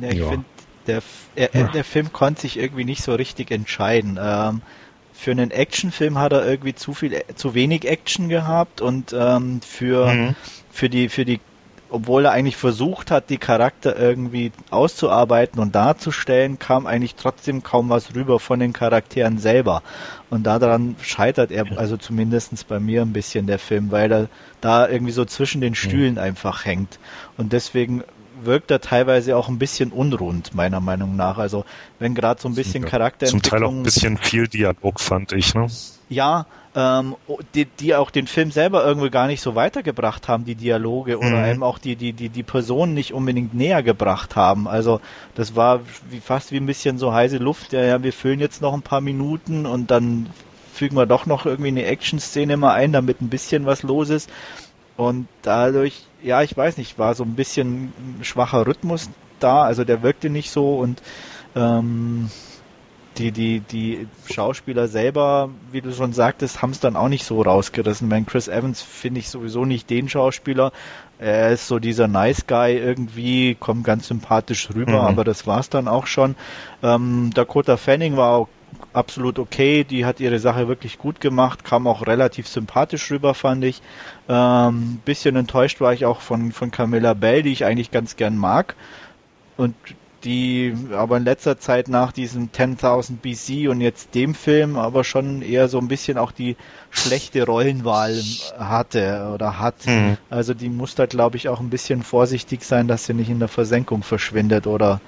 Ja, 0.00 0.08
ich 0.08 0.18
ja. 0.18 0.28
finde, 0.28 0.44
der, 0.86 1.02
er, 1.36 1.48
der 1.68 1.84
Film 1.84 2.12
konnte 2.12 2.42
sich 2.42 2.58
irgendwie 2.58 2.84
nicht 2.84 3.02
so 3.02 3.14
richtig 3.14 3.50
entscheiden. 3.50 4.18
Ähm, 4.20 4.62
für 5.12 5.32
einen 5.32 5.50
Actionfilm 5.50 6.18
hat 6.18 6.32
er 6.32 6.46
irgendwie 6.46 6.74
zu 6.74 6.94
viel, 6.94 7.22
zu 7.34 7.54
wenig 7.54 7.86
Action 7.86 8.28
gehabt 8.28 8.80
und 8.80 9.12
ähm, 9.12 9.60
für 9.60 10.06
mhm. 10.06 10.36
für 10.70 10.88
die 10.88 11.08
für 11.08 11.24
die 11.24 11.40
obwohl 11.90 12.26
er 12.26 12.32
eigentlich 12.32 12.56
versucht 12.56 13.10
hat, 13.10 13.30
die 13.30 13.38
Charakter 13.38 13.98
irgendwie 13.98 14.52
auszuarbeiten 14.70 15.60
und 15.60 15.74
darzustellen, 15.74 16.58
kam 16.58 16.86
eigentlich 16.86 17.14
trotzdem 17.14 17.62
kaum 17.62 17.88
was 17.88 18.14
rüber 18.14 18.40
von 18.40 18.60
den 18.60 18.72
Charakteren 18.72 19.38
selber. 19.38 19.82
Und 20.28 20.44
daran 20.44 20.96
scheitert 21.00 21.50
er, 21.50 21.78
also 21.78 21.96
zumindestens 21.96 22.64
bei 22.64 22.78
mir 22.78 23.02
ein 23.02 23.12
bisschen 23.12 23.46
der 23.46 23.58
Film, 23.58 23.90
weil 23.90 24.12
er 24.12 24.28
da 24.60 24.88
irgendwie 24.88 25.12
so 25.12 25.24
zwischen 25.24 25.60
den 25.60 25.74
Stühlen 25.74 26.14
mhm. 26.14 26.20
einfach 26.20 26.64
hängt. 26.64 26.98
Und 27.36 27.52
deswegen 27.52 28.04
wirkt 28.44 28.70
er 28.70 28.80
teilweise 28.80 29.36
auch 29.36 29.48
ein 29.48 29.58
bisschen 29.58 29.92
unrund, 29.92 30.54
meiner 30.54 30.80
Meinung 30.80 31.16
nach. 31.16 31.38
Also 31.38 31.64
wenn 31.98 32.14
gerade 32.14 32.40
so 32.40 32.48
ein 32.48 32.54
bisschen 32.54 32.84
Charakter 32.84 33.26
Zum 33.26 33.42
Teil 33.42 33.64
auch 33.64 33.70
ein 33.70 33.82
bisschen 33.82 34.16
viel 34.16 34.48
Dialog, 34.48 35.00
fand 35.00 35.32
ich, 35.32 35.54
ne? 35.54 35.66
Ja, 36.08 36.46
ähm, 36.74 37.16
die, 37.54 37.64
die 37.64 37.94
auch 37.94 38.10
den 38.10 38.26
Film 38.26 38.50
selber 38.50 38.84
irgendwie 38.84 39.10
gar 39.10 39.26
nicht 39.26 39.40
so 39.40 39.54
weitergebracht 39.54 40.28
haben, 40.28 40.44
die 40.44 40.54
Dialoge 40.54 41.18
oder 41.18 41.40
mhm. 41.40 41.50
eben 41.50 41.62
auch 41.62 41.78
die, 41.78 41.96
die, 41.96 42.12
die, 42.12 42.28
die 42.28 42.42
Personen 42.42 42.94
nicht 42.94 43.12
unbedingt 43.12 43.54
näher 43.54 43.82
gebracht 43.82 44.36
haben. 44.36 44.68
Also 44.68 45.00
das 45.34 45.56
war 45.56 45.80
wie, 46.10 46.20
fast 46.20 46.52
wie 46.52 46.58
ein 46.58 46.66
bisschen 46.66 46.98
so 46.98 47.12
heiße 47.12 47.38
Luft, 47.38 47.72
ja, 47.72 47.82
ja, 47.82 48.02
wir 48.02 48.12
füllen 48.12 48.40
jetzt 48.40 48.62
noch 48.62 48.74
ein 48.74 48.82
paar 48.82 49.00
Minuten 49.00 49.66
und 49.66 49.90
dann 49.90 50.28
fügen 50.72 50.96
wir 50.96 51.06
doch 51.06 51.26
noch 51.26 51.46
irgendwie 51.46 51.68
eine 51.68 51.84
Action-Szene 51.84 52.56
mal 52.56 52.74
ein, 52.74 52.92
damit 52.92 53.20
ein 53.20 53.28
bisschen 53.28 53.66
was 53.66 53.82
los 53.82 54.10
ist. 54.10 54.30
Und 54.96 55.26
dadurch 55.42 56.07
ja, 56.22 56.42
ich 56.42 56.56
weiß 56.56 56.76
nicht, 56.76 56.98
war 56.98 57.14
so 57.14 57.24
ein 57.24 57.34
bisschen 57.34 57.92
schwacher 58.22 58.66
Rhythmus 58.66 59.08
da, 59.40 59.62
also 59.62 59.84
der 59.84 60.02
wirkte 60.02 60.30
nicht 60.30 60.50
so 60.50 60.76
und 60.78 61.00
ähm, 61.54 62.30
die, 63.18 63.32
die, 63.32 63.60
die 63.60 64.06
Schauspieler 64.30 64.88
selber, 64.88 65.50
wie 65.72 65.80
du 65.80 65.92
schon 65.92 66.12
sagtest, 66.12 66.62
haben 66.62 66.70
es 66.70 66.80
dann 66.80 66.96
auch 66.96 67.08
nicht 67.08 67.24
so 67.24 67.42
rausgerissen. 67.42 68.10
Wenn 68.10 68.26
Chris 68.26 68.48
Evans 68.48 68.80
finde 68.80 69.20
ich 69.20 69.28
sowieso 69.28 69.64
nicht 69.64 69.90
den 69.90 70.08
Schauspieler. 70.08 70.72
Er 71.18 71.50
ist 71.50 71.66
so 71.66 71.78
dieser 71.78 72.06
Nice 72.06 72.46
Guy 72.46 72.76
irgendwie, 72.76 73.56
kommt 73.56 73.84
ganz 73.84 74.06
sympathisch 74.08 74.68
rüber, 74.74 75.02
mhm. 75.02 75.08
aber 75.08 75.24
das 75.24 75.46
war's 75.46 75.68
dann 75.68 75.88
auch 75.88 76.06
schon. 76.06 76.36
Ähm, 76.82 77.30
Dakota 77.34 77.76
Fanning 77.76 78.16
war 78.16 78.30
auch 78.32 78.48
absolut 78.92 79.38
okay, 79.38 79.84
die 79.84 80.04
hat 80.04 80.20
ihre 80.20 80.38
Sache 80.38 80.68
wirklich 80.68 80.98
gut 80.98 81.20
gemacht, 81.20 81.64
kam 81.64 81.86
auch 81.86 82.06
relativ 82.06 82.46
sympathisch 82.46 83.10
rüber, 83.10 83.34
fand 83.34 83.64
ich. 83.64 83.82
Ähm, 84.28 85.00
bisschen 85.04 85.36
enttäuscht 85.36 85.80
war 85.80 85.92
ich 85.92 86.04
auch 86.04 86.20
von, 86.20 86.52
von 86.52 86.70
Camilla 86.70 87.14
Bell, 87.14 87.42
die 87.42 87.52
ich 87.52 87.64
eigentlich 87.64 87.90
ganz 87.90 88.16
gern 88.16 88.36
mag. 88.36 88.76
Und 89.56 89.74
die 90.24 90.74
aber 90.92 91.16
in 91.16 91.24
letzter 91.24 91.58
Zeit 91.58 91.88
nach 91.88 92.12
diesem 92.12 92.50
10.000 92.50 93.18
BC 93.18 93.70
und 93.70 93.80
jetzt 93.80 94.14
dem 94.14 94.34
Film 94.34 94.76
aber 94.76 95.04
schon 95.04 95.42
eher 95.42 95.68
so 95.68 95.78
ein 95.78 95.88
bisschen 95.88 96.18
auch 96.18 96.32
die 96.32 96.56
schlechte 96.90 97.46
Rollenwahl 97.46 98.20
hatte 98.58 99.30
oder 99.32 99.58
hat. 99.60 99.86
Mhm. 99.86 100.16
Also 100.28 100.54
die 100.54 100.68
muss 100.68 100.94
da 100.94 101.06
glaube 101.06 101.36
ich 101.36 101.48
auch 101.48 101.60
ein 101.60 101.70
bisschen 101.70 102.02
vorsichtig 102.02 102.64
sein, 102.64 102.88
dass 102.88 103.06
sie 103.06 103.14
nicht 103.14 103.30
in 103.30 103.38
der 103.38 103.48
Versenkung 103.48 104.02
verschwindet 104.02 104.66
oder 104.66 105.00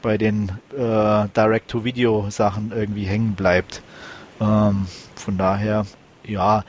bei 0.00 0.16
den 0.16 0.50
äh, 0.72 1.28
Direct-to-Video-Sachen 1.36 2.72
irgendwie 2.74 3.04
hängen 3.04 3.34
bleibt. 3.34 3.82
Ähm, 4.40 4.86
von 5.14 5.36
daher, 5.36 5.84
ja, 6.24 6.64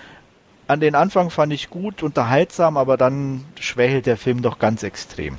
an 0.68 0.80
den 0.80 0.96
Anfang 0.96 1.30
fand 1.30 1.54
ich 1.54 1.70
gut, 1.70 2.04
unterhaltsam, 2.04 2.78
aber 2.78 2.98
dann 2.98 3.46
schwächelt 3.60 4.06
der 4.06 4.18
Film 4.18 4.42
doch 4.42 4.60
ganz 4.60 4.84
extrem. 4.84 5.38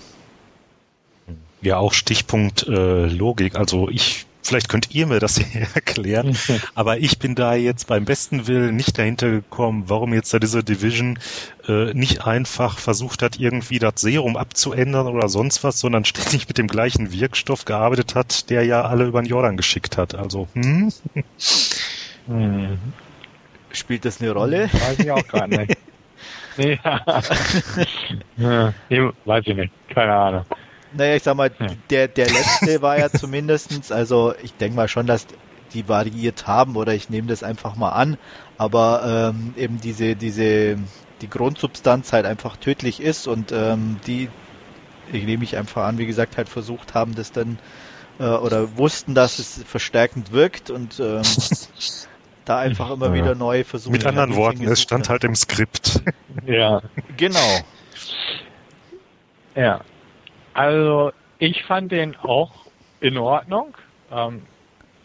Ja, 1.63 1.79
auch 1.79 1.93
Stichpunkt 1.93 2.67
äh, 2.67 3.07
Logik. 3.07 3.55
Also 3.55 3.89
ich, 3.89 4.27
vielleicht 4.43 4.69
könnt 4.69 4.93
ihr 4.95 5.07
mir 5.07 5.21
das 5.21 5.39
erklären, 5.75 6.37
aber 6.75 6.99
ich 6.99 7.21
bin 7.21 7.37
da 7.37 7.55
jetzt 7.55 7.87
beim 7.87 8.05
besten 8.05 8.49
Willen 8.49 8.75
nicht 8.75 8.99
dahinter 8.99 9.31
gekommen, 9.31 9.85
warum 9.87 10.13
jetzt 10.13 10.35
da 10.35 10.41
diese 10.41 10.65
Division 10.65 11.21
äh, 11.69 11.95
nicht 11.95 12.27
einfach 12.27 12.79
versucht 12.79 13.23
hat, 13.23 13.39
irgendwie 13.39 13.79
das 13.79 13.95
Serum 13.97 14.37
abzuändern 14.37 15.07
oder 15.07 15.29
sonst 15.29 15.63
was, 15.63 15.79
sondern 15.79 16.05
ständig 16.05 16.49
mit 16.49 16.59
dem 16.59 16.67
gleichen 16.67 17.13
Wirkstoff 17.13 17.65
gearbeitet 17.65 18.17
hat, 18.17 18.51
der 18.51 18.65
ja 18.65 18.83
alle 18.83 19.05
über 19.05 19.23
den 19.23 19.29
Jordan 19.29 19.57
geschickt 19.57 19.97
hat. 19.97 20.17
Also, 20.17 20.49
hm? 20.55 20.93
hm. 22.27 22.79
Spielt 23.71 24.05
das 24.05 24.21
eine 24.21 24.33
Rolle? 24.33 24.69
Weiß 24.73 24.99
ich 24.99 25.11
auch 25.11 25.27
gar 25.29 25.47
nicht. 25.47 25.79
nee, 26.59 26.79
ja, 26.85 27.01
weiß 29.25 29.45
ich 29.47 29.57
nicht. 29.57 29.73
Keine 29.89 30.13
Ahnung. 30.13 30.45
Naja, 30.95 31.17
ich 31.17 31.23
sag 31.23 31.37
mal, 31.37 31.51
der, 31.91 32.09
der 32.09 32.27
letzte 32.27 32.83
war 32.83 32.99
ja 32.99 33.11
zumindestens, 33.11 33.91
also 33.91 34.35
ich 34.43 34.55
denke 34.55 34.77
mal 34.77 34.89
schon, 34.89 35.07
dass 35.07 35.27
die 35.73 35.89
variiert 35.89 36.47
haben 36.47 36.77
oder 36.77 36.95
ich 36.95 37.09
nehme 37.09 37.29
das 37.29 37.43
einfach 37.43 37.77
mal 37.77 37.91
an, 37.91 38.17
aber 38.59 39.33
ähm, 39.35 39.55
eben 39.57 39.81
diese, 39.81 40.17
diese, 40.17 40.77
die 41.21 41.31
Grundsubstanz 41.31 42.13
halt 42.13 42.27
einfach 42.27 42.57
tödlich 42.57 43.01
ist 43.01 43.27
und 43.27 43.53
ähm, 43.53 43.99
die, 44.07 44.29
ich 45.13 45.25
nehme 45.25 45.45
ich 45.45 45.57
einfach 45.57 45.85
an, 45.85 45.99
wie 45.99 46.07
gesagt, 46.07 46.37
halt 46.37 46.49
versucht 46.49 46.95
haben, 46.95 47.15
das 47.15 47.33
dann 47.33 47.59
äh, 48.19 48.25
oder 48.25 48.77
wussten, 48.77 49.15
dass 49.15 49.39
es 49.39 49.63
verstärkend 49.65 50.33
wirkt 50.33 50.71
und 50.71 51.01
ähm, 51.01 51.23
da 52.45 52.59
einfach 52.59 52.91
immer 52.91 53.09
ja. 53.09 53.15
wieder 53.15 53.35
neu 53.35 53.65
versuchen. 53.65 53.93
Mit 53.93 54.07
anderen 54.07 54.37
Worten, 54.37 54.67
es 54.67 54.83
stand 54.83 55.09
halt 55.09 55.25
im 55.25 55.35
Skript. 55.35 56.03
Ja. 56.45 56.83
Genau. 57.17 57.61
Ja. 59.55 59.81
Also 60.55 61.13
ich 61.39 61.65
fand 61.65 61.93
den 61.93 62.17
auch 62.17 62.53
in 63.01 63.19
Ordnung. 63.19 63.77
Ähm, 64.11 64.43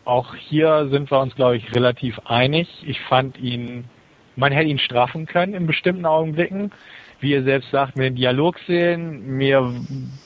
auch 0.05 0.35
hier 0.35 0.87
sind 0.89 1.11
wir 1.11 1.19
uns, 1.19 1.35
glaube 1.35 1.57
ich, 1.57 1.75
relativ 1.75 2.19
einig. 2.25 2.67
Ich 2.85 2.99
fand 3.01 3.37
ihn, 3.39 3.85
man 4.35 4.51
hätte 4.51 4.69
ihn 4.69 4.79
straffen 4.79 5.25
können 5.25 5.53
in 5.53 5.67
bestimmten 5.67 6.05
Augenblicken. 6.05 6.71
Wie 7.19 7.31
ihr 7.31 7.43
selbst 7.43 7.71
sagt, 7.71 7.95
mit 7.95 8.05
den 8.05 8.15
Dialogszenen, 8.15 9.25
mir 9.37 9.73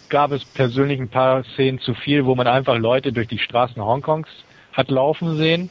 gab 0.10 0.32
es 0.32 0.44
persönlich 0.44 1.00
ein 1.00 1.08
paar 1.08 1.44
Szenen 1.44 1.80
zu 1.80 1.94
viel, 1.94 2.26
wo 2.26 2.36
man 2.36 2.48
einfach 2.48 2.78
Leute 2.78 3.14
durch 3.14 3.28
die 3.28 3.40
Straßen 3.40 3.82
Hongkongs 3.82 4.28
hat 4.74 4.90
laufen 4.90 5.38
sehen. 5.38 5.70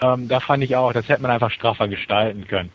Ähm, 0.00 0.28
da 0.28 0.40
fand 0.40 0.62
ich 0.62 0.76
auch, 0.76 0.92
das 0.92 1.08
hätte 1.08 1.22
man 1.22 1.30
einfach 1.32 1.50
straffer 1.50 1.88
gestalten 1.88 2.46
können 2.46 2.70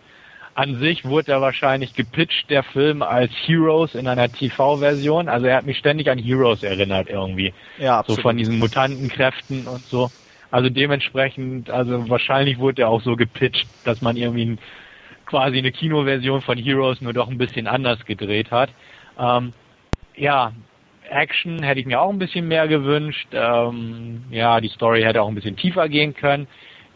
an 0.60 0.78
sich 0.78 1.06
wurde 1.06 1.32
er 1.32 1.40
wahrscheinlich 1.40 1.94
gepitcht, 1.94 2.50
der 2.50 2.64
Film, 2.64 3.02
als 3.02 3.32
Heroes 3.46 3.96
in 3.96 4.10
einer 4.10 4.30
TV-Version. 4.30 5.30
Also 5.30 5.46
er 5.46 5.56
hat 5.56 5.66
mich 5.66 5.78
ständig 5.78 6.10
an 6.12 6.18
Heroes 6.20 6.64
erinnert 6.64 7.08
irgendwie. 7.08 7.54
Ja, 7.78 8.00
absolut. 8.00 8.18
So 8.18 8.22
von 8.24 8.36
diesen 8.36 8.60
Mutantenkräften 8.60 9.70
und 9.70 9.86
so. 9.86 10.12
Also 10.52 10.70
dementsprechend, 10.70 11.70
also 11.70 12.10
wahrscheinlich 12.10 12.60
wurde 12.60 12.82
er 12.82 12.90
auch 12.90 13.02
so 13.02 13.16
gepitcht, 13.16 13.70
dass 13.86 14.02
man 14.02 14.18
irgendwie 14.18 14.58
quasi 15.26 15.60
eine 15.60 15.72
Kinoversion 15.72 16.42
von 16.42 16.58
Heroes 16.58 17.00
nur 17.00 17.14
doch 17.14 17.30
ein 17.30 17.38
bisschen 17.38 17.66
anders 17.66 18.04
gedreht 18.04 18.52
hat. 18.52 18.70
Ähm, 19.18 19.54
ja, 20.18 20.52
Action 21.10 21.64
hätte 21.64 21.80
ich 21.80 21.86
mir 21.86 22.02
auch 22.02 22.10
ein 22.10 22.20
bisschen 22.20 22.50
mehr 22.50 22.68
gewünscht. 22.68 23.30
Ähm, 23.32 24.26
ja, 24.30 24.60
die 24.60 24.68
Story 24.68 25.04
hätte 25.04 25.22
auch 25.22 25.30
ein 25.30 25.36
bisschen 25.36 25.56
tiefer 25.56 25.88
gehen 25.88 26.14
können. 26.16 26.48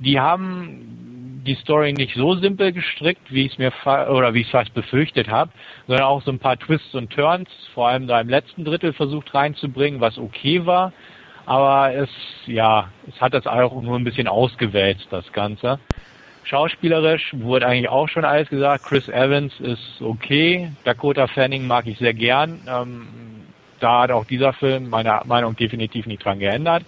Die 0.03 0.19
haben 0.19 1.41
die 1.45 1.55
Story 1.55 1.93
nicht 1.93 2.15
so 2.15 2.35
simpel 2.35 2.71
gestrickt, 2.71 3.31
wie 3.31 3.45
ich 3.45 3.53
es 3.53 3.57
mir 3.57 3.71
oder 3.85 4.33
wie 4.33 4.41
ich 4.41 4.47
es 4.47 4.51
fast 4.51 4.73
befürchtet 4.73 5.29
habe, 5.29 5.51
sondern 5.87 6.05
auch 6.05 6.21
so 6.23 6.31
ein 6.31 6.39
paar 6.39 6.57
Twists 6.57 6.93
und 6.93 7.11
Turns, 7.11 7.49
vor 7.73 7.87
allem 7.87 8.07
da 8.07 8.19
im 8.19 8.29
letzten 8.29 8.65
Drittel 8.65 8.93
versucht 8.93 9.33
reinzubringen, 9.33 10.01
was 10.01 10.17
okay 10.17 10.65
war. 10.65 10.93
Aber 11.45 11.93
es, 11.93 12.09
ja, 12.45 12.89
es 13.07 13.19
hat 13.19 13.33
das 13.33 13.47
auch 13.47 13.81
nur 13.81 13.97
ein 13.97 14.03
bisschen 14.03 14.27
ausgewälzt, 14.27 15.07
das 15.09 15.31
Ganze. 15.33 15.79
Schauspielerisch 16.45 17.33
wurde 17.37 17.67
eigentlich 17.67 17.89
auch 17.89 18.07
schon 18.07 18.25
alles 18.25 18.49
gesagt. 18.49 18.85
Chris 18.85 19.07
Evans 19.07 19.57
ist 19.59 20.01
okay. 20.01 20.71
Dakota 20.83 21.27
Fanning 21.27 21.67
mag 21.67 21.87
ich 21.87 21.97
sehr 21.97 22.13
gern. 22.13 22.61
Ähm, 22.67 23.07
da 23.79 24.01
hat 24.01 24.11
auch 24.11 24.25
dieser 24.25 24.53
Film 24.53 24.89
meine 24.89 25.21
Meinung 25.25 25.55
definitiv 25.55 26.05
nicht 26.05 26.23
dran 26.23 26.39
geändert. 26.39 26.83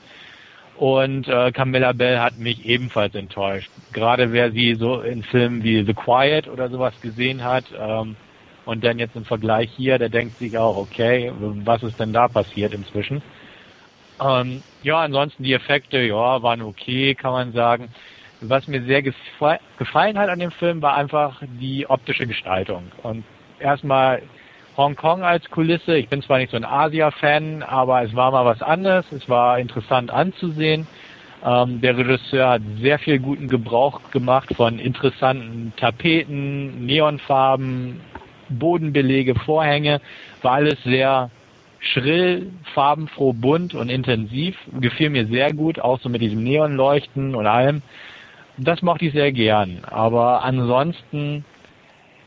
Und 0.77 1.27
äh, 1.27 1.51
Camilla 1.53 1.93
Bell 1.93 2.19
hat 2.19 2.37
mich 2.37 2.65
ebenfalls 2.65 3.15
enttäuscht. 3.15 3.69
Gerade 3.93 4.33
wer 4.33 4.51
sie 4.51 4.75
so 4.75 5.01
in 5.01 5.23
Filmen 5.23 5.63
wie 5.63 5.85
The 5.85 5.93
Quiet 5.93 6.49
oder 6.49 6.69
sowas 6.69 6.93
gesehen 7.01 7.43
hat 7.43 7.63
ähm, 7.77 8.17
und 8.65 8.83
dann 8.83 8.99
jetzt 8.99 9.15
im 9.15 9.23
Vergleich 9.23 9.71
hier, 9.75 9.97
der 9.97 10.09
denkt 10.09 10.37
sich 10.37 10.57
auch, 10.57 10.75
okay, 10.75 11.31
was 11.39 11.81
ist 11.83 11.99
denn 11.99 12.11
da 12.11 12.27
passiert 12.27 12.73
inzwischen? 12.73 13.21
Ähm, 14.21 14.63
ja, 14.83 14.99
ansonsten 14.99 15.43
die 15.43 15.53
Effekte, 15.53 15.99
ja, 15.99 16.41
waren 16.41 16.61
okay, 16.61 17.15
kann 17.15 17.31
man 17.31 17.51
sagen. 17.53 17.89
Was 18.41 18.67
mir 18.67 18.83
sehr 18.83 19.01
gefallen 19.01 20.19
hat 20.19 20.29
an 20.29 20.39
dem 20.39 20.51
Film, 20.51 20.81
war 20.81 20.95
einfach 20.95 21.41
die 21.61 21.87
optische 21.87 22.27
Gestaltung. 22.27 22.91
Und 23.01 23.23
erstmal 23.59 24.21
Hongkong 24.77 25.23
als 25.23 25.49
Kulisse. 25.49 25.95
Ich 25.97 26.09
bin 26.09 26.21
zwar 26.21 26.39
nicht 26.39 26.51
so 26.51 26.57
ein 26.57 26.65
Asia-Fan, 26.65 27.63
aber 27.63 28.03
es 28.03 28.15
war 28.15 28.31
mal 28.31 28.45
was 28.45 28.61
anderes. 28.61 29.05
Es 29.11 29.29
war 29.29 29.57
interessant 29.59 30.11
anzusehen. 30.11 30.87
Ähm, 31.45 31.79
der 31.79 31.97
Regisseur 31.97 32.49
hat 32.49 32.61
sehr 32.81 32.99
viel 32.99 33.19
guten 33.19 33.47
Gebrauch 33.47 34.01
gemacht 34.11 34.49
von 34.55 34.79
interessanten 34.79 35.71
Tapeten, 35.77 36.85
Neonfarben, 36.85 38.01
Bodenbelege, 38.49 39.35
Vorhänge. 39.35 40.01
War 40.41 40.53
alles 40.53 40.81
sehr 40.83 41.29
schrill, 41.79 42.51
farbenfroh, 42.73 43.33
bunt 43.33 43.75
und 43.75 43.89
intensiv. 43.89 44.57
Gefiel 44.79 45.09
mir 45.09 45.27
sehr 45.27 45.53
gut, 45.53 45.79
auch 45.79 45.99
so 45.99 46.09
mit 46.09 46.21
diesem 46.21 46.43
Neonleuchten 46.43 47.35
und 47.35 47.47
allem. 47.47 47.81
Das 48.57 48.81
mochte 48.81 49.05
ich 49.05 49.13
sehr 49.13 49.31
gern. 49.31 49.83
Aber 49.85 50.43
ansonsten 50.43 51.45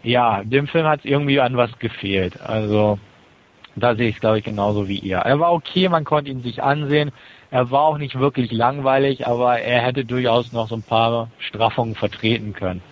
ja, 0.03 0.43
dem 0.45 0.67
Film 0.67 0.87
hat 0.87 1.01
es 1.01 1.05
irgendwie 1.05 1.41
an 1.41 1.57
was 1.57 1.79
gefehlt. 1.79 2.41
Also 2.41 2.99
da 3.77 3.95
sehe 3.95 4.09
ich 4.09 4.17
es, 4.17 4.21
glaube 4.21 4.39
ich, 4.39 4.45
genauso 4.45 4.89
wie 4.89 4.99
ihr. 4.99 5.19
Er 5.19 5.39
war 5.41 5.53
okay, 5.53 5.89
man 5.89 6.05
konnte 6.05 6.31
ihn 6.31 6.43
sich 6.43 6.63
ansehen. 6.63 7.13
Er 7.51 7.71
war 7.71 7.83
auch 7.83 7.99
nicht 7.99 8.19
wirklich 8.19 8.53
langweilig, 8.53 9.27
aber 9.27 9.61
er 9.61 9.81
hätte 9.81 10.05
durchaus 10.05 10.53
noch 10.53 10.69
so 10.69 10.77
ein 10.77 10.83
paar 10.83 11.31
Straffungen 11.39 11.95
vertreten 11.95 12.53
können. 12.53 12.83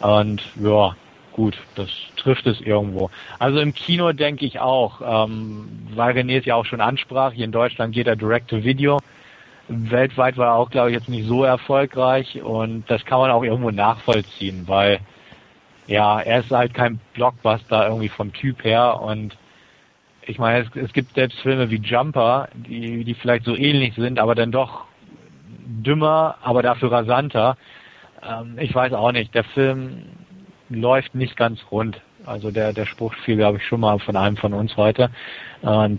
Und 0.00 0.42
ja, 0.62 0.94
gut, 1.32 1.56
das 1.74 1.88
trifft 2.16 2.46
es 2.46 2.60
irgendwo. 2.60 3.10
Also 3.38 3.58
im 3.60 3.74
Kino 3.74 4.12
denke 4.12 4.44
ich 4.44 4.60
auch, 4.60 5.00
ähm, 5.04 5.68
weil 5.94 6.16
René 6.16 6.38
es 6.38 6.44
ja 6.44 6.54
auch 6.54 6.64
schon 6.64 6.80
ansprach, 6.80 7.32
hier 7.32 7.44
in 7.44 7.52
Deutschland 7.52 7.94
geht 7.94 8.06
er 8.06 8.16
direct 8.16 8.48
to 8.50 8.62
Video. 8.62 8.98
Weltweit 9.68 10.36
war 10.36 10.48
er 10.48 10.54
auch, 10.54 10.70
glaube 10.70 10.90
ich, 10.90 10.94
jetzt 10.94 11.08
nicht 11.08 11.26
so 11.26 11.44
erfolgreich 11.44 12.42
und 12.42 12.84
das 12.88 13.04
kann 13.04 13.18
man 13.18 13.30
auch 13.30 13.42
irgendwo 13.42 13.70
nachvollziehen, 13.70 14.64
weil 14.66 15.00
ja, 15.88 16.20
er 16.20 16.40
ist 16.40 16.50
halt 16.50 16.74
kein 16.74 17.00
Blockbuster 17.14 17.88
irgendwie 17.88 18.08
vom 18.08 18.32
Typ 18.32 18.62
her 18.62 19.00
und 19.00 19.36
ich 20.22 20.38
meine, 20.38 20.64
es, 20.64 20.76
es 20.76 20.92
gibt 20.92 21.14
selbst 21.14 21.40
Filme 21.40 21.70
wie 21.70 21.80
Jumper, 21.80 22.48
die, 22.54 23.02
die 23.02 23.14
vielleicht 23.14 23.46
so 23.46 23.56
ähnlich 23.56 23.94
sind, 23.94 24.18
aber 24.18 24.34
dann 24.34 24.52
doch 24.52 24.84
dümmer, 25.66 26.36
aber 26.42 26.62
dafür 26.62 26.92
rasanter. 26.92 27.56
Ähm, 28.22 28.56
ich 28.58 28.74
weiß 28.74 28.92
auch 28.92 29.12
nicht, 29.12 29.34
der 29.34 29.44
Film 29.44 30.02
läuft 30.68 31.14
nicht 31.14 31.36
ganz 31.36 31.60
rund. 31.70 32.00
Also 32.26 32.50
der, 32.50 32.74
der 32.74 32.84
Spruch 32.84 33.14
fiel, 33.24 33.36
glaube 33.36 33.56
ich, 33.56 33.64
schon 33.64 33.80
mal 33.80 33.98
von 33.98 34.16
einem 34.16 34.36
von 34.36 34.52
uns 34.52 34.76
heute. 34.76 35.10
Und 35.62 35.98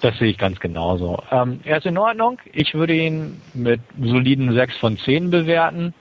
das 0.00 0.18
sehe 0.18 0.30
ich 0.30 0.38
ganz 0.38 0.58
genauso. 0.58 1.22
Ähm, 1.30 1.60
er 1.62 1.78
ist 1.78 1.86
in 1.86 1.96
Ordnung. 1.96 2.40
Ich 2.52 2.74
würde 2.74 2.94
ihn 2.94 3.40
mit 3.54 3.80
soliden 4.00 4.52
6 4.52 4.76
von 4.78 4.98
10 4.98 5.30
bewerten. 5.30 5.94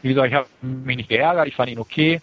Wie 0.00 0.08
gesagt, 0.08 0.28
ich 0.28 0.34
habe 0.34 0.48
mich 0.62 0.96
nicht 0.96 1.10
geärgert, 1.10 1.46
ich 1.46 1.54
fand 1.54 1.70
ihn 1.70 1.78
okay. 1.78 2.22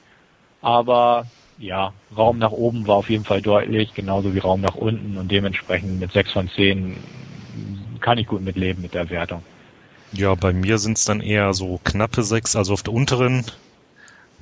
Aber 0.61 1.25
ja, 1.57 1.93
Raum 2.15 2.37
nach 2.39 2.51
oben 2.51 2.87
war 2.87 2.95
auf 2.95 3.09
jeden 3.09 3.25
Fall 3.25 3.41
deutlich, 3.41 3.93
genauso 3.93 4.33
wie 4.33 4.39
Raum 4.39 4.61
nach 4.61 4.75
unten 4.75 5.17
und 5.17 5.29
dementsprechend 5.29 5.99
mit 5.99 6.11
6 6.11 6.31
von 6.31 6.49
10 6.49 6.97
kann 8.01 8.17
ich 8.17 8.27
gut 8.27 8.41
mitleben 8.41 8.81
mit 8.81 8.93
der 8.93 9.09
Wertung. 9.09 9.43
Ja, 10.11 10.33
bei 10.35 10.53
mir 10.53 10.77
sind 10.77 10.97
es 10.97 11.05
dann 11.05 11.21
eher 11.21 11.53
so 11.53 11.79
knappe 11.83 12.23
6, 12.23 12.55
also 12.55 12.73
auf 12.73 12.83
der 12.83 12.93
unteren 12.93 13.45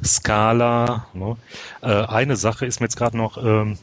Skala. 0.04 1.08
Ne? 1.14 1.36
Äh, 1.82 2.06
eine 2.06 2.38
Sache 2.38 2.66
ist 2.66 2.80
mir 2.80 2.86
jetzt 2.86 2.96
gerade 2.96 3.18
noch 3.18 3.38
ähm, 3.44 3.78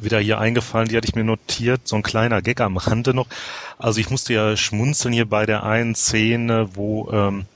wieder 0.00 0.20
hier 0.20 0.38
eingefallen, 0.38 0.88
die 0.88 0.96
hatte 0.96 1.08
ich 1.08 1.14
mir 1.14 1.24
notiert, 1.24 1.88
so 1.88 1.96
ein 1.96 2.02
kleiner 2.02 2.42
Gag 2.42 2.60
am 2.60 2.76
Rande 2.76 3.14
noch. 3.14 3.26
Also 3.78 3.98
ich 4.00 4.10
musste 4.10 4.34
ja 4.34 4.56
schmunzeln 4.56 5.14
hier 5.14 5.28
bei 5.28 5.46
der 5.46 5.64
einen 5.64 5.94
Szene, 5.94 6.68
wo 6.74 7.10
ähm, 7.10 7.46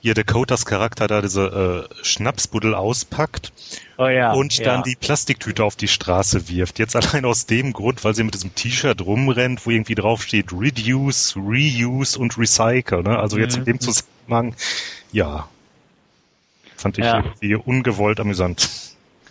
hier 0.00 0.14
Dakotas 0.14 0.64
Charakter 0.64 1.06
da 1.06 1.20
diese 1.20 1.88
äh, 1.90 2.04
Schnapsbuddel 2.04 2.74
auspackt 2.74 3.52
oh 3.98 4.06
ja, 4.08 4.32
und 4.32 4.58
dann 4.66 4.78
ja. 4.78 4.82
die 4.82 4.96
Plastiktüte 4.96 5.62
auf 5.64 5.76
die 5.76 5.88
Straße 5.88 6.48
wirft. 6.48 6.78
Jetzt 6.78 6.96
allein 6.96 7.24
aus 7.24 7.46
dem 7.46 7.72
Grund, 7.72 8.02
weil 8.04 8.14
sie 8.14 8.24
mit 8.24 8.34
diesem 8.34 8.54
T-Shirt 8.54 9.00
rumrennt, 9.02 9.66
wo 9.66 9.70
irgendwie 9.70 9.94
drauf 9.94 10.22
steht 10.22 10.52
Reduce, 10.52 11.36
Reuse 11.36 12.18
und 12.18 12.38
Recycle. 12.38 13.02
Ne? 13.02 13.18
Also 13.18 13.38
jetzt 13.38 13.54
in 13.56 13.62
Mhm. 13.62 13.66
dem 13.66 13.80
Zusammenhang, 13.80 14.54
ja, 15.12 15.48
fand 16.76 16.98
ich 16.98 17.04
Ja. 17.04 17.18
irgendwie 17.18 17.54
ungewollt 17.56 18.20
amüsant. 18.20 18.68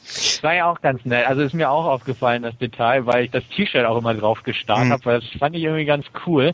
Das 0.05 0.41
war 0.41 0.53
ja 0.55 0.71
auch 0.71 0.81
ganz 0.81 1.03
nett. 1.05 1.27
Also 1.27 1.41
ist 1.41 1.53
mir 1.53 1.69
auch 1.69 1.85
aufgefallen, 1.85 2.41
das 2.41 2.57
Detail, 2.57 3.05
weil 3.05 3.25
ich 3.25 3.31
das 3.31 3.43
T-Shirt 3.55 3.85
auch 3.85 3.97
immer 3.97 4.13
drauf 4.15 4.41
gestarrt 4.43 4.85
Mhm. 4.85 4.91
habe, 4.91 5.05
weil 5.05 5.19
das 5.19 5.29
fand 5.39 5.55
ich 5.55 5.63
irgendwie 5.63 5.85
ganz 5.85 6.05
cool. 6.25 6.53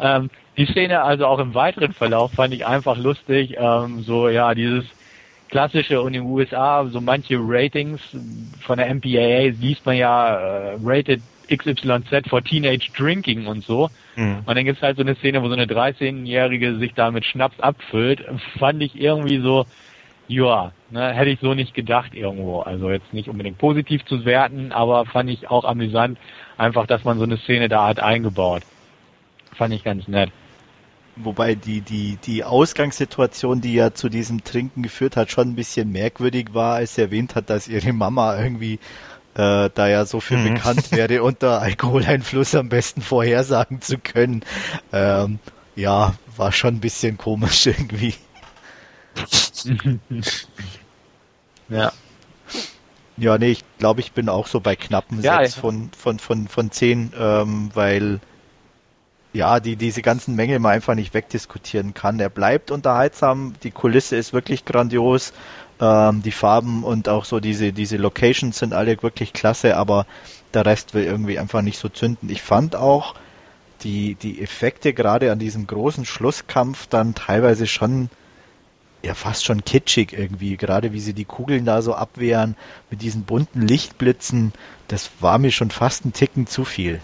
Ähm, 0.00 0.30
die 0.58 0.66
Szene 0.66 1.02
also 1.02 1.26
auch 1.26 1.38
im 1.38 1.54
weiteren 1.54 1.92
Verlauf 1.92 2.32
fand 2.32 2.52
ich 2.52 2.66
einfach 2.66 2.98
lustig. 2.98 3.56
Ähm, 3.58 4.02
so, 4.02 4.28
ja, 4.28 4.54
dieses 4.54 4.84
klassische 5.48 6.02
und 6.02 6.08
in 6.14 6.24
den 6.24 6.30
USA, 6.30 6.84
so 6.86 7.00
manche 7.00 7.38
Ratings 7.40 8.00
von 8.60 8.78
der 8.78 8.92
MPAA 8.94 9.54
liest 9.60 9.86
man 9.86 9.96
ja 9.96 10.34
äh, 10.34 10.78
rated 10.82 11.22
XYZ 11.50 12.28
for 12.28 12.42
Teenage 12.42 12.90
Drinking 12.96 13.46
und 13.46 13.64
so. 13.64 13.88
Mhm. 14.16 14.40
Und 14.44 14.56
dann 14.56 14.64
gibt's 14.64 14.82
halt 14.82 14.96
so 14.96 15.02
eine 15.02 15.14
Szene, 15.14 15.42
wo 15.42 15.48
so 15.48 15.54
eine 15.54 15.64
13-Jährige 15.64 16.76
sich 16.76 16.92
da 16.92 17.10
mit 17.10 17.24
Schnaps 17.24 17.58
abfüllt. 17.60 18.24
Fand 18.58 18.82
ich 18.82 19.00
irgendwie 19.00 19.38
so, 19.38 19.64
ja, 20.26 20.72
ne, 20.90 21.12
hätte 21.14 21.30
ich 21.30 21.40
so 21.40 21.54
nicht 21.54 21.72
gedacht 21.72 22.14
irgendwo. 22.14 22.60
Also 22.60 22.90
jetzt 22.90 23.14
nicht 23.14 23.28
unbedingt 23.28 23.58
positiv 23.58 24.04
zu 24.04 24.24
werten, 24.24 24.72
aber 24.72 25.06
fand 25.06 25.30
ich 25.30 25.48
auch 25.48 25.64
amüsant, 25.64 26.18
einfach, 26.58 26.86
dass 26.86 27.04
man 27.04 27.16
so 27.18 27.24
eine 27.24 27.38
Szene 27.38 27.68
da 27.68 27.86
hat 27.86 28.00
eingebaut. 28.00 28.62
Fand 29.54 29.72
ich 29.72 29.84
ganz 29.84 30.06
nett. 30.08 30.30
Wobei 31.24 31.54
die, 31.54 31.82
die, 31.82 32.16
die 32.18 32.44
Ausgangssituation, 32.44 33.60
die 33.60 33.74
ja 33.74 33.94
zu 33.94 34.08
diesem 34.08 34.44
Trinken 34.44 34.82
geführt 34.82 35.16
hat, 35.16 35.30
schon 35.30 35.50
ein 35.50 35.54
bisschen 35.56 35.90
merkwürdig 35.90 36.54
war, 36.54 36.76
als 36.76 36.94
sie 36.94 37.02
erwähnt 37.02 37.34
hat, 37.34 37.50
dass 37.50 37.68
ihre 37.68 37.92
Mama 37.92 38.38
irgendwie 38.40 38.74
äh, 39.34 39.70
da 39.74 39.88
ja 39.88 40.06
so 40.06 40.20
viel 40.20 40.38
Mhm. 40.38 40.38
bekannt 40.38 40.92
wäre, 40.92 41.22
unter 41.22 41.62
Alkoholeinfluss 41.62 42.54
am 42.56 42.68
besten 42.70 43.02
vorhersagen 43.02 43.82
zu 43.82 43.98
können. 43.98 44.44
Ähm, 44.92 45.40
ja, 45.76 46.14
war 46.26 46.52
schon 46.52 46.76
ein 46.76 46.80
bisschen 46.80 47.18
komisch 47.18 47.66
irgendwie. 47.68 48.14
Ja. 51.68 51.92
Ja, 53.16 53.36
nee, 53.36 53.50
ich 53.50 53.64
glaube, 53.78 54.00
ich 54.00 54.12
bin 54.12 54.28
auch 54.28 54.46
so 54.46 54.60
bei 54.60 54.76
knappen 54.76 55.20
Ja, 55.20 55.42
sechs 55.42 55.54
ja. 55.54 55.54
von, 55.54 55.90
von, 55.96 56.18
von, 56.20 56.46
von 56.48 56.70
zehn, 56.70 57.12
ähm, 57.18 57.70
weil 57.74 58.20
ja, 59.32 59.60
die 59.60 59.76
diese 59.76 60.02
ganzen 60.02 60.34
Mängel 60.34 60.58
man 60.58 60.72
einfach 60.72 60.94
nicht 60.94 61.14
wegdiskutieren 61.14 61.94
kann. 61.94 62.18
Er 62.20 62.30
bleibt 62.30 62.70
unterhaltsam, 62.70 63.54
die 63.62 63.70
Kulisse 63.70 64.16
ist 64.16 64.32
wirklich 64.32 64.64
grandios, 64.64 65.32
ähm, 65.80 66.22
die 66.22 66.32
Farben 66.32 66.84
und 66.84 67.08
auch 67.08 67.24
so 67.24 67.40
diese, 67.40 67.72
diese 67.72 67.96
Locations 67.96 68.58
sind 68.58 68.72
alle 68.72 69.02
wirklich 69.02 69.32
klasse, 69.32 69.76
aber 69.76 70.06
der 70.54 70.64
Rest 70.64 70.94
will 70.94 71.04
irgendwie 71.04 71.38
einfach 71.38 71.62
nicht 71.62 71.78
so 71.78 71.88
zünden. 71.88 72.30
Ich 72.30 72.42
fand 72.42 72.74
auch 72.74 73.14
die, 73.82 74.14
die 74.14 74.40
Effekte 74.42 74.92
gerade 74.92 75.30
an 75.30 75.38
diesem 75.38 75.66
großen 75.66 76.04
Schlusskampf 76.04 76.86
dann 76.86 77.14
teilweise 77.14 77.66
schon 77.66 78.10
ja 79.02 79.14
fast 79.14 79.44
schon 79.44 79.64
kitschig 79.64 80.12
irgendwie, 80.12 80.56
gerade 80.56 80.92
wie 80.92 81.00
sie 81.00 81.12
die 81.12 81.24
Kugeln 81.24 81.64
da 81.64 81.82
so 81.82 81.94
abwehren 81.94 82.56
mit 82.90 83.02
diesen 83.02 83.22
bunten 83.22 83.62
Lichtblitzen, 83.62 84.52
das 84.88 85.10
war 85.20 85.38
mir 85.38 85.52
schon 85.52 85.70
fast 85.70 86.04
ein 86.04 86.12
Ticken 86.12 86.46
zu 86.46 86.64
viel. 86.64 87.00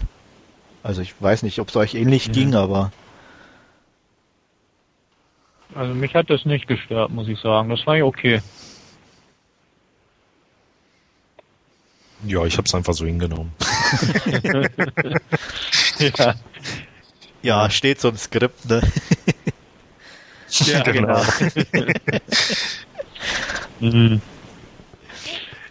Also 0.84 1.00
ich 1.00 1.14
weiß 1.18 1.42
nicht, 1.42 1.58
ob 1.60 1.70
es 1.70 1.76
euch 1.76 1.94
ähnlich 1.94 2.28
Mhm. 2.28 2.32
ging, 2.32 2.54
aber 2.54 2.92
Also 5.74 5.94
mich 5.94 6.14
hat 6.14 6.30
das 6.30 6.44
nicht 6.44 6.68
gestört, 6.68 7.10
muss 7.10 7.26
ich 7.26 7.40
sagen. 7.40 7.70
Das 7.70 7.84
war 7.86 7.96
ja 7.96 8.04
okay. 8.04 8.40
Ja, 12.26 12.44
ich 12.44 12.56
habe 12.56 12.66
es 12.66 12.74
einfach 12.74 12.92
so 12.92 13.06
hingenommen. 13.06 13.50
ja. 16.18 16.34
ja, 17.42 17.70
steht 17.70 18.00
so 18.00 18.10
im 18.10 18.16
Skript, 18.16 18.64
ne? 18.66 18.82
Ja, 20.66 20.82
Genau. 20.92 21.22
Mhm. 23.80 24.22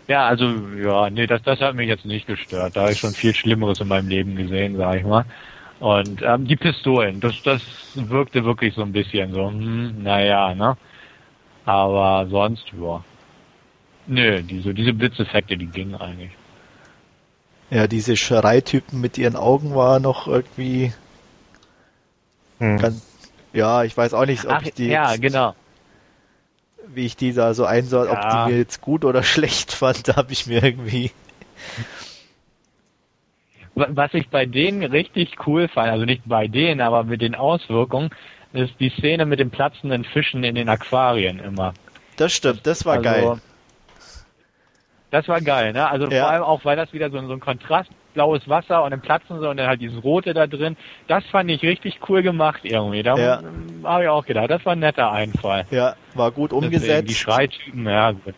Ja, 0.08 0.28
also 0.28 0.46
ja, 0.78 1.10
nee, 1.10 1.28
das, 1.28 1.42
das 1.44 1.60
hat 1.62 1.76
mich 1.76 1.88
jetzt 1.88 2.06
nicht 2.06 2.28
gestört. 2.28 2.76
Da 2.76 2.82
habe 2.82 2.94
ich 2.94 3.00
schon 3.00 3.14
viel 3.14 3.34
Schlimmeres 3.34 3.80
in 3.80 3.88
meinem 3.88 4.08
Leben 4.10 4.36
gesehen, 4.36 4.78
sag 4.78 4.98
ich 4.98 5.06
mal. 5.06 5.26
Und 5.80 6.22
ähm, 6.22 6.46
die 6.46 6.56
Pistolen, 6.56 7.20
das, 7.20 7.34
das 7.44 7.62
wirkte 7.94 8.44
wirklich 8.44 8.74
so 8.76 8.82
ein 8.82 8.92
bisschen 8.92 9.34
so, 9.34 9.48
hm, 9.50 10.04
naja, 10.04 10.54
ne? 10.56 10.78
Aber 11.66 12.28
sonst, 12.30 12.66
ja. 12.80 13.04
Nö, 14.08 14.44
diese, 14.44 14.74
diese 14.74 14.94
Blitzeffekte, 14.94 15.56
die 15.58 15.68
gingen 15.68 15.96
eigentlich. 15.96 16.32
Ja, 17.70 17.88
diese 17.88 18.18
Schreitypen 18.18 19.00
mit 19.00 19.18
ihren 19.18 19.36
Augen 19.36 19.74
war 19.74 20.00
noch 20.00 20.28
irgendwie 20.28 20.94
Hm. 22.60 22.78
ganz, 22.78 23.02
ja, 23.54 23.84
ich 23.84 23.96
weiß 23.96 24.14
auch 24.14 24.26
nicht, 24.26 24.46
ob 24.46 24.52
Ach, 24.52 24.62
ich 24.62 24.74
die 24.74 24.88
ja, 24.88 25.10
jetzt, 25.12 25.22
genau. 25.22 25.56
Wie 26.88 27.06
ich 27.06 27.16
die 27.16 27.34
da 27.34 27.54
so 27.54 27.66
einsoll, 27.66 28.08
ob 28.08 28.30
Ja. 28.30 28.46
die 28.46 28.52
mir 28.52 28.58
jetzt 28.58 28.82
gut 28.82 29.06
oder 29.06 29.24
schlecht 29.34 29.72
fand, 29.72 30.08
da 30.08 30.16
habe 30.16 30.32
ich 30.34 30.46
mir 30.48 30.64
irgendwie 30.64 31.12
Wa- 33.76 33.88
Was 33.92 34.14
ich 34.14 34.30
bei 34.30 34.46
denen 34.46 34.84
richtig 34.84 35.36
cool 35.48 35.68
fand, 35.68 35.90
also 35.92 36.06
nicht 36.06 36.24
bei 36.26 36.48
denen, 36.48 36.82
aber 36.82 37.04
mit 37.04 37.22
den 37.22 37.36
Auswirkungen, 37.36 38.10
ist 38.54 38.80
die 38.80 38.90
Szene 38.92 39.26
mit 39.26 39.40
den 39.40 39.50
platzenden 39.50 40.04
Fischen 40.04 40.44
in 40.44 40.56
den 40.56 40.70
Aquarien 40.70 41.40
immer. 41.40 41.74
Das 42.18 42.34
stimmt, 42.34 42.68
das 42.68 42.86
war 42.86 42.94
Also, 42.98 43.04
geil. 43.04 43.42
Das 45.10 45.28
war 45.28 45.42
geil, 45.42 45.74
ne? 45.74 45.88
Also 45.90 46.10
Ja. 46.12 46.22
vor 46.22 46.30
allem 46.30 46.44
auch, 46.44 46.66
weil 46.66 46.76
das 46.76 46.92
wieder 46.94 47.10
so, 47.10 47.20
so 47.28 47.34
ein 47.34 47.40
Kontrast, 47.40 47.90
blaues 48.14 48.48
Wasser 48.48 48.84
und 48.84 48.92
dann 48.92 49.02
platzen 49.02 49.40
sie 49.40 49.48
und 49.50 49.58
dann 49.58 49.68
halt 49.68 49.82
dieses 49.82 50.04
Rote 50.04 50.34
da 50.34 50.48
drin. 50.48 50.76
Das 51.08 51.26
fand 51.26 51.50
ich 51.52 51.62
richtig 51.64 52.00
cool 52.10 52.24
gemacht 52.24 52.62
irgendwie. 52.64 53.04
Da 53.04 53.18
Ja. 53.18 53.42
habe 53.84 54.04
ich 54.04 54.10
auch 54.10 54.26
gedacht, 54.26 54.50
das 54.50 54.66
war 54.66 54.74
ein 54.74 54.80
netter 54.80 55.12
Einfall. 55.12 55.68
Ja, 55.72 55.96
war 56.14 56.32
gut 56.32 56.52
Deswegen 56.52 56.66
umgesetzt. 56.66 57.10
Die 57.10 57.16
Schreitypen, 57.16 57.86
ja 57.86 58.12
gut. 58.12 58.36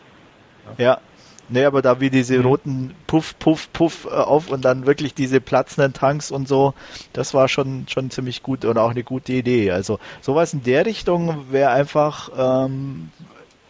Ja. 0.78 1.00
Nee, 1.48 1.64
aber 1.64 1.80
da 1.80 2.00
wie 2.00 2.10
diese 2.10 2.38
Mhm. 2.38 2.46
roten 2.46 2.94
Puff, 3.06 3.38
Puff, 3.38 3.72
Puff 3.72 4.04
äh, 4.06 4.08
auf 4.08 4.48
und 4.50 4.64
dann 4.64 4.84
wirklich 4.86 5.14
diese 5.14 5.40
platzenden 5.40 5.92
Tanks 5.92 6.32
und 6.32 6.48
so, 6.48 6.74
das 7.12 7.34
war 7.34 7.46
schon, 7.48 7.86
schon 7.88 8.10
ziemlich 8.10 8.42
gut 8.42 8.64
und 8.64 8.76
auch 8.78 8.90
eine 8.90 9.04
gute 9.04 9.32
Idee. 9.32 9.70
Also 9.70 9.98
sowas 10.20 10.52
in 10.54 10.62
der 10.64 10.86
Richtung 10.86 11.52
wäre 11.52 11.70
einfach 11.70 12.30
ähm, 12.36 13.12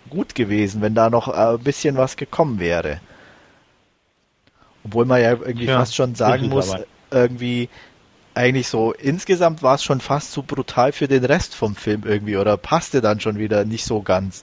gut 0.09 0.34
gewesen, 0.34 0.82
wenn 0.82 0.94
da 0.94 1.11
noch 1.11 1.28
äh, 1.28 1.32
ein 1.57 1.62
bisschen 1.62 1.96
was 1.96 2.16
gekommen 2.16 2.61
wäre. 2.61 3.02
Obwohl 4.87 5.05
man 5.05 5.20
ja 5.20 5.32
irgendwie 5.32 5.66
Ja, 5.66 5.78
fast 5.78 5.97
schon 5.97 6.14
sagen 6.14 6.49
muss, 6.49 6.70
aber. 6.70 6.84
irgendwie 7.11 7.68
eigentlich 8.34 8.68
so, 8.68 8.93
insgesamt 8.93 9.62
war 9.62 9.74
es 9.76 9.82
schon 9.82 10.01
fast 10.01 10.32
zu 10.32 10.43
brutal 10.45 10.93
für 10.93 11.09
den 11.09 11.24
Rest 11.24 11.55
vom 11.57 11.74
Film 11.74 12.05
irgendwie 12.05 12.37
oder 12.37 12.57
passte 12.57 13.01
dann 13.01 13.18
schon 13.20 13.39
wieder 13.39 13.64
nicht 13.64 13.84
so 13.84 14.03
ganz. 14.03 14.43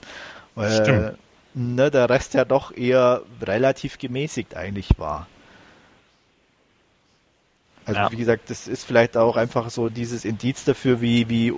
Weil, 0.54 0.76
Stimmt. 0.82 1.18
Ne, 1.54 1.90
der 1.90 2.10
Rest 2.10 2.34
ja 2.34 2.44
doch 2.44 2.72
eher 2.76 3.22
relativ 3.40 3.98
gemäßigt 3.98 4.56
eigentlich 4.56 4.98
war. 4.98 5.28
Also 7.86 8.00
Ja. 8.00 8.10
wie 8.10 8.16
gesagt, 8.16 8.50
das 8.50 8.66
ist 8.66 8.84
vielleicht 8.84 9.16
auch 9.16 9.36
einfach 9.36 9.70
so 9.70 9.88
dieses 9.88 10.24
Indiz 10.24 10.64
dafür, 10.64 11.00
wie, 11.00 11.28
wie 11.28 11.52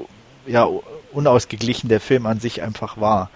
ja, 0.46 0.68
unausgeglichen 1.12 1.88
der 1.88 2.00
Film 2.00 2.26
an 2.26 2.40
sich 2.40 2.62
einfach 2.62 2.98
war. 2.98 3.30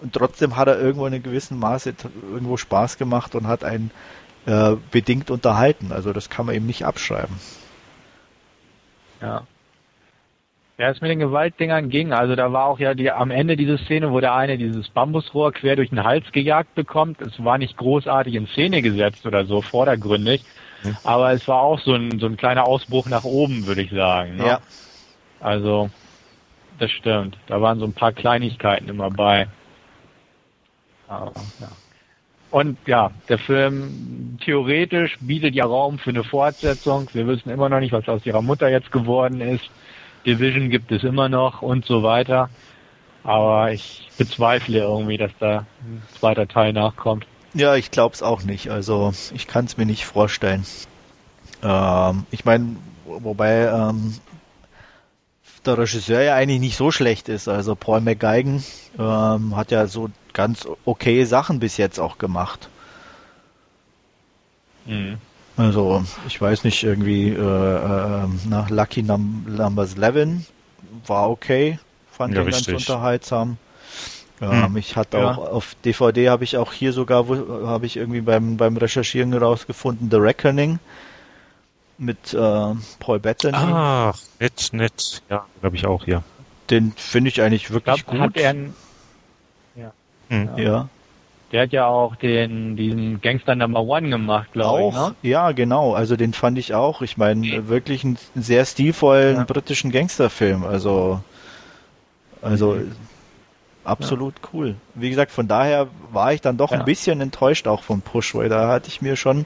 Und 0.00 0.14
trotzdem 0.14 0.56
hat 0.56 0.68
er 0.68 0.78
irgendwo 0.80 1.06
in 1.06 1.14
einem 1.14 1.22
gewissen 1.22 1.58
Maße 1.58 1.94
irgendwo 2.22 2.56
Spaß 2.56 2.98
gemacht 2.98 3.34
und 3.34 3.46
hat 3.46 3.64
einen 3.64 3.90
äh, 4.46 4.76
bedingt 4.90 5.30
unterhalten. 5.30 5.92
Also 5.92 6.12
das 6.12 6.30
kann 6.30 6.46
man 6.46 6.54
ihm 6.54 6.66
nicht 6.66 6.84
abschreiben. 6.84 7.36
Ja. 9.20 9.46
Ja, 10.78 10.90
es 10.90 11.00
mit 11.00 11.10
den 11.10 11.20
Gewaltdingern 11.20 11.90
ging. 11.90 12.12
Also 12.12 12.34
da 12.34 12.52
war 12.52 12.64
auch 12.64 12.80
ja 12.80 12.94
die 12.94 13.10
am 13.10 13.30
Ende 13.30 13.56
diese 13.56 13.78
Szene, 13.78 14.10
wo 14.10 14.20
der 14.20 14.34
eine 14.34 14.58
dieses 14.58 14.88
Bambusrohr 14.88 15.52
quer 15.52 15.76
durch 15.76 15.90
den 15.90 16.02
Hals 16.02 16.32
gejagt 16.32 16.74
bekommt. 16.74 17.20
Es 17.20 17.44
war 17.44 17.58
nicht 17.58 17.76
großartig 17.76 18.34
in 18.34 18.48
Szene 18.48 18.82
gesetzt 18.82 19.24
oder 19.26 19.44
so, 19.44 19.62
vordergründig. 19.62 20.44
Hm. 20.82 20.96
Aber 21.04 21.32
es 21.32 21.46
war 21.46 21.60
auch 21.60 21.78
so 21.78 21.94
ein, 21.94 22.18
so 22.18 22.26
ein 22.26 22.36
kleiner 22.36 22.64
Ausbruch 22.64 23.06
nach 23.06 23.24
oben, 23.24 23.66
würde 23.66 23.82
ich 23.82 23.90
sagen. 23.90 24.36
Ne? 24.36 24.46
Ja. 24.46 24.60
Also, 25.40 25.90
das 26.78 26.90
stimmt. 26.90 27.36
Da 27.46 27.60
waren 27.60 27.78
so 27.78 27.84
ein 27.84 27.92
paar 27.92 28.12
Kleinigkeiten 28.12 28.88
immer 28.88 29.10
bei. 29.10 29.46
Aber, 31.06 31.32
ja. 31.60 31.68
Und 32.52 32.76
ja, 32.86 33.10
der 33.30 33.38
Film 33.38 34.38
theoretisch 34.44 35.16
bietet 35.20 35.54
ja 35.54 35.64
Raum 35.64 35.98
für 35.98 36.10
eine 36.10 36.22
Fortsetzung. 36.22 37.08
Wir 37.14 37.26
wissen 37.26 37.48
immer 37.48 37.70
noch 37.70 37.80
nicht, 37.80 37.92
was 37.92 38.06
aus 38.08 38.26
ihrer 38.26 38.42
Mutter 38.42 38.68
jetzt 38.68 38.92
geworden 38.92 39.40
ist. 39.40 39.64
Division 40.26 40.68
gibt 40.68 40.92
es 40.92 41.02
immer 41.02 41.30
noch 41.30 41.62
und 41.62 41.86
so 41.86 42.02
weiter. 42.02 42.50
Aber 43.24 43.72
ich 43.72 44.06
bezweifle 44.18 44.80
irgendwie, 44.80 45.16
dass 45.16 45.30
da 45.40 45.64
ein 45.82 46.02
zweiter 46.20 46.46
Teil 46.46 46.74
nachkommt. 46.74 47.26
Ja, 47.54 47.74
ich 47.74 47.90
glaube 47.90 48.14
es 48.14 48.22
auch 48.22 48.42
nicht. 48.42 48.70
Also 48.70 49.14
ich 49.32 49.46
kann 49.46 49.64
es 49.64 49.78
mir 49.78 49.86
nicht 49.86 50.04
vorstellen. 50.04 50.66
Ähm, 51.62 52.26
ich 52.30 52.44
meine, 52.44 52.76
wobei 53.06 53.62
ähm, 53.66 54.14
der 55.64 55.78
Regisseur 55.78 56.20
ja 56.20 56.34
eigentlich 56.34 56.60
nicht 56.60 56.76
so 56.76 56.90
schlecht 56.90 57.30
ist. 57.30 57.48
Also 57.48 57.74
Paul 57.76 58.02
McGeigen 58.02 58.62
ähm, 58.98 59.56
hat 59.56 59.70
ja 59.70 59.86
so 59.86 60.10
ganz 60.32 60.66
okay 60.84 61.24
Sachen 61.24 61.60
bis 61.60 61.76
jetzt 61.76 61.98
auch 61.98 62.18
gemacht. 62.18 62.68
Mhm. 64.86 65.18
Also, 65.56 66.02
ich 66.26 66.40
weiß 66.40 66.64
nicht, 66.64 66.82
irgendwie 66.82 67.28
äh, 67.28 67.36
äh, 67.36 68.26
nach 68.48 68.70
Lucky 68.70 69.02
Num 69.02 69.44
Number 69.46 69.82
11 69.82 70.46
war 71.06 71.30
okay, 71.30 71.78
fand 72.10 72.34
ja, 72.34 72.46
ich 72.46 72.50
ganz 72.50 72.68
unterhaltsam. 72.68 73.58
Ähm, 74.40 74.66
hm. 74.66 74.76
Ich 74.76 74.96
hatte 74.96 75.18
ja. 75.18 75.30
auch 75.30 75.38
auf 75.38 75.76
DVD 75.84 76.30
habe 76.30 76.42
ich 76.44 76.56
auch 76.56 76.72
hier 76.72 76.92
sogar 76.92 77.26
habe 77.66 77.86
ich 77.86 77.96
irgendwie 77.96 78.22
beim 78.22 78.56
beim 78.56 78.76
Recherchieren 78.76 79.32
herausgefunden 79.32 80.10
The 80.10 80.16
Reckoning 80.16 80.80
mit 81.98 82.34
äh, 82.34 82.74
Paul 82.98 83.20
Bettany. 83.20 83.56
Ah, 83.56 84.12
nett, 84.40 84.70
nett. 84.72 85.22
Ja, 85.28 85.46
glaube 85.60 85.76
ich 85.76 85.86
auch, 85.86 86.06
ja. 86.06 86.22
Den 86.70 86.92
finde 86.96 87.28
ich 87.28 87.40
eigentlich 87.42 87.70
wirklich 87.70 87.98
ich 87.98 88.06
glaub, 88.06 88.16
gut. 88.16 88.20
Hat 88.20 88.36
er 88.36 88.54
ein, 90.32 90.48
ja. 90.48 90.56
Hm. 90.56 90.64
ja. 90.64 90.88
Der 91.52 91.62
hat 91.62 91.72
ja 91.72 91.86
auch 91.86 92.16
den, 92.16 92.76
diesen 92.76 93.20
Gangster 93.20 93.54
Number 93.54 93.82
One 93.82 94.08
gemacht, 94.08 94.52
glaube 94.52 94.88
ich. 94.88 94.94
Ne? 94.94 95.14
Ja, 95.20 95.52
genau. 95.52 95.92
Also 95.92 96.16
den 96.16 96.32
fand 96.32 96.56
ich 96.56 96.72
auch. 96.72 97.02
Ich 97.02 97.18
meine, 97.18 97.68
wirklich 97.68 98.04
einen 98.04 98.16
sehr 98.34 98.64
stilvollen 98.64 99.36
ja. 99.36 99.44
britischen 99.44 99.92
Gangsterfilm. 99.92 100.64
Also, 100.64 101.20
also 102.40 102.76
mhm. 102.76 102.92
absolut 103.84 104.34
ja. 104.42 104.48
cool. 104.54 104.76
Wie 104.94 105.10
gesagt, 105.10 105.30
von 105.30 105.46
daher 105.46 105.88
war 106.10 106.32
ich 106.32 106.40
dann 106.40 106.56
doch 106.56 106.72
ja. 106.72 106.78
ein 106.78 106.86
bisschen 106.86 107.20
enttäuscht 107.20 107.68
auch 107.68 107.82
vom 107.82 108.00
Push, 108.00 108.34
weil 108.34 108.48
da 108.48 108.68
hatte 108.68 108.88
ich 108.88 109.02
mir 109.02 109.16
schon 109.16 109.44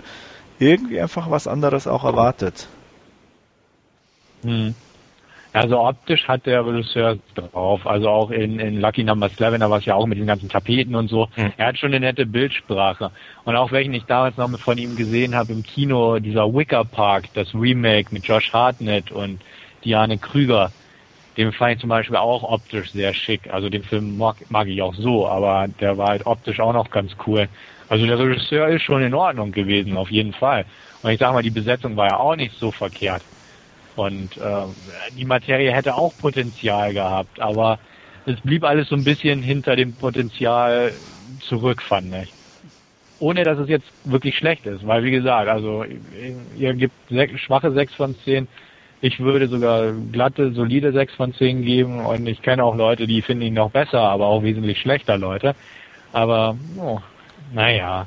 irgendwie 0.61 1.01
einfach 1.01 1.29
was 1.29 1.49
anderes 1.49 1.89
auch 1.89 2.05
erwartet. 2.05 2.69
Mhm. 4.45 4.77
Also 5.57 5.81
optisch 5.81 6.29
hat 6.29 6.45
der 6.45 6.67
Regisseur 6.67 7.19
drauf. 7.35 7.87
Also 7.87 8.11
auch 8.11 8.31
in, 8.31 8.61
in 8.61 8.81
Lucky 8.81 9.03
Number 9.03 9.31
11, 9.35 9.59
da 9.59 9.71
war 9.71 9.79
es 9.79 9.87
ja 9.87 9.95
auch 9.95 10.07
mit 10.07 10.19
den 10.19 10.27
ganzen 10.27 10.51
Tapeten 10.51 10.95
und 10.95 11.09
so. 11.09 11.29
Mhm. 11.37 11.53
Er 11.57 11.69
hat 11.69 11.79
schon 11.79 11.95
eine 11.95 12.01
nette 12.01 12.27
Bildsprache. 12.27 13.11
Und 13.45 13.57
auch 13.57 13.73
welchen 13.73 13.95
ich 13.95 14.05
damals 14.05 14.37
noch 14.37 14.51
von 14.61 14.77
ihm 14.77 14.97
gesehen 14.97 15.35
habe 15.35 15.55
im 15.55 15.63
Kino, 15.63 16.19
dieser 16.19 16.53
Wicker 16.53 16.85
Park, 16.85 17.29
das 17.33 17.55
Remake 17.55 18.13
mit 18.13 18.27
Josh 18.27 18.53
Hartnett 18.53 19.11
und 19.11 19.41
Diane 19.83 20.19
Krüger, 20.19 20.73
den 21.39 21.53
fand 21.53 21.75
ich 21.75 21.81
zum 21.81 21.89
Beispiel 21.89 22.17
auch 22.17 22.43
optisch 22.43 22.93
sehr 22.93 23.15
schick. 23.15 23.49
Also 23.51 23.71
den 23.71 23.83
Film 23.83 24.19
mag, 24.19 24.37
mag 24.51 24.69
ich 24.69 24.83
auch 24.83 24.95
so, 24.95 25.27
aber 25.27 25.69
der 25.81 25.97
war 25.97 26.09
halt 26.09 26.27
optisch 26.27 26.61
auch 26.61 26.75
noch 26.75 26.91
ganz 26.91 27.13
cool. 27.27 27.49
Also 27.89 28.05
der 28.05 28.19
Regisseur 28.19 28.69
ist 28.69 28.83
schon 28.83 29.03
in 29.03 29.15
Ordnung 29.15 29.53
gewesen, 29.53 29.97
auf 29.97 30.11
jeden 30.11 30.35
Fall. 30.35 30.67
Und 31.03 31.13
ich 31.13 31.19
sag 31.19 31.33
mal, 31.33 31.43
die 31.43 31.51
Besetzung 31.51 31.97
war 31.97 32.09
ja 32.09 32.17
auch 32.19 32.37
nicht 32.37 32.55
so 32.59 32.71
verkehrt. 32.73 33.23
Und 33.97 34.37
äh, 34.37 34.67
die 35.17 35.25
Materie 35.25 35.73
hätte 35.73 35.95
auch 35.95 36.17
Potenzial 36.19 36.93
gehabt, 36.93 37.41
aber 37.41 37.79
es 38.27 38.41
blieb 38.41 38.65
alles 38.65 38.89
so 38.89 38.97
ein 38.97 39.05
bisschen 39.05 39.43
hinter 39.43 39.77
dem 39.77 39.95
Potenzial 39.95 40.93
zurück, 41.49 41.83
fand 41.83 42.15
ich. 42.15 42.33
Ohne 43.19 43.45
dass 43.45 43.59
es 43.59 43.69
jetzt 43.69 43.91
wirklich 44.05 44.37
schlecht 44.37 44.67
ist, 44.67 44.87
weil 44.87 45.03
wie 45.03 45.11
gesagt, 45.11 45.49
also 45.49 45.85
ihr 46.59 46.75
gibt 46.75 46.95
schwache 47.37 47.73
6 47.73 47.95
von 47.95 48.15
10, 48.25 48.47
ich 49.01 49.21
würde 49.21 49.49
sogar 49.49 49.93
glatte, 50.13 50.53
solide 50.53 50.93
6 50.93 51.15
von 51.15 51.33
10 51.33 51.63
geben 51.63 52.05
und 52.05 52.27
ich 52.27 52.43
kenne 52.43 52.65
auch 52.65 52.77
Leute, 52.77 53.07
die 53.07 53.23
finden 53.23 53.45
ihn 53.45 53.55
noch 53.55 53.71
besser, 53.71 54.01
aber 54.01 54.27
auch 54.27 54.43
wesentlich 54.43 54.81
schlechter 54.81 55.17
Leute. 55.17 55.55
Aber, 56.13 56.57
oh, 56.79 57.01
naja, 57.53 58.07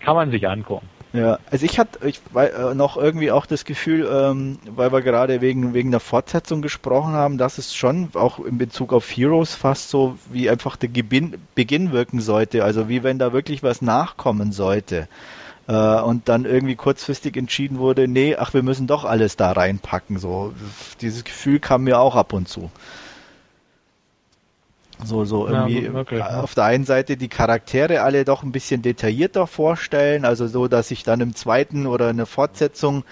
kann 0.00 0.16
man 0.16 0.30
sich 0.30 0.48
angucken. 0.48 0.88
Ja, 1.12 1.38
also 1.50 1.66
ich 1.66 1.78
hatte 1.78 2.06
ich, 2.08 2.20
äh, 2.34 2.74
noch 2.74 2.96
irgendwie 2.96 3.30
auch 3.30 3.44
das 3.44 3.66
Gefühl, 3.66 4.08
ähm, 4.10 4.58
weil 4.64 4.92
wir 4.92 5.02
gerade 5.02 5.42
wegen, 5.42 5.74
wegen 5.74 5.90
der 5.90 6.00
Fortsetzung 6.00 6.62
gesprochen 6.62 7.12
haben, 7.12 7.36
dass 7.36 7.58
es 7.58 7.74
schon 7.74 8.08
auch 8.14 8.38
in 8.38 8.56
Bezug 8.56 8.94
auf 8.94 9.10
Heroes 9.10 9.54
fast 9.54 9.90
so 9.90 10.16
wie 10.30 10.48
einfach 10.48 10.76
der 10.76 10.88
Gebin 10.88 11.34
Beginn 11.54 11.92
wirken 11.92 12.20
sollte. 12.20 12.64
Also 12.64 12.88
wie 12.88 13.02
wenn 13.02 13.18
da 13.18 13.34
wirklich 13.34 13.62
was 13.62 13.82
nachkommen 13.82 14.52
sollte. 14.52 15.06
Äh, 15.68 16.00
und 16.00 16.30
dann 16.30 16.46
irgendwie 16.46 16.76
kurzfristig 16.76 17.36
entschieden 17.36 17.78
wurde, 17.78 18.08
nee, 18.08 18.36
ach, 18.36 18.54
wir 18.54 18.62
müssen 18.62 18.86
doch 18.86 19.04
alles 19.04 19.36
da 19.36 19.52
reinpacken. 19.52 20.18
So, 20.18 20.54
dieses 21.02 21.24
Gefühl 21.24 21.60
kam 21.60 21.84
mir 21.84 21.98
auch 21.98 22.16
ab 22.16 22.32
und 22.32 22.48
zu. 22.48 22.70
So, 25.04 25.24
so 25.24 25.46
irgendwie 25.48 25.84
ja, 25.84 25.92
wirklich, 25.92 26.22
auf 26.22 26.54
der 26.54 26.64
einen 26.64 26.84
Seite 26.84 27.16
die 27.16 27.28
Charaktere 27.28 28.02
alle 28.02 28.24
doch 28.24 28.42
ein 28.42 28.52
bisschen 28.52 28.82
detaillierter 28.82 29.46
vorstellen, 29.46 30.24
also 30.24 30.46
so, 30.46 30.68
dass 30.68 30.90
ich 30.90 31.02
dann 31.02 31.20
im 31.20 31.34
zweiten 31.34 31.86
oder 31.86 32.10
in 32.10 32.16
der 32.16 32.26
Fortsetzung 32.26 33.04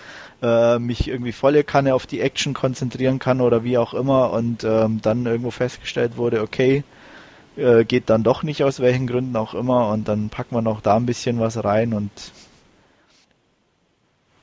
äh, 0.43 0.79
mich 0.79 1.09
irgendwie 1.09 1.33
volle 1.33 1.65
Kanne 1.65 1.95
auf 1.95 2.07
die 2.07 2.21
Action 2.21 2.55
konzentrieren 2.55 3.19
kann 3.19 3.41
oder 3.41 3.65
wie 3.65 3.79
auch 3.79 3.95
immer 3.95 4.33
und 4.33 4.65
ähm, 4.65 5.01
dann 5.03 5.27
irgendwo 5.27 5.51
festgestellt 5.51 6.17
wurde, 6.17 6.43
okay, 6.43 6.85
äh, 7.57 7.85
geht 7.85 8.11
dann 8.11 8.23
doch 8.23 8.43
nicht 8.43 8.63
aus 8.65 8.81
welchen 8.81 9.07
Gründen 9.07 9.37
auch 9.37 9.55
immer 9.55 9.89
und 9.89 10.09
dann 10.09 10.29
packen 10.29 10.55
wir 10.55 10.63
noch 10.63 10.81
da 10.81 10.97
ein 10.97 11.07
bisschen 11.07 11.41
was 11.41 11.63
rein 11.63 11.93
und 11.93 12.11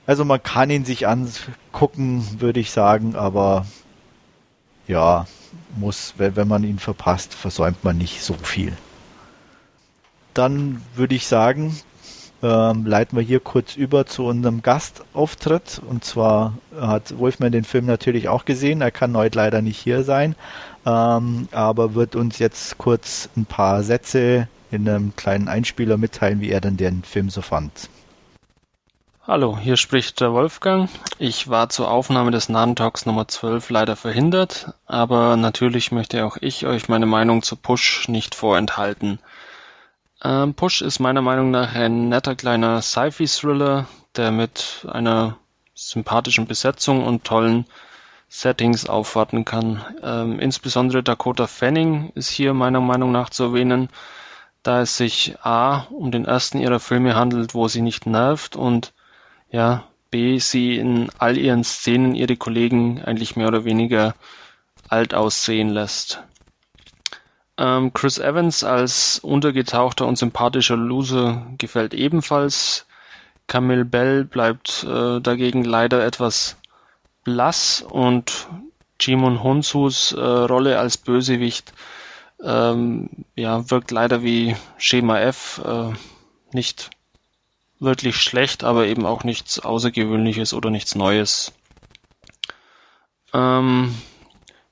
also 0.05 0.23
man 0.23 0.41
kann 0.41 0.69
ihn 0.69 0.85
sich 0.85 1.05
angucken, 1.05 2.25
würde 2.39 2.61
ich 2.61 2.71
sagen, 2.71 3.15
aber 3.15 3.65
ja, 4.87 5.25
muss, 5.75 6.13
wenn 6.17 6.47
man 6.47 6.63
ihn 6.63 6.79
verpasst, 6.79 7.33
versäumt 7.33 7.83
man 7.83 7.97
nicht 7.97 8.21
so 8.21 8.33
viel. 8.33 8.73
Dann 10.33 10.81
würde 10.95 11.15
ich 11.15 11.27
sagen, 11.27 11.75
ähm, 12.43 12.85
leiten 12.85 13.17
wir 13.17 13.23
hier 13.23 13.39
kurz 13.39 13.75
über 13.75 14.05
zu 14.05 14.25
unserem 14.25 14.61
Gastauftritt. 14.61 15.81
Und 15.87 16.03
zwar 16.03 16.53
hat 16.79 17.17
Wolfman 17.17 17.51
den 17.51 17.63
Film 17.63 17.85
natürlich 17.85 18.29
auch 18.29 18.45
gesehen. 18.45 18.81
Er 18.81 18.91
kann 18.91 19.17
heute 19.17 19.37
leider 19.37 19.61
nicht 19.61 19.79
hier 19.79 20.03
sein, 20.03 20.35
ähm, 20.85 21.47
aber 21.51 21.95
wird 21.95 22.15
uns 22.15 22.39
jetzt 22.39 22.77
kurz 22.77 23.29
ein 23.35 23.45
paar 23.45 23.83
Sätze 23.83 24.47
in 24.69 24.87
einem 24.87 25.15
kleinen 25.15 25.47
Einspieler 25.47 25.97
mitteilen, 25.97 26.41
wie 26.41 26.51
er 26.51 26.61
denn 26.61 26.77
den 26.77 27.03
Film 27.03 27.29
so 27.29 27.41
fand. 27.41 27.89
Hallo, 29.29 29.57
hier 29.57 29.75
spricht 29.75 30.21
der 30.21 30.31
Wolfgang. 30.31 30.89
Ich 31.19 31.49
war 31.49 31.67
zur 31.67 31.91
Aufnahme 31.91 32.31
des 32.31 32.47
Nahentalks 32.47 33.05
Nummer 33.05 33.27
12 33.27 33.69
leider 33.71 33.97
verhindert, 33.97 34.73
aber 34.85 35.35
natürlich 35.35 35.91
möchte 35.91 36.25
auch 36.25 36.37
ich 36.39 36.65
euch 36.65 36.87
meine 36.87 37.07
Meinung 37.07 37.41
zu 37.41 37.57
Push 37.57 38.07
nicht 38.07 38.35
vorenthalten. 38.35 39.19
Ähm, 40.23 40.53
Push 40.53 40.81
ist 40.81 40.99
meiner 40.99 41.21
Meinung 41.21 41.51
nach 41.51 41.75
ein 41.75 42.07
netter 42.07 42.35
kleiner 42.35 42.81
Sci-Fi-Thriller, 42.81 43.85
der 44.15 44.31
mit 44.31 44.87
einer 44.89 45.35
sympathischen 45.75 46.47
Besetzung 46.47 47.03
und 47.05 47.25
tollen 47.25 47.65
Settings 48.29 48.87
aufwarten 48.87 49.43
kann. 49.43 49.83
Ähm, 50.03 50.39
insbesondere 50.39 51.03
Dakota 51.03 51.47
Fanning 51.47 52.13
ist 52.15 52.29
hier 52.29 52.53
meiner 52.53 52.79
Meinung 52.79 53.11
nach 53.11 53.29
zu 53.29 53.43
erwähnen, 53.43 53.89
da 54.63 54.79
es 54.79 54.95
sich 54.95 55.35
A 55.43 55.87
um 55.89 56.11
den 56.11 56.23
ersten 56.23 56.59
ihrer 56.59 56.79
Filme 56.79 57.17
handelt, 57.17 57.53
wo 57.53 57.67
sie 57.67 57.81
nicht 57.81 58.05
nervt 58.05 58.55
und 58.55 58.93
ja, 59.49 59.83
B, 60.09 60.39
sie 60.39 60.77
in 60.77 61.09
all 61.17 61.37
ihren 61.37 61.63
Szenen 61.63 62.15
ihre 62.15 62.37
Kollegen 62.37 63.03
eigentlich 63.03 63.35
mehr 63.35 63.47
oder 63.47 63.65
weniger 63.65 64.15
alt 64.89 65.13
aussehen 65.13 65.69
lässt. 65.69 66.23
Ähm, 67.57 67.93
Chris 67.93 68.19
Evans 68.19 68.63
als 68.63 69.19
untergetauchter 69.19 70.05
und 70.05 70.17
sympathischer 70.17 70.77
Loser 70.77 71.47
gefällt 71.57 71.93
ebenfalls. 71.93 72.85
Camille 73.47 73.85
Bell 73.85 74.23
bleibt 74.25 74.83
äh, 74.83 75.19
dagegen 75.19 75.63
leider 75.63 76.05
etwas 76.05 76.57
blass 77.23 77.81
und 77.89 78.47
Jimon 78.99 79.43
Honsus 79.43 80.11
äh, 80.11 80.19
Rolle 80.19 80.79
als 80.79 80.97
Bösewicht 80.97 81.73
ähm, 82.43 83.09
ja, 83.35 83.69
wirkt 83.69 83.91
leider 83.91 84.23
wie 84.23 84.55
Schema 84.77 85.19
F, 85.19 85.61
äh, 85.65 85.93
nicht 86.53 86.89
wirklich 87.79 88.17
schlecht, 88.17 88.63
aber 88.63 88.87
eben 88.87 89.05
auch 89.05 89.23
nichts 89.23 89.59
Außergewöhnliches 89.59 90.53
oder 90.53 90.69
nichts 90.69 90.95
Neues. 90.95 91.53
Ähm, 93.33 93.95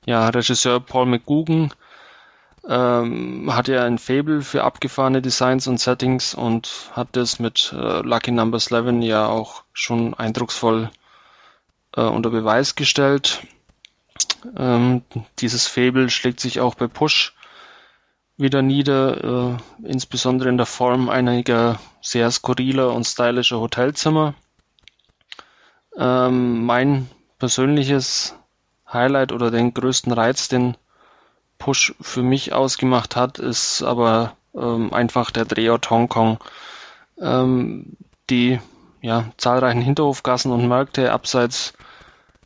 ja, 0.06 0.28
Regisseur 0.28 0.80
Paul 0.80 1.06
McGugan 1.06 1.72
ähm, 2.68 3.54
hat 3.54 3.68
ja 3.68 3.84
ein 3.84 3.98
Fable 3.98 4.42
für 4.42 4.64
abgefahrene 4.64 5.22
Designs 5.22 5.66
und 5.68 5.78
Settings 5.78 6.34
und 6.34 6.90
hat 6.92 7.08
das 7.12 7.38
mit 7.38 7.72
äh, 7.72 8.00
Lucky 8.00 8.32
Number 8.32 8.58
11 8.58 9.04
ja 9.04 9.26
auch 9.26 9.62
schon 9.72 10.14
eindrucksvoll 10.14 10.90
äh, 11.94 12.02
unter 12.02 12.30
Beweis 12.30 12.74
gestellt. 12.74 13.42
Ähm, 14.56 15.02
dieses 15.38 15.66
Fable 15.66 16.10
schlägt 16.10 16.40
sich 16.40 16.60
auch 16.60 16.74
bei 16.74 16.88
Push 16.88 17.35
wieder 18.36 18.62
nieder, 18.62 19.58
äh, 19.82 19.88
insbesondere 19.88 20.48
in 20.48 20.56
der 20.56 20.66
Form 20.66 21.08
einiger 21.08 21.80
sehr 22.00 22.30
skurriler 22.30 22.92
und 22.92 23.04
stylischer 23.04 23.60
Hotelzimmer. 23.60 24.34
Ähm, 25.96 26.64
mein 26.64 27.08
persönliches 27.38 28.34
Highlight 28.92 29.32
oder 29.32 29.50
den 29.50 29.72
größten 29.72 30.12
Reiz, 30.12 30.48
den 30.48 30.76
Push 31.58 31.94
für 32.00 32.22
mich 32.22 32.52
ausgemacht 32.52 33.16
hat, 33.16 33.38
ist 33.38 33.82
aber 33.82 34.36
ähm, 34.54 34.92
einfach 34.92 35.30
der 35.30 35.46
Drehort 35.46 35.88
Hongkong. 35.90 36.38
Ähm, 37.18 37.96
die 38.28 38.60
ja, 39.00 39.26
zahlreichen 39.36 39.80
Hinterhofgassen 39.80 40.52
und 40.52 40.68
Märkte 40.68 41.12
abseits 41.12 41.72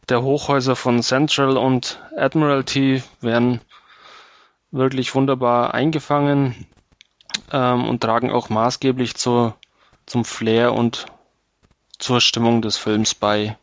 der 0.09 0.23
Hochhäuser 0.23 0.77
von 0.77 1.03
Central 1.03 1.57
und 1.57 2.01
Admiralty 2.17 3.03
werden 3.21 3.61
wirklich 4.71 5.15
wunderbar 5.15 5.75
eingefangen 5.75 6.67
ähm, 7.53 7.89
und 7.89 8.01
tragen 8.01 8.31
auch 8.31 8.49
maßgeblich 8.49 9.15
zur, 9.17 9.57
zum 10.07 10.25
Flair 10.25 10.73
und 10.75 11.07
zur 11.99 12.21
Stimmung 12.21 12.63
des 12.63 12.77
Films 12.77 13.15
bei. 13.15 13.57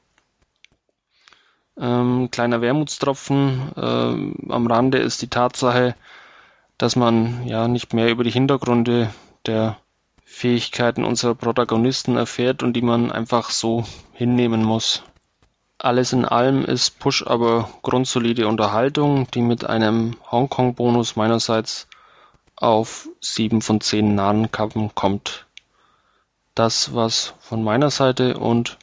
Ähm, 1.80 2.30
kleiner 2.32 2.62
Wermutstropfen 2.62 3.72
ähm, 3.78 4.36
am 4.50 4.68
Rande 4.68 4.98
ist 4.98 5.22
die 5.22 5.30
Tatsache, 5.30 5.96
dass 6.78 6.96
man 6.96 7.46
ja 7.48 7.68
nicht 7.68 7.94
mehr 7.94 8.10
über 8.10 8.24
die 8.24 8.32
Hintergründe 8.32 9.14
der 9.46 9.78
Fähigkeiten 10.24 11.04
unserer 11.04 11.36
Protagonisten 11.36 12.18
erfährt 12.18 12.62
und 12.62 12.74
die 12.74 12.82
man 12.82 13.12
einfach 13.12 13.50
so 13.50 13.86
hinnehmen 14.14 14.64
muss. 14.64 15.04
Alles 15.80 16.12
in 16.12 16.26
allem 16.26 16.66
ist 16.66 16.98
Push 17.00 17.26
aber 17.28 17.70
grundsolide 17.84 18.48
Unterhaltung, 18.48 19.30
die 19.32 19.42
mit 19.42 19.66
einem 19.66 20.16
Hongkong-Bonus 20.32 21.16
meinerseits 21.16 21.88
auf 22.56 23.08
7 23.22 23.62
von 23.62 23.80
10 23.80 24.16
Nahenkappen 24.16 24.96
kommt. 24.96 25.46
Das 26.56 26.96
was 26.96 27.36
von 27.40 27.64
meiner 27.64 27.92
Seite 27.92 28.38
und 28.38 28.78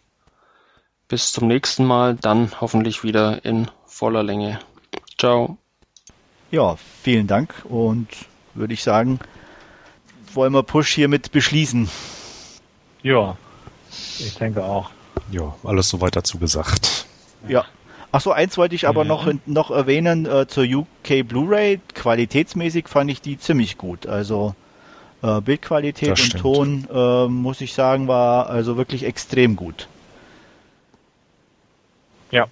bis 1.08 1.32
zum 1.32 1.48
nächsten 1.48 1.84
Mal, 1.84 2.14
dann 2.14 2.52
hoffentlich 2.60 3.02
wieder 3.02 3.44
in 3.44 3.68
voller 3.86 4.22
Länge. 4.22 4.60
Ciao. 5.18 5.56
Ja, 6.52 6.76
vielen 7.02 7.26
Dank 7.26 7.54
und 7.68 8.06
würde 8.54 8.74
ich 8.74 8.84
sagen, 8.84 9.18
wollen 10.32 10.52
wir 10.52 10.62
Push 10.62 10.94
hiermit 10.94 11.32
beschließen. 11.32 11.90
Ja, 13.02 13.36
ich 13.90 14.36
denke 14.36 14.64
auch. 14.64 14.90
Ja, 15.30 15.54
alles 15.64 15.88
soweit 15.88 16.16
dazu 16.16 16.38
gesagt. 16.38 17.06
Ja. 17.48 17.64
Achso, 18.12 18.30
eins 18.30 18.56
wollte 18.58 18.74
ich 18.76 18.86
aber 18.86 19.02
Mhm. 19.04 19.08
noch, 19.08 19.32
noch 19.46 19.70
erwähnen 19.70 20.24
äh, 20.26 20.46
zur 20.46 20.64
UK 20.64 21.26
Blu-ray. 21.26 21.80
Qualitätsmäßig 21.94 22.88
fand 22.88 23.10
ich 23.10 23.20
die 23.20 23.38
ziemlich 23.38 23.76
gut. 23.76 24.06
Also 24.06 24.54
äh, 25.22 25.40
Bildqualität 25.40 26.10
Das 26.10 26.20
und 26.20 26.26
stimmt. 26.26 26.42
Ton, 26.42 26.88
äh, 26.92 27.26
muss 27.28 27.60
ich 27.60 27.72
sagen, 27.74 28.06
war 28.06 28.48
also 28.48 28.76
wirklich 28.76 29.04
extrem 29.04 29.56
gut. 29.56 29.88
Ja. 32.30 32.46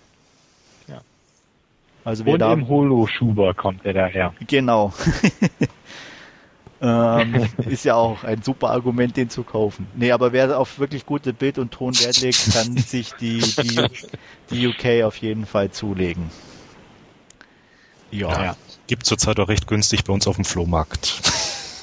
Also 2.05 2.25
wer 2.27 2.33
Und 2.33 2.41
da 2.41 2.53
im 2.53 2.67
Holo-Schuber 2.67 3.55
kommt 3.55 3.87
er 3.87 3.93
daher. 3.93 4.35
Genau. 4.49 4.93
ähm, 6.83 7.49
ist 7.69 7.85
ja 7.85 7.95
auch 7.95 8.25
ein 8.25 8.43
super 8.43 8.71
Argument, 8.71 9.17
den 9.17 9.31
zu 9.31 9.45
kaufen. 9.45 9.87
Nee, 9.95 10.11
aber 10.11 10.33
wer 10.33 10.59
auf 10.59 10.79
wirklich 10.79 11.07
gute 11.07 11.33
Bild- 11.33 11.59
und 11.59 11.73
Ton 11.73 11.99
Wert 12.01 12.21
legt, 12.21 12.53
kann 12.53 12.77
sich 12.77 13.13
die, 13.15 13.41
die, 13.41 13.89
die 14.51 14.67
UK 14.67 15.05
auf 15.05 15.17
jeden 15.19 15.47
Fall 15.47 15.71
zulegen. 15.71 16.31
Ja. 18.11 18.45
Ja. 18.45 18.57
Gibt 18.89 19.07
zurzeit 19.07 19.39
auch 19.39 19.49
recht 19.49 19.67
günstig 19.69 20.05
bei 20.05 20.13
uns 20.13 20.27
auf 20.27 20.37
dem 20.37 20.45
Flohmarkt. 20.45 21.23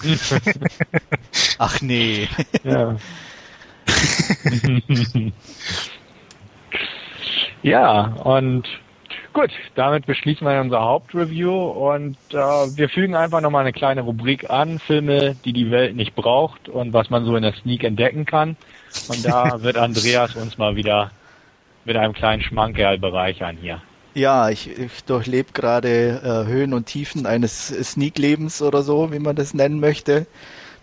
Ach 1.57 1.81
nee. 1.81 2.27
Ja. 2.63 2.97
ja, 7.63 8.01
und 8.01 8.67
gut, 9.33 9.51
damit 9.75 10.05
beschließen 10.05 10.45
wir 10.45 10.61
unser 10.61 10.81
Hauptreview 10.81 11.53
und 11.53 12.17
äh, 12.31 12.35
wir 12.35 12.89
fügen 12.89 13.15
einfach 13.15 13.41
nochmal 13.41 13.61
eine 13.61 13.73
kleine 13.73 14.01
Rubrik 14.01 14.49
an, 14.49 14.79
Filme, 14.79 15.35
die 15.45 15.53
die 15.53 15.71
Welt 15.71 15.95
nicht 15.95 16.15
braucht 16.15 16.69
und 16.69 16.93
was 16.93 17.09
man 17.09 17.25
so 17.25 17.35
in 17.35 17.43
der 17.43 17.53
Sneak 17.53 17.83
entdecken 17.83 18.25
kann. 18.25 18.57
Und 19.07 19.25
da 19.25 19.61
wird 19.61 19.77
Andreas 19.77 20.35
uns 20.35 20.57
mal 20.57 20.75
wieder 20.75 21.11
mit 21.85 21.97
einem 21.97 22.13
kleinen 22.13 22.41
Schmankerl 22.41 22.97
bereichern 22.97 23.57
hier. 23.59 23.81
Ja, 24.13 24.49
ich, 24.49 24.77
ich 24.77 25.03
durchlebe 25.05 25.53
gerade 25.53 26.21
äh, 26.23 26.47
Höhen 26.47 26.73
und 26.73 26.87
Tiefen 26.87 27.25
eines 27.25 27.67
Sneak-Lebens 27.67 28.61
oder 28.61 28.81
so, 28.81 29.11
wie 29.11 29.19
man 29.19 29.35
das 29.35 29.53
nennen 29.53 29.79
möchte. 29.79 30.25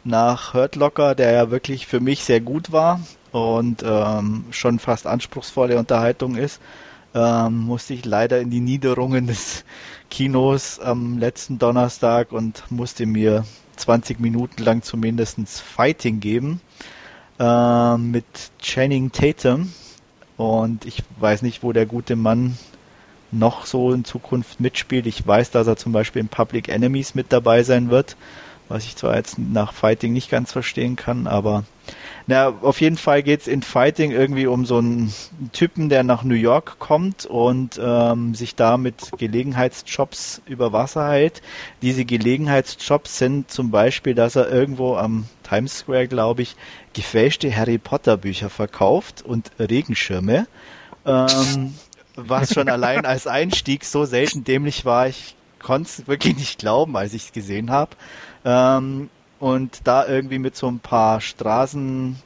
Nach 0.05 0.55
Hurt 0.55 0.77
Locker, 0.77 1.15
der 1.15 1.33
ja 1.33 1.51
wirklich 1.51 1.87
für 1.87 2.01
mich 2.01 2.25
sehr 2.25 2.41
gut 2.41 2.71
war 2.73 3.01
und 3.33 3.83
ähm, 3.85 4.45
schon 4.51 4.79
fast 4.79 5.07
anspruchsvolle 5.07 5.79
Unterhaltung 5.79 6.37
ist, 6.37 6.63
ähm, 7.17 7.61
musste 7.65 7.95
ich 7.95 8.05
leider 8.05 8.39
in 8.41 8.51
die 8.51 8.61
Niederungen 8.61 9.27
des 9.27 9.65
Kinos 10.11 10.79
am 10.79 11.19
letzten 11.19 11.59
Donnerstag 11.59 12.31
und 12.31 12.71
musste 12.71 13.07
mir 13.07 13.45
20 13.77 14.21
Minuten 14.21 14.63
lang 14.63 14.83
zumindestens 14.83 15.59
Fighting 15.59 16.21
geben 16.21 16.61
ähm, 17.39 18.11
mit 18.11 18.27
Channing 18.61 19.11
Tatum. 19.13 19.73
Und 20.37 20.85
ich 20.85 21.03
weiß 21.19 21.41
nicht, 21.41 21.63
wo 21.63 21.73
der 21.73 21.87
gute 21.87 22.17
Mann 22.17 22.59
noch 23.33 23.65
so 23.65 23.93
in 23.93 24.05
Zukunft 24.05 24.61
mitspielt. 24.61 25.07
Ich 25.07 25.27
weiß, 25.27 25.51
dass 25.51 25.67
er 25.67 25.77
zum 25.77 25.93
Beispiel 25.93 26.21
in 26.21 26.29
Public 26.29 26.69
Enemies 26.69 27.15
mit 27.15 27.33
dabei 27.33 27.63
sein 27.63 27.89
wird, 27.91 28.17
was 28.69 28.85
ich 28.85 28.97
zwar 28.97 29.17
jetzt 29.17 29.39
nach 29.39 29.73
Fighting 29.73 30.13
nicht 30.13 30.31
ganz 30.31 30.53
verstehen 30.53 30.97
kann, 30.97 31.27
aber 31.27 31.65
na, 32.29 32.49
auf 32.49 32.81
jeden 32.81 32.97
Fall 32.97 33.23
geht's 33.23 33.47
in 33.47 33.63
Fighting 33.63 34.11
irgendwie 34.11 34.49
um 34.49 34.67
so 34.67 34.79
einen 34.79 35.13
Typen, 35.53 35.89
der 35.89 36.03
nach 36.03 36.25
New 36.25 36.35
York 36.35 36.81
kommt 36.81 37.25
und 37.25 37.81
ähm, 37.81 38.35
sich 38.35 38.57
da 38.57 38.77
mit 38.77 39.13
Gelegenheitsjobs 39.17 40.43
über 40.47 40.73
Wasser 40.73 41.09
hält. 41.09 41.41
Diese 41.83 42.05
Gelegenheitsjobs 42.05 43.19
sind 43.19 43.51
zum 43.53 43.71
Beispiel, 43.71 44.15
dass 44.17 44.35
er 44.35 44.51
irgendwo 44.51 44.97
am 44.97 45.27
Times 45.49 45.79
Square, 45.79 46.09
glaube 46.09 46.43
ich, 46.43 46.57
gefälschte 46.95 47.55
Harry 47.55 47.79
Potter 47.79 48.17
Bücher 48.17 48.51
verkauft 48.51 49.23
und 49.23 49.53
Regenschirme. 49.61 50.49
Ähm, 51.05 51.75
was 52.17 52.53
schon 52.53 52.69
allein 52.69 53.05
als 53.07 53.29
Einstieg 53.29 53.85
so 53.85 54.05
selten 54.05 54.43
dämlich 54.43 54.85
war, 54.85 55.07
ich 55.07 55.37
konnte 55.63 55.89
es 55.89 56.09
wirklich 56.09 56.37
nicht 56.37 56.59
glauben, 56.59 56.97
als 56.97 57.15
ich 57.15 57.27
es 57.27 57.33
gesehen 57.33 57.71
habe. 57.71 57.93
Ähm, 58.47 59.11
und 59.41 59.81
da 59.85 60.07
irgendwie 60.07 60.39
mit 60.39 60.57
so 60.57 60.69
ein 60.69 60.79
paar 60.79 61.21
Straßen 61.21 62.17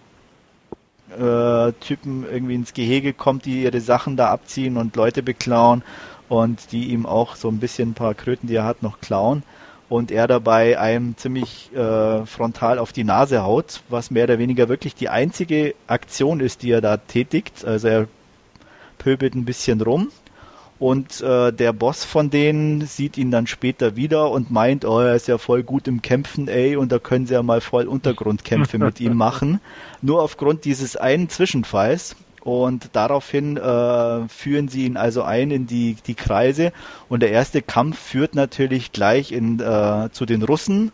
äh, 1.18 1.72
irgendwie 1.72 2.54
ins 2.54 2.74
Gehege 2.74 3.12
kommt, 3.14 3.46
die 3.46 3.62
ihre 3.64 3.80
Sachen 3.80 4.16
da 4.16 4.28
abziehen 4.30 4.76
und 4.76 4.94
Leute 4.94 5.22
beklauen 5.22 5.82
und 6.28 6.70
die 6.72 6.90
ihm 6.90 7.06
auch 7.06 7.34
so 7.34 7.48
ein 7.48 7.58
bisschen 7.58 7.90
ein 7.90 7.94
paar 7.94 8.14
Kröten, 8.14 8.46
die 8.46 8.54
er 8.54 8.64
hat, 8.64 8.82
noch 8.82 9.00
klauen 9.00 9.42
und 9.88 10.12
er 10.12 10.28
dabei 10.28 10.78
einem 10.78 11.16
ziemlich 11.16 11.74
äh, 11.74 12.24
frontal 12.26 12.78
auf 12.78 12.92
die 12.92 13.02
Nase 13.02 13.42
haut, 13.42 13.82
was 13.88 14.12
mehr 14.12 14.24
oder 14.24 14.38
weniger 14.38 14.68
wirklich 14.68 14.94
die 14.94 15.08
einzige 15.08 15.74
Aktion 15.88 16.38
ist, 16.38 16.62
die 16.62 16.70
er 16.70 16.80
da 16.80 16.98
tätigt. 16.98 17.64
Also 17.64 17.88
er 17.88 18.08
pöbelt 18.98 19.34
ein 19.34 19.46
bisschen 19.46 19.80
rum 19.80 20.12
und 20.80 21.20
äh, 21.20 21.52
der 21.52 21.74
Boss 21.74 22.06
von 22.06 22.30
denen 22.30 22.86
sieht 22.86 23.18
ihn 23.18 23.30
dann 23.30 23.46
später 23.46 23.96
wieder 23.96 24.30
und 24.30 24.50
meint, 24.50 24.86
oh, 24.86 24.98
er 25.00 25.14
ist 25.14 25.28
ja 25.28 25.36
voll 25.36 25.62
gut 25.62 25.86
im 25.86 26.00
Kämpfen, 26.00 26.48
ey, 26.48 26.74
und 26.74 26.90
da 26.90 26.98
können 26.98 27.26
sie 27.26 27.34
ja 27.34 27.42
mal 27.42 27.60
voll 27.60 27.86
Untergrundkämpfe 27.86 28.78
mit 28.78 28.98
ihm 28.98 29.14
machen. 29.16 29.60
Nur 30.00 30.22
aufgrund 30.22 30.64
dieses 30.64 30.96
einen 30.96 31.28
Zwischenfalls. 31.28 32.16
Und 32.42 32.88
daraufhin 32.94 33.58
äh, 33.58 34.28
führen 34.28 34.68
sie 34.68 34.86
ihn 34.86 34.96
also 34.96 35.22
ein 35.22 35.50
in 35.50 35.66
die, 35.66 35.96
die 36.06 36.14
Kreise. 36.14 36.72
Und 37.10 37.20
der 37.20 37.30
erste 37.30 37.60
Kampf 37.60 37.98
führt 37.98 38.34
natürlich 38.34 38.92
gleich 38.92 39.32
in, 39.32 39.60
äh, 39.60 40.08
zu 40.10 40.24
den 40.24 40.42
Russen, 40.42 40.92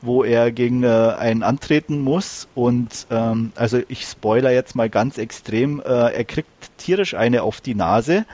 wo 0.00 0.24
er 0.24 0.50
gegen 0.50 0.82
äh, 0.82 0.86
einen 1.18 1.42
antreten 1.42 2.00
muss. 2.00 2.48
Und 2.54 3.06
ähm, 3.10 3.52
also 3.54 3.82
ich 3.88 4.06
spoiler 4.06 4.52
jetzt 4.52 4.74
mal 4.74 4.88
ganz 4.88 5.18
extrem, 5.18 5.80
äh, 5.80 5.84
er 5.84 6.24
kriegt 6.24 6.48
tierisch 6.78 7.12
eine 7.12 7.42
auf 7.42 7.60
die 7.60 7.74
Nase 7.74 8.24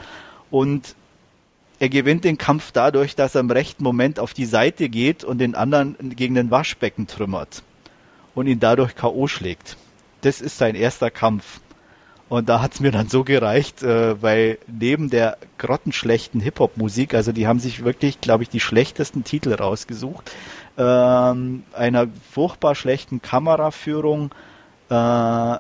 und 0.53 0.95
er 1.81 1.89
gewinnt 1.89 2.23
den 2.23 2.39
Kampf 2.39 2.71
dadurch, 2.71 3.17
dass 3.17 3.35
er 3.35 3.41
im 3.41 3.51
rechten 3.51 3.83
Moment 3.83 4.21
auf 4.21 4.35
die 4.35 4.45
Seite 4.45 4.89
geht 4.89 5.25
und 5.25 5.39
den 5.39 5.57
anderen 5.57 5.97
gegen 6.15 6.37
den 6.37 6.53
Waschbecken 6.53 7.09
trümmert 7.09 7.65
und 8.37 8.47
ihn 8.47 8.61
dadurch 8.61 8.95
K.O. 8.95 9.27
schlägt. 9.27 9.77
Das 10.21 10.41
ist 10.41 10.59
sein 10.59 10.77
erster 10.77 11.11
Kampf. 11.11 11.61
Und 12.29 12.49
da 12.49 12.63
hat's 12.63 12.81
mir 12.81 12.93
dann 12.93 13.09
so 13.09 13.25
gereicht, 13.25 13.83
äh, 13.83 14.23
weil 14.23 14.59
neben 14.67 15.11
der 15.11 15.39
grottenschlechten 15.59 16.41
Hip-Hop-Musik, 16.41 17.15
also 17.15 17.33
die 17.33 17.47
haben 17.47 17.59
sich 17.59 17.85
wirklich, 17.85 18.21
glaube 18.21 18.43
ich, 18.45 18.49
die 18.49 18.61
schlechtesten 18.61 19.25
Titel 19.25 19.53
rausgesucht, 19.53 20.31
ähm, 20.79 21.65
einer 21.73 22.07
furchtbar 22.31 22.75
schlechten 22.75 23.21
Kameraführung, 23.21 24.31
äh, 24.89 25.57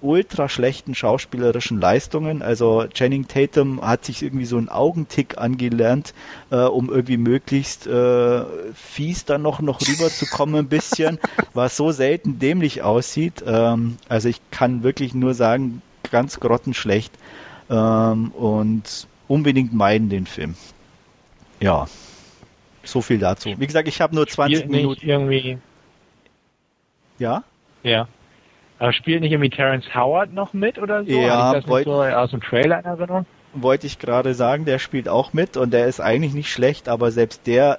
ultra 0.00 0.48
schlechten 0.48 0.94
schauspielerischen 0.94 1.80
Leistungen. 1.80 2.42
Also 2.42 2.86
Channing 2.92 3.28
Tatum 3.28 3.80
hat 3.80 4.04
sich 4.04 4.22
irgendwie 4.22 4.44
so 4.44 4.56
einen 4.56 4.68
Augentick 4.68 5.38
angelernt, 5.38 6.14
äh, 6.50 6.56
um 6.56 6.90
irgendwie 6.90 7.16
möglichst 7.16 7.86
äh, 7.86 8.44
fies 8.74 9.24
dann 9.24 9.42
noch, 9.42 9.60
noch 9.60 9.86
rüberzukommen 9.86 10.56
ein 10.56 10.68
bisschen, 10.68 11.18
was 11.54 11.76
so 11.76 11.92
selten 11.92 12.38
dämlich 12.38 12.82
aussieht. 12.82 13.42
Ähm, 13.46 13.96
also 14.08 14.28
ich 14.28 14.40
kann 14.50 14.82
wirklich 14.82 15.14
nur 15.14 15.34
sagen, 15.34 15.82
ganz 16.10 16.40
grottenschlecht 16.40 17.12
ähm, 17.70 18.30
und 18.32 19.06
unbedingt 19.28 19.74
meiden 19.74 20.08
den 20.08 20.26
Film. 20.26 20.54
Ja, 21.60 21.86
so 22.84 23.02
viel 23.02 23.18
dazu. 23.18 23.54
Wie 23.56 23.66
gesagt, 23.66 23.88
ich 23.88 24.00
habe 24.00 24.14
nur 24.14 24.26
20 24.26 24.58
Spielt 24.58 24.70
Minuten. 24.70 25.06
Irgendwie, 25.06 25.58
Ja? 27.18 27.42
ja. 27.82 28.08
Aber 28.78 28.92
spielt 28.92 29.22
nicht 29.22 29.32
irgendwie 29.32 29.50
Terrence 29.50 29.94
Howard 29.94 30.32
noch 30.32 30.52
mit 30.52 30.78
oder 30.78 31.04
so? 31.04 31.10
Ja, 31.10 31.46
Hatte 31.48 31.58
ich 31.58 31.64
das 31.64 31.70
wollt- 31.70 31.84
so 31.86 32.02
aus 32.02 32.30
dem 32.30 32.40
Trailer 32.40 32.78
in 32.78 32.84
Erinnerung? 32.84 33.26
wollte 33.58 33.86
ich 33.86 33.98
gerade 33.98 34.34
sagen, 34.34 34.66
der 34.66 34.78
spielt 34.78 35.08
auch 35.08 35.32
mit 35.32 35.56
und 35.56 35.70
der 35.72 35.86
ist 35.86 35.98
eigentlich 36.00 36.34
nicht 36.34 36.50
schlecht, 36.52 36.90
aber 36.90 37.10
selbst 37.10 37.46
der 37.46 37.78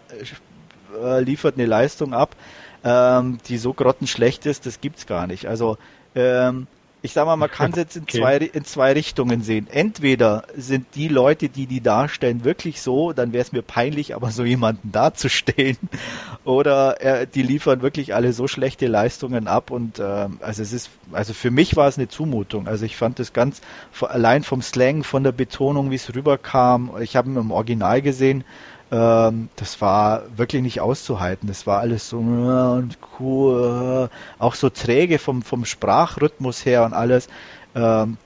äh, 0.99 1.21
liefert 1.21 1.55
eine 1.55 1.67
Leistung 1.67 2.13
ab, 2.15 2.35
ähm, 2.83 3.37
die 3.47 3.57
so 3.57 3.73
grottenschlecht 3.73 4.47
ist, 4.47 4.65
das 4.65 4.81
gibt's 4.81 5.05
gar 5.05 5.27
nicht. 5.27 5.45
Also 5.45 5.77
ähm, 6.15 6.65
ich 7.07 7.13
sag 7.13 7.25
mal, 7.25 7.37
man 7.37 7.49
kann 7.49 7.71
es 7.71 7.77
jetzt 7.77 7.95
in, 7.95 8.03
Okay. 8.03 8.19
zwei, 8.19 8.37
in 8.37 8.65
zwei 8.65 8.91
Richtungen 8.91 9.41
sehen. 9.41 9.67
Entweder 9.71 10.43
sind 10.55 10.87
die 10.95 11.07
Leute, 11.07 11.47
die 11.47 11.65
die 11.65 11.79
darstellen, 11.81 12.43
wirklich 12.43 12.81
so, 12.81 13.13
dann 13.13 13.31
wäre 13.31 13.41
es 13.41 13.53
mir 13.53 13.61
peinlich, 13.61 14.13
aber 14.13 14.29
so 14.31 14.43
jemanden 14.43 14.91
darzustellen. 14.91 15.77
Oder 16.43 17.01
äh, 17.01 17.25
die 17.27 17.43
liefern 17.43 17.81
wirklich 17.81 18.13
alle 18.13 18.33
so 18.33 18.47
schlechte 18.47 18.87
Leistungen 18.87 19.47
ab 19.47 19.71
und 19.71 19.99
ähm, 19.99 20.37
also 20.41 20.61
es 20.61 20.73
ist, 20.73 20.89
also 21.13 21.33
für 21.33 21.49
mich 21.51 21.75
war 21.77 21.87
es 21.87 21.97
eine 21.97 22.09
Zumutung. 22.09 22.67
Also 22.67 22.85
ich 22.85 22.97
fand 22.97 23.19
das 23.19 23.31
ganz 23.31 23.61
allein 24.01 24.43
vom 24.43 24.61
Slang, 24.61 25.03
von 25.03 25.23
der 25.23 25.31
Betonung, 25.31 25.91
wie 25.91 25.95
es 25.95 26.13
rüberkam. 26.13 26.91
Ich 27.01 27.15
habe 27.15 27.29
ihn 27.29 27.37
im 27.37 27.51
Original 27.51 28.01
gesehen. 28.01 28.43
Ähm, 28.91 29.49
das 29.55 29.81
war 29.81 30.23
wirklich 30.37 30.61
nicht 30.61 30.81
auszuhalten. 30.81 31.47
Das 31.47 31.67
war 31.67 31.79
alles 31.79 32.09
so 32.09 32.19
und 32.19 32.97
cool, 33.19 34.09
auch 34.39 34.55
so 34.55 34.69
träge 34.69 35.19
vom 35.19 35.41
vom 35.41 35.65
Sprachrhythmus 35.65 36.65
her 36.65 36.85
und 36.85 36.93
alles. 36.93 37.27
Ähm, 37.75 38.17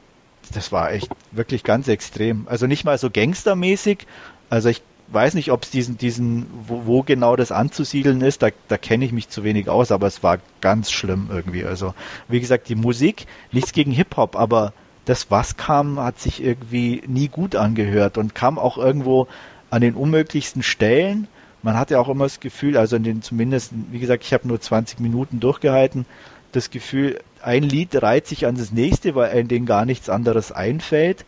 das 0.53 0.71
war 0.71 0.91
echt 0.91 1.09
wirklich 1.31 1.63
ganz 1.63 1.87
extrem. 1.87 2.47
Also 2.47 2.67
nicht 2.67 2.83
mal 2.83 2.97
so 2.97 3.09
gangstermäßig. 3.09 4.05
Also 4.49 4.69
ich 4.69 4.81
weiß 5.11 5.33
nicht, 5.33 5.51
ob 5.51 5.63
es 5.63 5.71
diesen, 5.71 5.97
diesen, 5.97 6.47
wo, 6.67 6.85
wo 6.85 7.03
genau 7.03 7.35
das 7.35 7.51
anzusiedeln 7.51 8.21
ist, 8.21 8.41
da, 8.41 8.49
da 8.67 8.77
kenne 8.77 9.05
ich 9.05 9.11
mich 9.11 9.29
zu 9.29 9.43
wenig 9.43 9.69
aus, 9.69 9.91
aber 9.91 10.07
es 10.07 10.23
war 10.23 10.39
ganz 10.61 10.91
schlimm 10.91 11.29
irgendwie. 11.31 11.65
Also, 11.65 11.93
wie 12.27 12.39
gesagt, 12.39 12.69
die 12.69 12.75
Musik, 12.75 13.25
nichts 13.51 13.73
gegen 13.73 13.91
Hip-Hop, 13.91 14.35
aber 14.35 14.73
das, 15.05 15.31
was 15.31 15.57
kam, 15.57 15.99
hat 15.99 16.19
sich 16.19 16.41
irgendwie 16.41 17.03
nie 17.07 17.27
gut 17.27 17.55
angehört 17.55 18.17
und 18.17 18.35
kam 18.35 18.57
auch 18.57 18.77
irgendwo 18.77 19.27
an 19.71 19.81
den 19.81 19.95
unmöglichsten 19.95 20.61
Stellen. 20.61 21.27
Man 21.63 21.77
hatte 21.77 21.99
auch 21.99 22.09
immer 22.09 22.25
das 22.25 22.39
Gefühl, 22.39 22.77
also 22.77 22.95
in 22.95 23.03
den 23.03 23.21
zumindest, 23.23 23.71
wie 23.91 23.99
gesagt, 23.99 24.23
ich 24.23 24.33
habe 24.33 24.47
nur 24.47 24.61
20 24.61 24.99
Minuten 24.99 25.39
durchgehalten, 25.39 26.05
das 26.51 26.69
Gefühl, 26.69 27.19
ein 27.41 27.63
Lied 27.63 27.99
reiht 28.01 28.27
sich 28.27 28.45
an 28.45 28.55
das 28.55 28.71
nächste, 28.71 29.15
weil 29.15 29.31
einem 29.31 29.47
denen 29.47 29.65
gar 29.65 29.85
nichts 29.85 30.09
anderes 30.09 30.51
einfällt. 30.51 31.25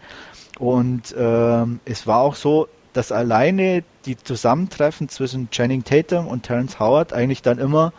Und 0.59 1.15
ähm, 1.17 1.79
es 1.85 2.05
war 2.05 2.19
auch 2.19 2.35
so, 2.35 2.67
dass 2.91 3.11
alleine 3.11 3.83
die 4.05 4.17
Zusammentreffen 4.17 5.09
zwischen 5.09 5.49
Channing 5.49 5.83
Tatum 5.83 6.27
und 6.27 6.43
Terrence 6.43 6.79
Howard 6.79 7.13
eigentlich 7.13 7.41
dann 7.41 7.57
immer 7.57 7.93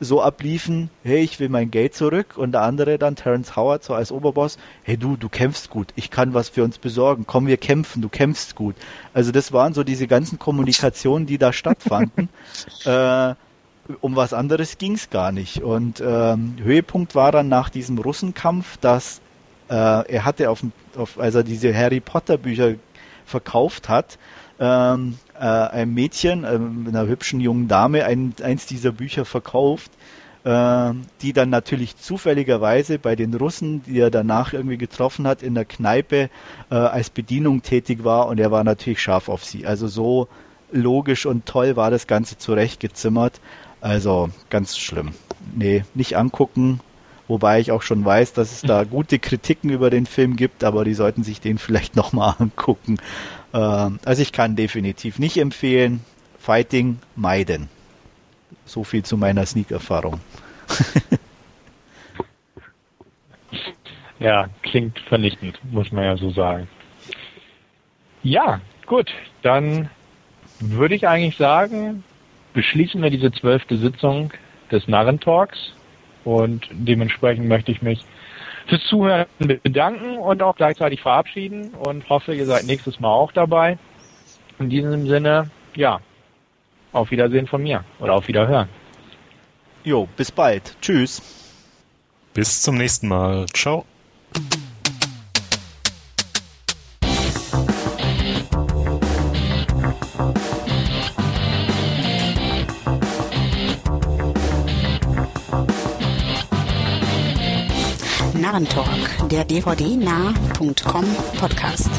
so 0.00 0.22
abliefen, 0.22 0.90
hey, 1.02 1.18
ich 1.18 1.40
will 1.40 1.48
mein 1.48 1.70
Geld 1.70 1.94
zurück 1.94 2.36
und 2.36 2.52
der 2.52 2.62
andere 2.62 2.98
dann, 2.98 3.16
Terrence 3.16 3.56
Howard, 3.56 3.84
so 3.84 3.94
als 3.94 4.12
Oberboss, 4.12 4.58
hey 4.84 4.96
du, 4.96 5.16
du 5.16 5.28
kämpfst 5.28 5.70
gut, 5.70 5.88
ich 5.96 6.10
kann 6.10 6.34
was 6.34 6.48
für 6.48 6.64
uns 6.64 6.78
besorgen, 6.78 7.24
komm, 7.26 7.46
wir 7.46 7.56
kämpfen, 7.56 8.02
du 8.02 8.08
kämpfst 8.08 8.54
gut. 8.54 8.76
Also 9.14 9.32
das 9.32 9.52
waren 9.52 9.72
so 9.74 9.84
diese 9.84 10.06
ganzen 10.06 10.38
Kommunikationen, 10.38 11.26
die 11.26 11.38
da 11.38 11.52
stattfanden. 11.52 12.28
äh, 12.84 13.34
um 14.00 14.16
was 14.16 14.32
anderes 14.32 14.78
ging's 14.78 15.10
gar 15.10 15.32
nicht. 15.32 15.62
Und 15.62 16.02
ähm, 16.04 16.56
Höhepunkt 16.60 17.14
war 17.14 17.32
dann 17.32 17.48
nach 17.48 17.68
diesem 17.68 17.98
Russenkampf, 17.98 18.76
dass 18.78 19.20
äh, 19.68 19.74
er 19.74 20.24
hatte 20.24 20.50
auf, 20.50 20.62
auf 20.96 21.18
als 21.18 21.34
er 21.34 21.44
diese 21.44 21.74
Harry 21.74 22.00
Potter 22.00 22.36
Bücher 22.36 22.74
verkauft 23.24 23.88
hat, 23.88 24.18
ähm, 24.58 25.18
äh, 25.40 25.44
ein 25.44 25.94
Mädchen, 25.94 26.44
ähm, 26.44 26.86
einer 26.88 27.06
hübschen 27.06 27.40
jungen 27.40 27.68
Dame, 27.68 28.04
ein, 28.04 28.34
eins 28.42 28.66
dieser 28.66 28.92
Bücher 28.92 29.24
verkauft, 29.24 29.90
äh, 30.44 30.92
die 31.22 31.32
dann 31.32 31.50
natürlich 31.50 31.96
zufälligerweise 31.96 32.98
bei 32.98 33.16
den 33.16 33.34
Russen, 33.34 33.82
die 33.82 33.98
er 33.98 34.10
danach 34.10 34.52
irgendwie 34.52 34.78
getroffen 34.78 35.26
hat, 35.26 35.42
in 35.42 35.54
der 35.54 35.64
Kneipe 35.64 36.30
äh, 36.70 36.74
als 36.74 37.10
Bedienung 37.10 37.62
tätig 37.62 38.04
war 38.04 38.28
und 38.28 38.38
er 38.38 38.50
war 38.50 38.64
natürlich 38.64 39.00
scharf 39.00 39.28
auf 39.28 39.44
sie. 39.44 39.66
Also 39.66 39.88
so 39.88 40.28
logisch 40.72 41.26
und 41.26 41.46
toll 41.46 41.76
war 41.76 41.90
das 41.90 42.06
Ganze 42.06 42.38
zurechtgezimmert. 42.38 43.40
Also 43.80 44.30
ganz 44.50 44.76
schlimm. 44.76 45.12
Nee, 45.54 45.84
nicht 45.94 46.16
angucken. 46.16 46.80
Wobei 47.28 47.58
ich 47.58 47.72
auch 47.72 47.82
schon 47.82 48.04
weiß, 48.04 48.34
dass 48.34 48.52
es 48.52 48.62
da 48.62 48.84
gute 48.90 49.18
Kritiken 49.18 49.70
über 49.70 49.90
den 49.90 50.06
Film 50.06 50.36
gibt, 50.36 50.62
aber 50.62 50.84
die 50.84 50.94
sollten 50.94 51.24
sich 51.24 51.40
den 51.40 51.58
vielleicht 51.58 51.96
nochmal 51.96 52.34
angucken. 52.38 52.98
Ähm, 53.56 53.98
also 54.04 54.22
ich 54.22 54.32
kann 54.32 54.54
definitiv 54.54 55.18
nicht 55.18 55.38
empfehlen. 55.38 56.04
Fighting 56.38 56.98
meiden. 57.16 57.68
So 58.66 58.84
viel 58.84 59.02
zu 59.02 59.16
meiner 59.16 59.46
Sneak-Erfahrung. 59.46 60.20
Ja, 64.18 64.48
klingt 64.62 64.98
vernichtend, 65.00 65.60
muss 65.70 65.92
man 65.92 66.04
ja 66.04 66.16
so 66.16 66.30
sagen. 66.30 66.68
Ja, 68.22 68.60
gut, 68.86 69.12
dann 69.42 69.90
würde 70.58 70.94
ich 70.94 71.06
eigentlich 71.06 71.36
sagen, 71.36 72.02
beschließen 72.54 73.02
wir 73.02 73.10
diese 73.10 73.30
zwölfte 73.30 73.76
Sitzung 73.76 74.32
des 74.72 74.88
Narrentalks 74.88 75.72
und 76.24 76.66
dementsprechend 76.72 77.46
möchte 77.46 77.70
ich 77.72 77.82
mich 77.82 78.04
fürs 78.66 78.82
Zuhören 78.84 79.26
bedanken 79.38 80.18
und 80.18 80.42
auch 80.42 80.56
gleichzeitig 80.56 81.00
verabschieden 81.00 81.74
und 81.74 82.08
hoffe, 82.08 82.34
ihr 82.34 82.46
seid 82.46 82.64
nächstes 82.64 83.00
Mal 83.00 83.12
auch 83.12 83.32
dabei. 83.32 83.78
In 84.58 84.70
diesem 84.70 85.06
Sinne, 85.06 85.50
ja, 85.74 86.00
auf 86.92 87.10
Wiedersehen 87.10 87.46
von 87.46 87.62
mir 87.62 87.84
oder 87.98 88.14
auf 88.14 88.28
Wiederhören. 88.28 88.68
Jo, 89.84 90.08
bis 90.16 90.32
bald. 90.32 90.76
Tschüss. 90.80 91.22
Bis 92.34 92.62
zum 92.62 92.76
nächsten 92.76 93.08
Mal. 93.08 93.46
Ciao. 93.54 93.84
Narrentalk, 108.56 109.28
der 109.28 109.44
dvd-nah.com 109.44 111.04
Podcast. 111.38 111.90